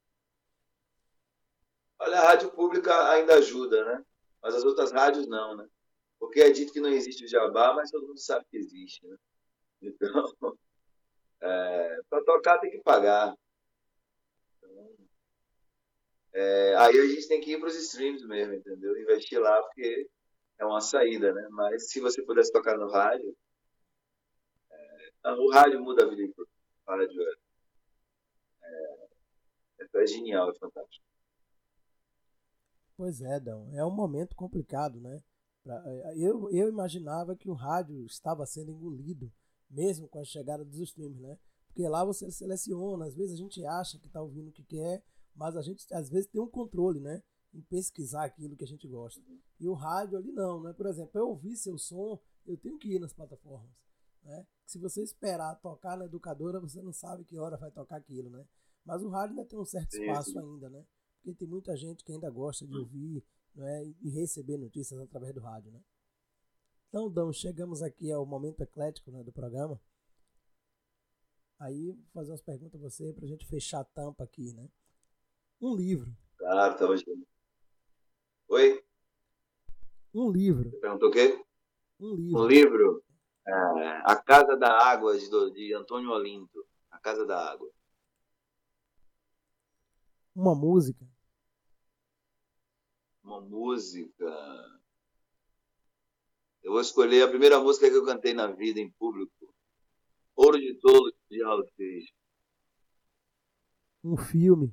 Olha, 2.01 2.18
a 2.18 2.24
rádio 2.24 2.51
pública 2.51 2.93
ainda 3.11 3.37
ajuda, 3.37 3.84
né? 3.84 4.05
Mas 4.43 4.55
as 4.57 4.64
outras 4.64 4.91
rádios 4.91 5.28
não, 5.28 5.57
né? 5.57 5.68
Porque 6.26 6.40
é 6.40 6.50
dito 6.50 6.72
que 6.72 6.80
não 6.80 6.90
existe 6.90 7.24
o 7.24 7.28
jabá, 7.28 7.72
mas 7.72 7.90
todo 7.90 8.06
mundo 8.06 8.18
sabe 8.18 8.44
que 8.50 8.56
existe, 8.56 9.06
né? 9.06 9.16
Então, 9.80 10.08
é, 11.40 12.00
para 12.10 12.24
tocar 12.24 12.58
tem 12.58 12.70
que 12.70 12.80
pagar. 12.82 13.32
Então, 14.56 14.96
é, 16.32 16.74
aí 16.76 16.98
a 16.98 17.06
gente 17.06 17.28
tem 17.28 17.40
que 17.40 17.52
ir 17.52 17.60
para 17.60 17.68
os 17.68 17.76
streams 17.76 18.26
mesmo, 18.26 18.54
entendeu? 18.54 19.00
Investir 19.00 19.40
lá, 19.40 19.62
porque 19.62 20.08
é 20.58 20.64
uma 20.64 20.80
saída, 20.80 21.32
né? 21.32 21.48
Mas 21.50 21.90
se 21.90 22.00
você 22.00 22.22
pudesse 22.22 22.52
tocar 22.52 22.76
no 22.76 22.90
rádio, 22.90 23.36
é, 24.70 25.30
o 25.30 25.50
rádio 25.50 25.80
muda 25.80 26.04
a 26.04 26.08
vida. 26.08 26.34
O 26.42 26.90
rádio 26.90 27.22
é, 27.22 27.34
é, 29.78 30.02
é 30.02 30.06
genial, 30.06 30.50
é 30.50 30.54
fantástico. 30.54 31.06
Pois 32.96 33.20
é, 33.20 33.38
Dão. 33.38 33.70
É 33.74 33.84
um 33.84 33.90
momento 33.90 34.34
complicado, 34.34 35.00
né? 35.00 35.22
Eu, 36.16 36.50
eu 36.50 36.68
imaginava 36.68 37.34
que 37.36 37.50
o 37.50 37.54
rádio 37.54 38.04
estava 38.06 38.46
sendo 38.46 38.70
engolido, 38.70 39.32
mesmo 39.68 40.08
com 40.08 40.20
a 40.20 40.24
chegada 40.24 40.64
dos 40.64 40.78
streams, 40.78 41.20
né? 41.20 41.38
Porque 41.66 41.88
lá 41.88 42.04
você 42.04 42.30
seleciona, 42.30 43.06
às 43.06 43.14
vezes 43.14 43.34
a 43.34 43.36
gente 43.36 43.64
acha 43.64 43.98
que 43.98 44.06
está 44.06 44.22
ouvindo 44.22 44.48
o 44.48 44.52
que 44.52 44.64
quer, 44.64 45.04
mas 45.34 45.56
a 45.56 45.62
gente 45.62 45.86
às 45.92 46.08
vezes 46.08 46.28
tem 46.28 46.40
um 46.40 46.48
controle, 46.48 47.00
né? 47.00 47.22
Em 47.52 47.60
pesquisar 47.62 48.24
aquilo 48.24 48.56
que 48.56 48.64
a 48.64 48.68
gente 48.68 48.86
gosta. 48.86 49.20
E 49.58 49.68
o 49.68 49.74
rádio 49.74 50.16
ali 50.16 50.32
não, 50.32 50.62
né? 50.62 50.72
Por 50.72 50.86
exemplo, 50.86 51.20
eu 51.20 51.28
ouvir 51.28 51.56
seu 51.56 51.76
som, 51.76 52.18
eu 52.46 52.56
tenho 52.56 52.78
que 52.78 52.94
ir 52.94 52.98
nas 52.98 53.12
plataformas. 53.12 53.70
Né? 54.22 54.46
Se 54.66 54.78
você 54.78 55.02
esperar 55.02 55.54
tocar 55.60 55.96
na 55.96 56.04
educadora, 56.04 56.60
você 56.60 56.82
não 56.82 56.92
sabe 56.92 57.24
que 57.24 57.38
hora 57.38 57.56
vai 57.56 57.70
tocar 57.70 57.96
aquilo, 57.96 58.28
né? 58.28 58.44
Mas 58.84 59.02
o 59.02 59.08
rádio 59.08 59.36
ainda 59.36 59.48
tem 59.48 59.58
um 59.58 59.64
certo 59.64 59.96
espaço 59.96 60.38
ainda, 60.38 60.68
né? 60.68 60.84
Porque 61.16 61.34
tem 61.34 61.48
muita 61.48 61.76
gente 61.76 62.04
que 62.04 62.12
ainda 62.12 62.30
gosta 62.30 62.66
de 62.66 62.76
ouvir 62.76 63.24
né? 63.57 63.84
e 64.02 64.11
receber 64.11 64.57
notícias 64.57 65.00
através 65.00 65.34
do 65.34 65.40
rádio, 65.40 65.72
né? 65.72 65.80
Então, 66.88 67.11
Dão, 67.11 67.32
chegamos 67.32 67.82
aqui 67.82 68.12
ao 68.12 68.24
momento 68.24 68.62
eclético 68.62 69.11
né, 69.11 69.22
do 69.22 69.32
programa. 69.32 69.80
Aí, 71.59 71.92
vou 71.92 72.04
fazer 72.12 72.30
umas 72.30 72.42
perguntas 72.42 72.80
a 72.80 72.88
você 72.90 73.12
para 73.12 73.24
a 73.24 73.28
gente 73.28 73.46
fechar 73.46 73.80
a 73.80 73.84
tampa 73.84 74.24
aqui, 74.24 74.52
né? 74.52 74.68
Um 75.61 75.74
livro. 75.74 76.14
Claro, 76.36 76.76
tamo 76.76 76.96
junto. 76.96 77.26
Oi? 78.48 78.84
Um 80.14 80.30
livro. 80.30 80.70
Você 80.70 80.76
perguntou 80.78 81.09
o 81.09 81.12
quê? 81.12 81.44
Um 81.98 82.14
livro. 82.14 82.40
Um 82.40 82.46
livro? 82.46 83.04
É, 83.46 83.52
a 84.04 84.16
Casa 84.16 84.57
da 84.57 84.70
Água, 84.70 85.16
de, 85.18 85.28
de 85.52 85.74
Antônio 85.74 86.11
Olinto. 86.11 86.66
A 86.90 86.98
Casa 86.98 87.24
da 87.24 87.50
Água. 87.50 87.70
Uma 90.34 90.54
música. 90.54 91.07
Uma 93.26 93.40
música. 93.40 94.24
Eu 96.62 96.70
vou 96.70 96.80
escolher 96.80 97.22
a 97.24 97.28
primeira 97.28 97.58
música 97.58 97.90
que 97.90 97.96
eu 97.96 98.06
cantei 98.06 98.32
na 98.32 98.46
vida 98.46 98.78
em 98.78 98.88
público. 98.92 99.52
Ouro 100.36 100.56
de 100.56 100.78
Tolo, 100.80 101.12
de 101.28 101.38
Seixas. 101.76 102.14
Um 104.04 104.16
filme. 104.16 104.72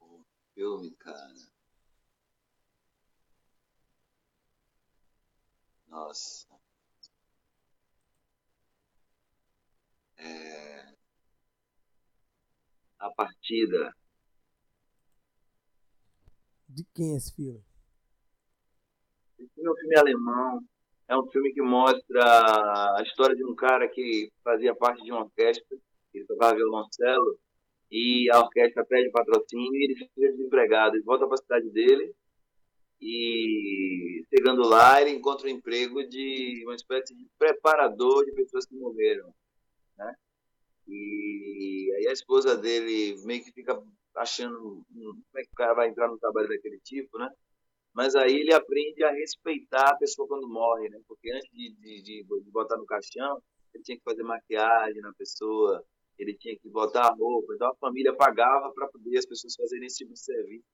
Um 0.00 0.24
filme, 0.52 0.90
cara. 0.96 1.34
Nossa. 5.86 6.48
É... 10.16 10.92
A 12.98 13.10
partida. 13.14 13.94
De 16.74 16.84
quem 16.94 17.14
é 17.14 17.16
esse 17.16 17.34
filme? 17.34 17.62
Esse 19.38 19.48
filme 19.54 19.68
é 19.68 19.72
um 19.72 19.76
filme 19.76 19.96
alemão 19.96 20.64
é 21.08 21.16
um 21.16 21.26
filme 21.26 21.52
que 21.52 21.60
mostra 21.60 22.24
a 22.96 23.02
história 23.02 23.36
de 23.36 23.44
um 23.44 23.54
cara 23.54 23.88
que 23.88 24.32
fazia 24.42 24.74
parte 24.74 25.02
de 25.04 25.12
uma 25.12 25.22
orquestra, 25.22 25.76
ele 26.12 26.24
tocava 26.24 26.56
violoncelo, 26.56 27.38
e 27.90 28.28
a 28.32 28.40
orquestra 28.40 28.84
pede 28.84 29.10
patrocínio 29.10 29.74
e 29.74 29.84
ele 29.84 29.96
fica 29.96 30.10
desempregado. 30.16 30.96
Ele 30.96 31.04
volta 31.04 31.26
para 31.26 31.34
a 31.34 31.38
cidade 31.38 31.70
dele 31.70 32.12
e, 33.00 34.24
chegando 34.34 34.66
lá, 34.66 35.00
ele 35.00 35.10
encontra 35.10 35.46
um 35.46 35.50
emprego 35.50 36.02
de 36.08 36.62
uma 36.64 36.74
espécie 36.74 37.14
de 37.14 37.26
preparador 37.38 38.24
de 38.24 38.32
pessoas 38.32 38.66
que 38.66 38.74
morreram. 38.74 39.32
Né? 39.98 40.14
E 40.88 41.92
aí 41.96 42.08
a 42.08 42.12
esposa 42.12 42.56
dele 42.56 43.14
meio 43.24 43.44
que 43.44 43.52
fica 43.52 43.80
achando 44.16 44.84
como 44.92 45.38
é 45.38 45.42
que 45.42 45.50
o 45.50 45.56
cara 45.56 45.74
vai 45.74 45.88
entrar 45.88 46.08
no 46.08 46.18
trabalho 46.18 46.48
daquele 46.48 46.78
tipo, 46.80 47.18
né? 47.18 47.28
mas 47.94 48.16
aí 48.16 48.34
ele 48.40 48.52
aprende 48.52 49.04
a 49.04 49.12
respeitar 49.12 49.90
a 49.90 49.96
pessoa 49.96 50.26
quando 50.26 50.48
morre, 50.48 50.88
né? 50.88 51.00
Porque 51.06 51.30
antes 51.30 51.48
de, 51.52 51.72
de, 51.76 52.02
de, 52.02 52.50
botar 52.50 52.76
no 52.76 52.84
caixão, 52.84 53.40
ele 53.72 53.84
tinha 53.84 53.96
que 53.96 54.02
fazer 54.02 54.24
maquiagem 54.24 55.00
na 55.00 55.12
pessoa, 55.14 55.82
ele 56.18 56.34
tinha 56.36 56.58
que 56.58 56.68
botar 56.68 57.06
a 57.06 57.14
roupa, 57.14 57.54
então 57.54 57.68
a 57.68 57.76
família 57.76 58.12
pagava 58.14 58.72
para 58.72 58.88
poder 58.88 59.18
as 59.18 59.26
pessoas 59.26 59.54
fazerem 59.54 59.86
esse 59.86 59.98
tipo 59.98 60.12
de 60.12 60.18
serviço. 60.18 60.64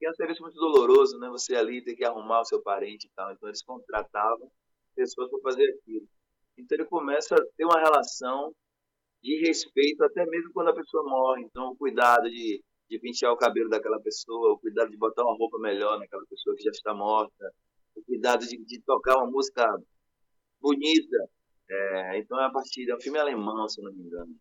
E 0.00 0.06
é 0.06 0.10
um 0.10 0.14
serviço 0.14 0.42
muito 0.42 0.56
doloroso, 0.56 1.18
né? 1.18 1.28
Você 1.30 1.54
ali 1.56 1.82
tem 1.82 1.96
que 1.96 2.04
arrumar 2.04 2.42
o 2.42 2.44
seu 2.44 2.62
parente 2.62 3.06
e 3.06 3.10
tal, 3.16 3.32
então 3.32 3.48
eles 3.48 3.62
contratavam 3.62 4.50
pessoas 4.94 5.30
para 5.30 5.40
fazer 5.40 5.64
aquilo. 5.70 6.06
Então 6.58 6.76
ele 6.76 6.86
começa 6.86 7.34
a 7.34 7.46
ter 7.56 7.64
uma 7.64 7.80
relação 7.80 8.54
de 9.22 9.40
respeito 9.46 10.04
até 10.04 10.26
mesmo 10.26 10.52
quando 10.52 10.68
a 10.68 10.74
pessoa 10.74 11.04
morre, 11.04 11.42
então 11.42 11.70
o 11.70 11.76
cuidado 11.76 12.28
de 12.30 12.62
de 12.90 12.98
pentear 12.98 13.32
o 13.32 13.36
cabelo 13.36 13.70
daquela 13.70 14.00
pessoa, 14.00 14.52
o 14.52 14.58
cuidado 14.58 14.90
de 14.90 14.96
botar 14.96 15.22
uma 15.22 15.36
roupa 15.36 15.58
melhor 15.60 15.96
naquela 15.98 16.26
pessoa 16.26 16.56
que 16.56 16.64
já 16.64 16.70
está 16.70 16.92
morta, 16.92 17.54
o 17.94 18.02
cuidado 18.02 18.44
de, 18.44 18.58
de 18.64 18.82
tocar 18.82 19.16
uma 19.18 19.30
música 19.30 19.64
bonita. 20.60 21.30
É, 21.70 22.18
então 22.18 22.40
é 22.40 22.46
a 22.46 22.50
partir, 22.50 22.90
é 22.90 22.96
um 22.96 23.00
filme 23.00 23.18
alemão, 23.18 23.68
se 23.68 23.80
não 23.80 23.92
me 23.92 24.02
engano. 24.02 24.36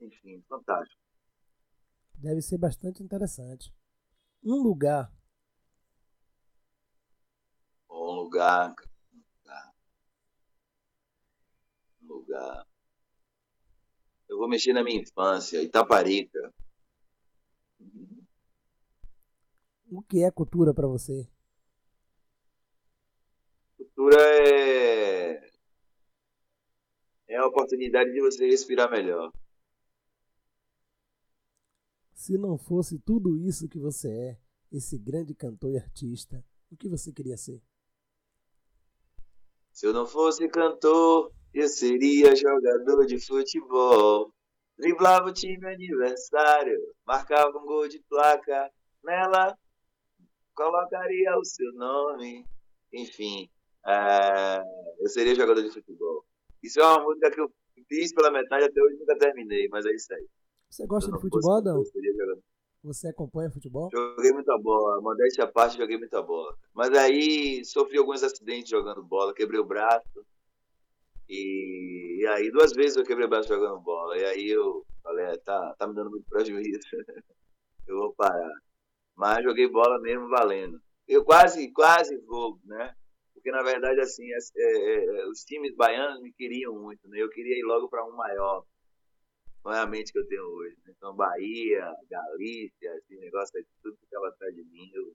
Enfim, 0.00 0.40
fantástico. 0.48 1.02
Deve 2.14 2.40
ser 2.40 2.58
bastante 2.58 3.02
interessante. 3.02 3.74
Um 4.44 4.62
lugar. 4.62 5.12
Um 7.90 8.12
lugar. 8.12 8.72
Um 9.12 9.18
lugar. 9.42 9.74
Um 12.02 12.06
lugar. 12.06 12.66
Eu 14.28 14.38
vou 14.38 14.48
mexer 14.48 14.72
na 14.72 14.84
minha 14.84 15.00
infância, 15.00 15.60
Itaparica. 15.60 16.54
O 19.90 20.02
que 20.02 20.22
é 20.22 20.30
cultura 20.30 20.74
para 20.74 20.86
você? 20.86 21.26
Cultura 23.76 24.20
é 24.20 25.48
é 27.28 27.36
a 27.36 27.46
oportunidade 27.46 28.10
de 28.12 28.20
você 28.20 28.46
respirar 28.46 28.90
melhor. 28.90 29.32
Se 32.14 32.36
não 32.36 32.58
fosse 32.58 32.98
tudo 32.98 33.36
isso 33.36 33.68
que 33.68 33.78
você 33.78 34.08
é, 34.10 34.38
esse 34.72 34.98
grande 34.98 35.34
cantor 35.34 35.72
e 35.72 35.78
artista, 35.78 36.44
o 36.70 36.76
que 36.76 36.88
você 36.88 37.12
queria 37.12 37.36
ser? 37.36 37.62
Se 39.72 39.86
eu 39.86 39.92
não 39.92 40.06
fosse 40.06 40.48
cantor, 40.48 41.32
eu 41.54 41.68
seria 41.68 42.34
jogador 42.34 43.06
de 43.06 43.18
futebol. 43.20 44.34
Driblava 44.76 45.28
o 45.28 45.32
time 45.32 45.66
adversário, 45.66 46.94
marcava 47.06 47.56
um 47.56 47.64
gol 47.64 47.88
de 47.88 48.00
placa, 48.00 48.70
nela 49.02 49.56
colocaria 50.58 51.38
o 51.38 51.44
seu 51.44 51.72
nome, 51.74 52.44
enfim, 52.92 53.48
é, 53.86 54.60
eu 54.98 55.08
seria 55.08 55.36
jogador 55.36 55.62
de 55.62 55.70
futebol. 55.70 56.24
Isso 56.60 56.80
é 56.80 56.84
uma 56.84 57.04
música 57.04 57.30
que 57.30 57.40
eu 57.40 57.48
fiz 57.88 58.12
pela 58.12 58.32
metade 58.32 58.64
até 58.64 58.82
hoje 58.82 58.96
nunca 58.98 59.16
terminei, 59.16 59.68
mas 59.68 59.86
é 59.86 59.92
isso 59.92 60.12
aí. 60.12 60.26
Você 60.68 60.84
gosta 60.84 61.12
de 61.12 61.20
futebol, 61.20 61.56
Adão? 61.56 61.82
Você 62.82 63.08
acompanha 63.08 63.50
futebol? 63.50 63.88
Joguei 63.92 64.32
muita 64.32 64.58
bola, 64.58 65.00
modéstia 65.00 65.44
à 65.44 65.46
parte, 65.46 65.78
joguei 65.78 65.96
muita 65.96 66.20
bola. 66.22 66.56
Mas 66.74 66.90
aí 66.90 67.64
sofri 67.64 67.98
alguns 67.98 68.22
acidentes 68.22 68.68
jogando 68.68 69.02
bola, 69.02 69.34
quebrei 69.34 69.60
o 69.60 69.64
braço, 69.64 70.26
e, 71.28 72.22
e, 72.22 72.26
aí 72.28 72.50
duas 72.50 72.72
vezes 72.72 72.96
eu 72.96 73.04
quebrei 73.04 73.26
o 73.26 73.30
braço 73.30 73.48
jogando 73.48 73.80
bola. 73.80 74.16
E 74.16 74.24
aí 74.24 74.48
eu 74.48 74.84
falei, 75.02 75.26
é, 75.26 75.36
tá, 75.38 75.74
tá 75.78 75.86
me 75.86 75.94
dando 75.94 76.10
muito 76.10 76.26
prejuízo. 76.28 76.80
eu 77.86 77.98
vou 77.98 78.14
parar. 78.14 78.67
Mas 79.18 79.42
joguei 79.42 79.68
bola 79.68 80.00
mesmo 80.00 80.28
valendo. 80.28 80.80
eu 81.08 81.24
quase, 81.24 81.72
quase 81.72 82.16
vou, 82.18 82.60
né? 82.64 82.94
Porque, 83.34 83.50
na 83.50 83.64
verdade, 83.64 84.00
assim, 84.00 84.24
é, 84.30 84.38
é, 84.56 85.04
é, 85.04 85.28
os 85.28 85.40
times 85.40 85.74
baianos 85.74 86.22
me 86.22 86.32
queriam 86.32 86.72
muito, 86.80 87.08
né? 87.08 87.20
Eu 87.20 87.28
queria 87.28 87.58
ir 87.58 87.64
logo 87.64 87.88
para 87.88 88.06
um 88.06 88.14
maior. 88.14 88.64
Não 89.64 89.72
é 89.72 89.80
a 89.80 89.86
mente 89.86 90.12
que 90.12 90.20
eu 90.20 90.28
tenho 90.28 90.44
hoje. 90.44 90.76
Né? 90.84 90.94
Então, 90.96 91.16
Bahia, 91.16 91.92
Galícia, 92.08 92.96
esse 92.96 93.16
negócio 93.16 93.58
aí, 93.58 93.66
tudo 93.82 93.96
ficava 93.98 94.28
atrás 94.28 94.54
de 94.54 94.62
mim, 94.62 94.88
eu 94.94 95.12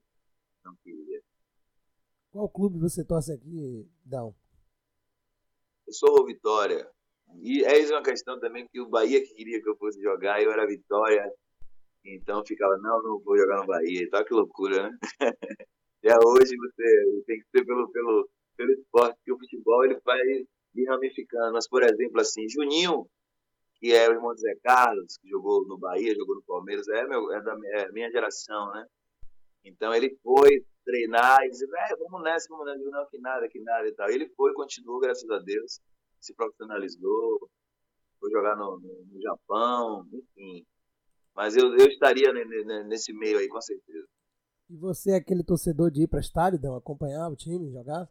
não 0.66 0.76
queria. 0.82 1.22
Qual 2.30 2.48
clube 2.50 2.78
você 2.78 3.02
torce 3.04 3.32
aqui, 3.32 3.88
Dão? 4.04 4.34
Eu 5.86 5.92
sou 5.94 6.20
o 6.20 6.26
Vitória. 6.26 6.90
E 7.40 7.64
é 7.64 7.90
uma 7.90 8.02
questão 8.02 8.38
também 8.38 8.68
que 8.68 8.80
o 8.80 8.88
Bahia 8.88 9.22
que 9.22 9.34
queria 9.34 9.62
que 9.62 9.68
eu 9.68 9.76
fosse 9.76 10.00
jogar, 10.02 10.42
eu 10.42 10.52
era 10.52 10.66
Vitória. 10.66 11.24
Então 12.04 12.44
ficava, 12.44 12.76
não, 12.78 13.02
não 13.02 13.18
vou 13.20 13.36
jogar 13.38 13.60
no 13.60 13.66
Bahia. 13.66 14.08
Tá 14.10 14.24
que 14.24 14.34
loucura, 14.34 14.90
né? 14.90 14.98
Já 16.04 16.18
hoje 16.22 16.54
você 16.56 17.22
tem 17.26 17.38
que 17.40 17.46
ser 17.50 17.64
pelo, 17.64 17.90
pelo, 17.90 18.28
pelo 18.56 18.72
esporte, 18.72 19.16
porque 19.16 19.32
o 19.32 19.38
futebol 19.38 19.84
ele 19.84 19.98
vai 20.04 20.20
ir 20.74 20.84
ramificando. 20.86 21.52
Mas, 21.54 21.66
por 21.66 21.82
exemplo, 21.82 22.20
assim, 22.20 22.46
Juninho, 22.48 23.06
que 23.76 23.92
é 23.92 24.08
o 24.08 24.12
irmão 24.12 24.34
de 24.34 24.42
Zé 24.42 24.54
Carlos, 24.62 25.16
que 25.16 25.28
jogou 25.28 25.66
no 25.66 25.78
Bahia, 25.78 26.14
jogou 26.14 26.36
no 26.36 26.42
Palmeiras, 26.42 26.86
é, 26.88 27.06
meu, 27.06 27.32
é 27.32 27.40
da 27.42 27.56
é 27.72 27.90
minha 27.92 28.10
geração, 28.10 28.70
né? 28.72 28.86
Então 29.64 29.94
ele 29.94 30.14
foi 30.22 30.62
treinar 30.84 31.42
e 31.44 31.48
dizer, 31.48 31.68
é, 31.74 31.96
vamos 31.96 32.22
nessa, 32.22 32.46
vamos 32.50 32.66
nessa. 32.66 32.90
Não, 32.90 33.06
que 33.08 33.18
nada, 33.18 33.48
que 33.48 33.60
nada 33.60 33.88
e 33.88 33.94
tal. 33.94 34.10
Ele 34.10 34.28
foi, 34.36 34.52
continuou, 34.52 35.00
graças 35.00 35.28
a 35.30 35.38
Deus, 35.38 35.80
se 36.20 36.34
profissionalizou, 36.34 37.48
foi 38.20 38.30
jogar 38.30 38.56
no, 38.56 38.78
no, 38.78 39.04
no 39.06 39.22
Japão, 39.22 40.06
enfim. 40.12 40.66
Mas 41.34 41.56
eu, 41.56 41.76
eu 41.76 41.86
estaria 41.88 42.32
nesse 42.84 43.12
meio 43.12 43.38
aí, 43.38 43.48
com 43.48 43.60
certeza. 43.60 44.06
E 44.70 44.76
você 44.76 45.12
é 45.12 45.16
aquele 45.16 45.42
torcedor 45.42 45.90
de 45.90 46.02
ir 46.02 46.08
para 46.08 46.20
estádio? 46.20 46.74
Acompanhar 46.74 47.28
o 47.28 47.36
time, 47.36 47.72
jogar? 47.72 48.08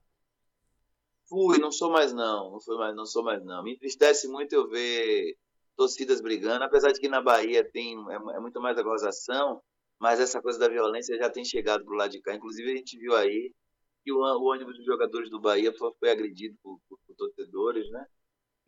Fui, 1.28 1.58
não 1.58 1.72
sou 1.72 1.92
mais 1.92 2.14
não, 2.14 2.52
não 2.52 2.60
fui 2.60 2.78
mais, 2.78 2.96
não 2.96 3.06
sou 3.06 3.24
mais 3.24 3.44
não. 3.44 3.64
Me 3.64 3.74
entristece 3.74 4.28
muito 4.28 4.54
eu 4.54 4.70
ver 4.70 5.36
torcidas 5.76 6.22
brigando, 6.22 6.64
apesar 6.64 6.92
de 6.92 7.00
que 7.00 7.08
na 7.08 7.22
Bahia 7.22 7.68
tem 7.72 7.96
é, 8.12 8.36
é 8.36 8.40
muito 8.40 8.62
mais 8.62 8.78
a 8.78 8.84
gozação, 8.84 9.62
mas 10.00 10.20
essa 10.20 10.42
coisa 10.42 10.60
da 10.60 10.68
violência 10.68 11.18
já 11.18 11.30
tem 11.30 11.44
chegado 11.44 11.84
pro 11.84 11.96
lado 11.96 12.12
de 12.12 12.22
cá. 12.22 12.36
Inclusive 12.36 12.72
a 12.72 12.76
gente 12.76 12.98
viu 13.00 13.16
aí 13.16 13.52
que 14.04 14.12
o, 14.12 14.18
o 14.18 14.52
ônibus 14.52 14.76
dos 14.76 14.86
jogadores 14.86 15.30
do 15.30 15.40
Bahia 15.40 15.74
foi, 15.74 15.92
foi 16.00 16.12
agredido 16.12 16.56
por, 16.62 16.80
por, 16.88 17.00
por, 17.08 17.16
torcedores, 17.16 17.90
né? 17.90 18.06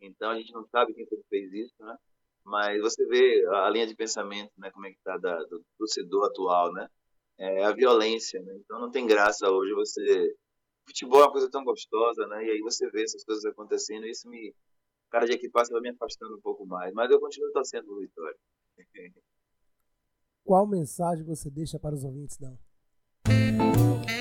Então 0.00 0.30
a 0.30 0.36
gente 0.36 0.52
não 0.52 0.66
sabe 0.68 0.94
quem 0.94 1.06
foi 1.06 1.18
que 1.18 1.28
fez 1.28 1.52
isso, 1.52 1.74
né? 1.80 1.96
Mas 2.46 2.80
você 2.80 3.04
vê 3.06 3.44
a 3.48 3.68
linha 3.68 3.86
de 3.86 3.94
pensamento, 3.94 4.52
né? 4.56 4.70
Como 4.70 4.86
é 4.86 4.90
que 4.90 4.98
tá 5.02 5.16
da, 5.18 5.36
do 5.44 5.64
torcedor 5.76 6.26
atual, 6.26 6.72
né? 6.72 6.88
É 7.38 7.64
a 7.64 7.72
violência, 7.72 8.40
né? 8.40 8.54
Então 8.64 8.80
não 8.80 8.90
tem 8.90 9.06
graça 9.06 9.50
hoje 9.50 9.74
você 9.74 10.34
futebol 10.86 11.20
é 11.20 11.24
uma 11.24 11.32
coisa 11.32 11.50
tão 11.50 11.64
gostosa, 11.64 12.24
né? 12.28 12.46
E 12.46 12.50
aí 12.52 12.60
você 12.60 12.88
vê 12.88 13.02
essas 13.02 13.24
coisas 13.24 13.44
acontecendo, 13.44 14.06
e 14.06 14.10
isso 14.10 14.28
me 14.30 14.54
cada 15.10 15.26
dia 15.26 15.38
que 15.38 15.48
passa 15.48 15.72
vai 15.72 15.80
me 15.80 15.90
afastando 15.90 16.36
um 16.36 16.40
pouco 16.40 16.64
mais, 16.64 16.92
mas 16.94 17.10
eu 17.10 17.18
continuo 17.18 17.50
torcendo 17.52 17.90
o 17.92 18.00
Vitória. 18.00 18.36
Qual 20.44 20.66
mensagem 20.66 21.24
você 21.24 21.50
deixa 21.50 21.78
para 21.78 21.94
os 21.94 22.04
ouvintes, 22.04 22.38
Dan? 22.38 22.54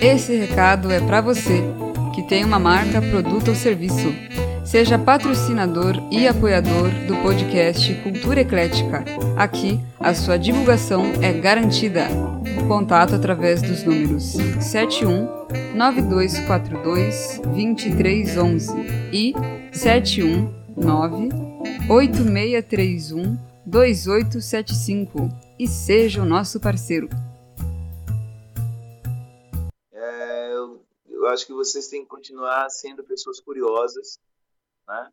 Esse 0.01 0.35
recado 0.35 0.91
é 0.91 0.99
para 0.99 1.21
você 1.21 1.61
que 2.15 2.27
tem 2.27 2.43
uma 2.43 2.59
marca, 2.59 3.01
produto 3.01 3.49
ou 3.49 3.55
serviço. 3.55 4.09
Seja 4.65 4.97
patrocinador 4.97 5.93
e 6.11 6.27
apoiador 6.27 6.89
do 7.07 7.15
podcast 7.21 7.93
Cultura 8.01 8.41
Eclética. 8.41 9.05
Aqui, 9.37 9.79
a 9.99 10.13
sua 10.15 10.37
divulgação 10.37 11.03
é 11.21 11.31
garantida. 11.31 12.07
Contato 12.67 13.13
através 13.13 13.61
dos 13.61 13.83
números 13.83 14.33
71 14.59 15.45
9242 15.75 17.41
2311 17.43 18.73
e 19.13 19.33
719 19.71 21.29
8631 21.87 23.37
2875 23.65 25.29
e 25.59 25.67
seja 25.67 26.23
o 26.23 26.25
nosso 26.25 26.59
parceiro. 26.59 27.07
É, 29.93 30.53
eu, 30.53 30.81
eu, 31.07 31.27
acho 31.27 31.45
que 31.45 31.53
vocês 31.53 31.87
têm 31.87 32.01
que 32.01 32.09
continuar 32.09 32.67
sendo 32.69 33.03
pessoas 33.03 33.39
curiosas, 33.39 34.19
né? 34.87 35.11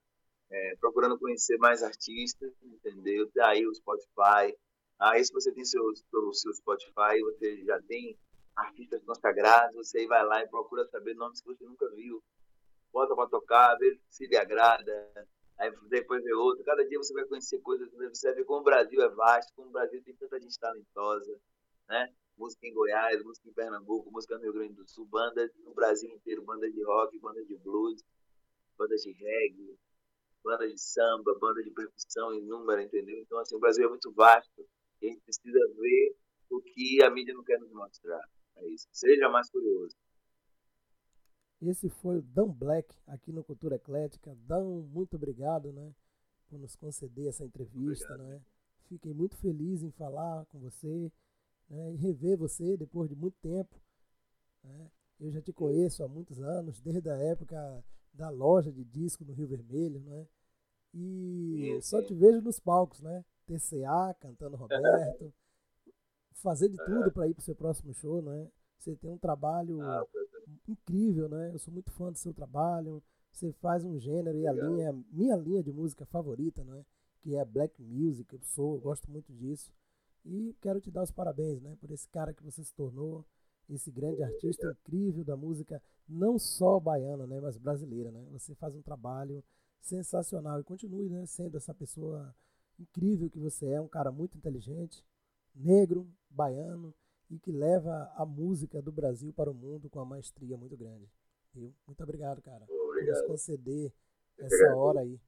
É, 0.50 0.76
procurando 0.76 1.18
conhecer 1.18 1.56
mais 1.58 1.82
artistas, 1.82 2.52
entendeu? 2.62 3.30
Daí 3.34 3.66
o 3.66 3.74
Spotify. 3.74 4.54
Aí 4.98 5.24
se 5.24 5.32
você 5.32 5.52
tem 5.52 5.64
seu, 5.64 5.82
seu, 5.94 6.32
seu 6.32 6.52
Spotify, 6.54 7.20
você 7.22 7.64
já 7.64 7.80
tem 7.82 8.16
artistas 8.54 9.02
consagrados, 9.04 9.74
você 9.74 10.00
aí 10.00 10.06
vai 10.06 10.24
lá 10.24 10.42
e 10.42 10.48
procura 10.48 10.86
saber 10.86 11.14
nomes 11.14 11.40
que 11.40 11.48
você 11.48 11.64
nunca 11.64 11.88
viu. 11.90 12.22
Bota 12.92 13.14
para 13.14 13.28
tocar, 13.28 13.76
vê 13.78 13.98
se 14.10 14.26
lhe 14.26 14.36
agrada, 14.36 15.26
aí 15.58 15.72
depois 15.88 16.22
vê 16.22 16.34
outro. 16.34 16.62
Cada 16.64 16.86
dia 16.86 16.98
você 16.98 17.14
vai 17.14 17.24
conhecer 17.24 17.58
coisas, 17.60 17.90
você 17.90 18.34
ver 18.34 18.44
como 18.44 18.60
o 18.60 18.64
Brasil 18.64 19.00
é 19.00 19.08
vasto, 19.08 19.52
como 19.56 19.68
o 19.68 19.72
Brasil 19.72 20.02
tem 20.04 20.14
tanta 20.14 20.38
gente 20.38 20.58
talentosa, 20.58 21.40
né? 21.88 22.12
Música 22.36 22.66
em 22.66 22.74
Goiás, 22.74 23.22
música 23.22 23.48
em 23.48 23.52
Pernambuco, 23.52 24.10
música 24.10 24.36
no 24.36 24.42
Rio 24.42 24.52
Grande 24.52 24.74
do 24.74 24.88
Sul, 24.88 25.06
bandas 25.06 25.50
no 25.64 25.74
Brasil 25.74 26.10
inteiro, 26.10 26.42
bandas 26.42 26.72
de 26.72 26.82
rock, 26.84 27.18
bandas 27.18 27.46
de 27.46 27.56
blues, 27.56 28.02
bandas 28.76 29.02
de 29.02 29.12
reggae, 29.12 29.78
bandas 30.42 30.70
de 30.72 30.80
samba, 30.80 31.36
bandas 31.38 31.64
de 31.64 31.70
percussão 31.70 32.34
inúmera, 32.34 32.82
entendeu? 32.82 33.18
Então, 33.18 33.38
assim, 33.38 33.56
o 33.56 33.60
Brasil 33.60 33.86
é 33.86 33.88
muito 33.88 34.12
vasto 34.12 34.66
e 35.00 35.06
a 35.06 35.10
gente 35.10 35.22
precisa 35.22 35.58
ver 35.78 36.16
o 36.50 36.60
que 36.60 37.02
a 37.02 37.10
mídia 37.10 37.34
não 37.34 37.44
quer 37.44 37.58
nos 37.58 37.72
mostrar. 37.72 38.22
É 38.56 38.68
isso. 38.68 38.86
Seja 38.92 39.28
mais 39.28 39.50
curioso. 39.50 39.96
Esse 41.60 41.88
foi 41.88 42.18
o 42.18 42.22
Dan 42.22 42.48
Black 42.48 42.92
aqui 43.06 43.32
no 43.32 43.44
Cultura 43.44 43.76
Eclética. 43.76 44.34
Dan, 44.46 44.82
muito 44.82 45.14
obrigado, 45.14 45.72
né, 45.72 45.94
por 46.48 46.58
nos 46.58 46.74
conceder 46.74 47.28
essa 47.28 47.44
entrevista, 47.44 48.16
né? 48.16 48.42
Fiquei 48.88 49.14
muito 49.14 49.36
feliz 49.36 49.82
em 49.82 49.92
falar 49.92 50.44
com 50.46 50.58
você, 50.58 51.10
né, 51.68 51.92
e 51.92 51.96
rever 51.96 52.36
você 52.36 52.76
depois 52.76 53.08
de 53.08 53.14
muito 53.14 53.38
tempo. 53.40 53.80
Né? 54.64 54.90
Eu 55.20 55.30
já 55.30 55.40
te 55.40 55.52
conheço 55.52 56.02
há 56.02 56.08
muitos 56.08 56.40
anos, 56.40 56.80
desde 56.80 57.08
a 57.08 57.16
época 57.16 57.84
da 58.12 58.30
loja 58.30 58.70
de 58.70 58.84
disco 58.84 59.24
no 59.24 59.32
Rio 59.32 59.48
Vermelho, 59.48 60.00
né? 60.00 60.26
E 60.94 61.78
só 61.80 62.02
te 62.02 62.14
vejo 62.14 62.42
nos 62.42 62.60
palcos, 62.60 63.00
né? 63.00 63.24
TCA, 63.46 64.14
cantando 64.20 64.56
Roberto, 64.56 65.32
fazer 66.34 66.68
de 66.68 66.76
tudo 66.76 67.10
para 67.12 67.28
ir 67.28 67.34
para 67.34 67.40
o 67.40 67.44
seu 67.44 67.54
próximo 67.54 67.94
show, 67.94 68.20
né? 68.20 68.48
Você 68.78 68.96
tem 68.96 69.10
um 69.10 69.18
trabalho 69.18 69.80
ah, 69.80 70.04
incrível, 70.68 71.28
né? 71.28 71.50
Eu 71.52 71.58
sou 71.58 71.72
muito 71.72 71.90
fã 71.90 72.10
do 72.10 72.18
seu 72.18 72.34
trabalho. 72.34 73.02
Você 73.30 73.52
faz 73.52 73.84
um 73.84 73.98
gênero 73.98 74.36
e 74.36 74.46
a 74.46 74.52
linha, 74.52 74.92
minha 75.10 75.36
linha 75.36 75.62
de 75.62 75.72
música 75.72 76.04
favorita, 76.04 76.62
né? 76.64 76.84
Que 77.20 77.36
é 77.36 77.44
black 77.44 77.80
music. 77.80 78.34
Eu 78.34 78.40
sou, 78.42 78.74
eu 78.74 78.80
gosto 78.80 79.10
muito 79.10 79.32
disso. 79.32 79.72
E 80.24 80.54
quero 80.60 80.80
te 80.80 80.90
dar 80.90 81.02
os 81.02 81.10
parabéns, 81.10 81.60
né? 81.62 81.76
Por 81.80 81.90
esse 81.90 82.08
cara 82.08 82.34
que 82.34 82.42
você 82.42 82.62
se 82.62 82.74
tornou, 82.74 83.24
esse 83.68 83.90
grande 83.90 84.22
artista 84.22 84.76
incrível 84.80 85.24
da 85.24 85.36
música, 85.36 85.80
não 86.12 86.38
só 86.38 86.78
baiana, 86.78 87.26
né? 87.26 87.40
Mas 87.40 87.56
brasileira, 87.56 88.10
né? 88.10 88.24
Você 88.32 88.54
faz 88.54 88.74
um 88.74 88.82
trabalho 88.82 89.42
sensacional 89.80 90.60
e 90.60 90.64
continue, 90.64 91.08
né? 91.08 91.26
Sendo 91.26 91.56
essa 91.56 91.74
pessoa 91.74 92.34
incrível 92.78 93.30
que 93.30 93.38
você 93.38 93.66
é, 93.66 93.80
um 93.80 93.88
cara 93.88 94.10
muito 94.10 94.36
inteligente, 94.36 95.04
negro, 95.54 96.08
baiano 96.30 96.94
e 97.30 97.38
que 97.38 97.50
leva 97.50 98.12
a 98.16 98.26
música 98.26 98.82
do 98.82 98.92
Brasil 98.92 99.32
para 99.32 99.50
o 99.50 99.54
mundo 99.54 99.88
com 99.88 99.98
uma 99.98 100.04
maestria 100.04 100.56
muito 100.56 100.76
grande. 100.76 101.10
Viu? 101.54 101.74
Muito 101.86 102.02
obrigado, 102.02 102.40
cara, 102.42 102.64
obrigado. 102.64 103.14
por 103.16 103.20
nos 103.20 103.22
conceder 103.26 103.92
essa 104.38 104.76
hora 104.76 105.00
aí. 105.00 105.20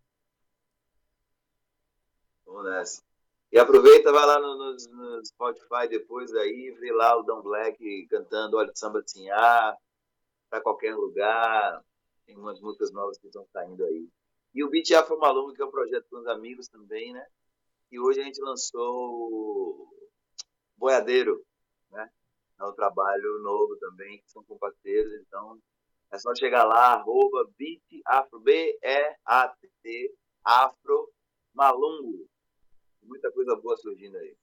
Vamos 2.47 2.65
nessa. 2.65 3.03
E 3.53 3.59
aproveita, 3.59 4.11
vai 4.11 4.27
lá 4.27 4.41
no, 4.41 4.57
no, 4.57 4.73
no, 4.73 5.25
Spotify 5.25 5.89
depois 5.89 6.35
aí, 6.35 6.77
vê 6.81 6.93
lá 6.93 7.17
o 7.17 7.23
Dom 7.23 7.41
Black 7.41 8.07
cantando 8.09 8.57
Olha 8.57 8.73
de 8.73 8.79
Samba 8.79 9.01
de 9.01 9.13
Sinhá, 9.13 9.77
para 10.49 10.61
qualquer 10.61 10.95
lugar. 10.95 11.85
Tem 12.27 12.37
umas 12.37 12.61
músicas 12.61 12.93
novas 12.93 13.19
que 13.19 13.27
estão 13.27 13.47
saindo 13.53 13.85
aí. 13.85 14.09
E 14.55 14.63
o 14.63 14.71
Beat 14.71 14.91
Afro 14.93 15.19
Malungo, 15.19 15.53
que 15.53 15.63
é 15.63 15.65
um 15.65 15.71
projeto 15.71 16.07
com 16.09 16.19
os 16.19 16.27
amigos 16.27 16.69
também, 16.69 17.13
né? 17.13 17.27
E 17.91 17.99
hoje 17.99 18.21
a 18.21 18.25
gente 18.25 18.41
lançou 18.41 19.89
Boiadeiro, 20.77 21.45
né? 21.91 22.11
É 22.59 22.65
um 22.65 22.73
trabalho 22.73 23.41
novo 23.41 23.77
também, 23.77 24.19
que 24.21 24.31
são 24.31 24.45
com 24.45 24.57
parceiros, 24.59 25.13
então 25.21 25.61
é 26.11 26.19
só 26.19 26.35
chegar 26.35 26.65
lá, 26.65 26.95
arroba 26.95 27.51
Afro, 28.07 28.41
B-E-A-T, 28.41 30.15
Afro 30.45 31.13
Malungo. 31.53 32.29
Muita 33.03 33.33
coisa 33.33 33.57
boa 33.57 33.77
surgindo 33.77 34.17
aí. 34.17 34.37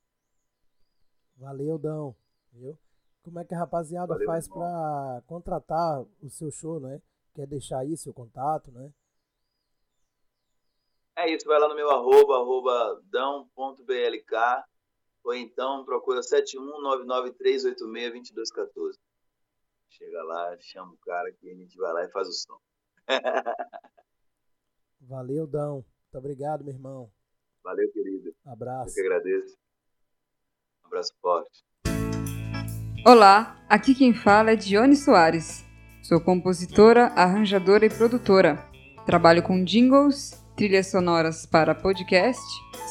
Valeu, 1.38 1.78
Dão. 1.78 2.16
Viu? 2.52 2.78
Como 3.32 3.40
é 3.40 3.46
que 3.46 3.56
a 3.56 3.60
rapaziada 3.60 4.14
Valeu, 4.14 4.28
faz 4.28 4.50
para 4.50 5.24
contratar 5.26 6.06
o 6.22 6.30
seu 6.30 6.52
show, 6.52 6.82
né? 6.82 7.02
Quer 7.34 7.48
deixar 7.48 7.80
aí 7.80 7.96
seu 7.96 8.14
contato, 8.14 8.70
né? 8.74 8.92
É 11.16 11.34
isso, 11.34 11.48
vai 11.48 11.58
lá 11.58 11.70
no 11.70 11.76
meu 11.76 11.90
arroba, 11.90 12.36
arroba 12.36 13.02
dão.blk 13.06 14.36
ou 15.24 15.34
então 15.34 15.86
procura 15.86 16.20
71993862214. 16.20 19.00
Chega 19.88 20.22
lá, 20.24 20.58
chama 20.60 20.92
o 20.92 20.98
cara 20.98 21.32
que 21.32 21.50
a 21.50 21.56
gente 21.56 21.78
vai 21.78 21.94
lá 21.94 22.04
e 22.04 22.12
faz 22.12 22.28
o 22.28 22.34
som. 22.34 22.60
Valeu, 25.00 25.48
Dão. 25.48 25.76
Muito 25.76 26.18
obrigado, 26.18 26.66
meu 26.66 26.74
irmão. 26.74 27.10
Valeu, 27.64 27.90
querido. 27.94 28.36
Abraço. 28.46 28.90
Eu 28.90 28.96
que 28.96 29.00
agradeço. 29.00 29.58
Um 30.84 30.88
abraço 30.88 31.14
forte. 31.22 31.64
Olá, 33.04 33.56
aqui 33.68 33.96
quem 33.96 34.14
fala 34.14 34.52
é 34.52 34.56
Dione 34.56 34.96
Soares. 34.96 35.66
Sou 36.04 36.22
compositora, 36.22 37.08
arranjadora 37.16 37.84
e 37.84 37.90
produtora. 37.90 38.64
Trabalho 39.08 39.42
com 39.42 39.64
jingles, 39.64 40.40
trilhas 40.56 40.86
sonoras 40.92 41.44
para 41.48 41.74
podcast, 41.74 42.40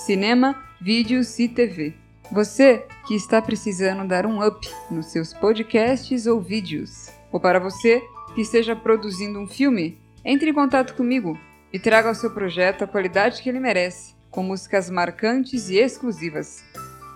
cinema, 0.05 0.61
vídeos 0.81 1.39
e 1.39 1.47
TV. 1.47 1.95
Você 2.33 2.85
que 3.07 3.15
está 3.15 3.41
precisando 3.41 4.05
dar 4.05 4.27
um 4.27 4.45
up 4.45 4.69
nos 4.91 5.13
seus 5.13 5.33
podcasts 5.33 6.27
ou 6.27 6.41
vídeos, 6.41 7.09
ou 7.31 7.39
para 7.39 7.61
você 7.61 8.03
que 8.35 8.41
esteja 8.41 8.75
produzindo 8.75 9.39
um 9.39 9.47
filme, 9.47 9.97
entre 10.25 10.51
em 10.51 10.55
contato 10.55 10.97
comigo 10.97 11.39
e 11.73 11.79
traga 11.79 12.09
ao 12.09 12.17
seu 12.17 12.33
projeto 12.33 12.83
a 12.83 12.89
qualidade 12.89 13.41
que 13.41 13.49
ele 13.49 13.61
merece, 13.61 14.17
com 14.29 14.43
músicas 14.43 14.91
marcantes 14.91 15.69
e 15.69 15.77
exclusivas. 15.77 16.65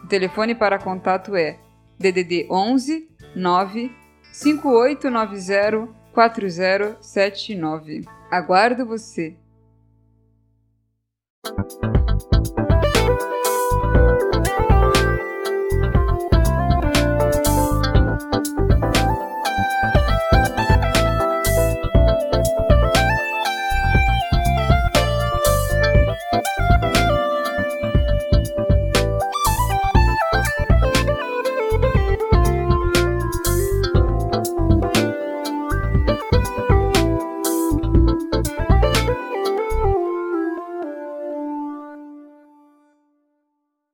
O 0.04 0.06
telefone 0.06 0.54
para 0.54 0.78
contato 0.78 1.34
é 1.34 1.58
DDD 1.98 2.46
11 2.50 3.08
9 3.34 3.90
5890 4.32 5.88
4079. 6.12 8.04
Aguardo 8.30 8.86
você. 8.86 9.36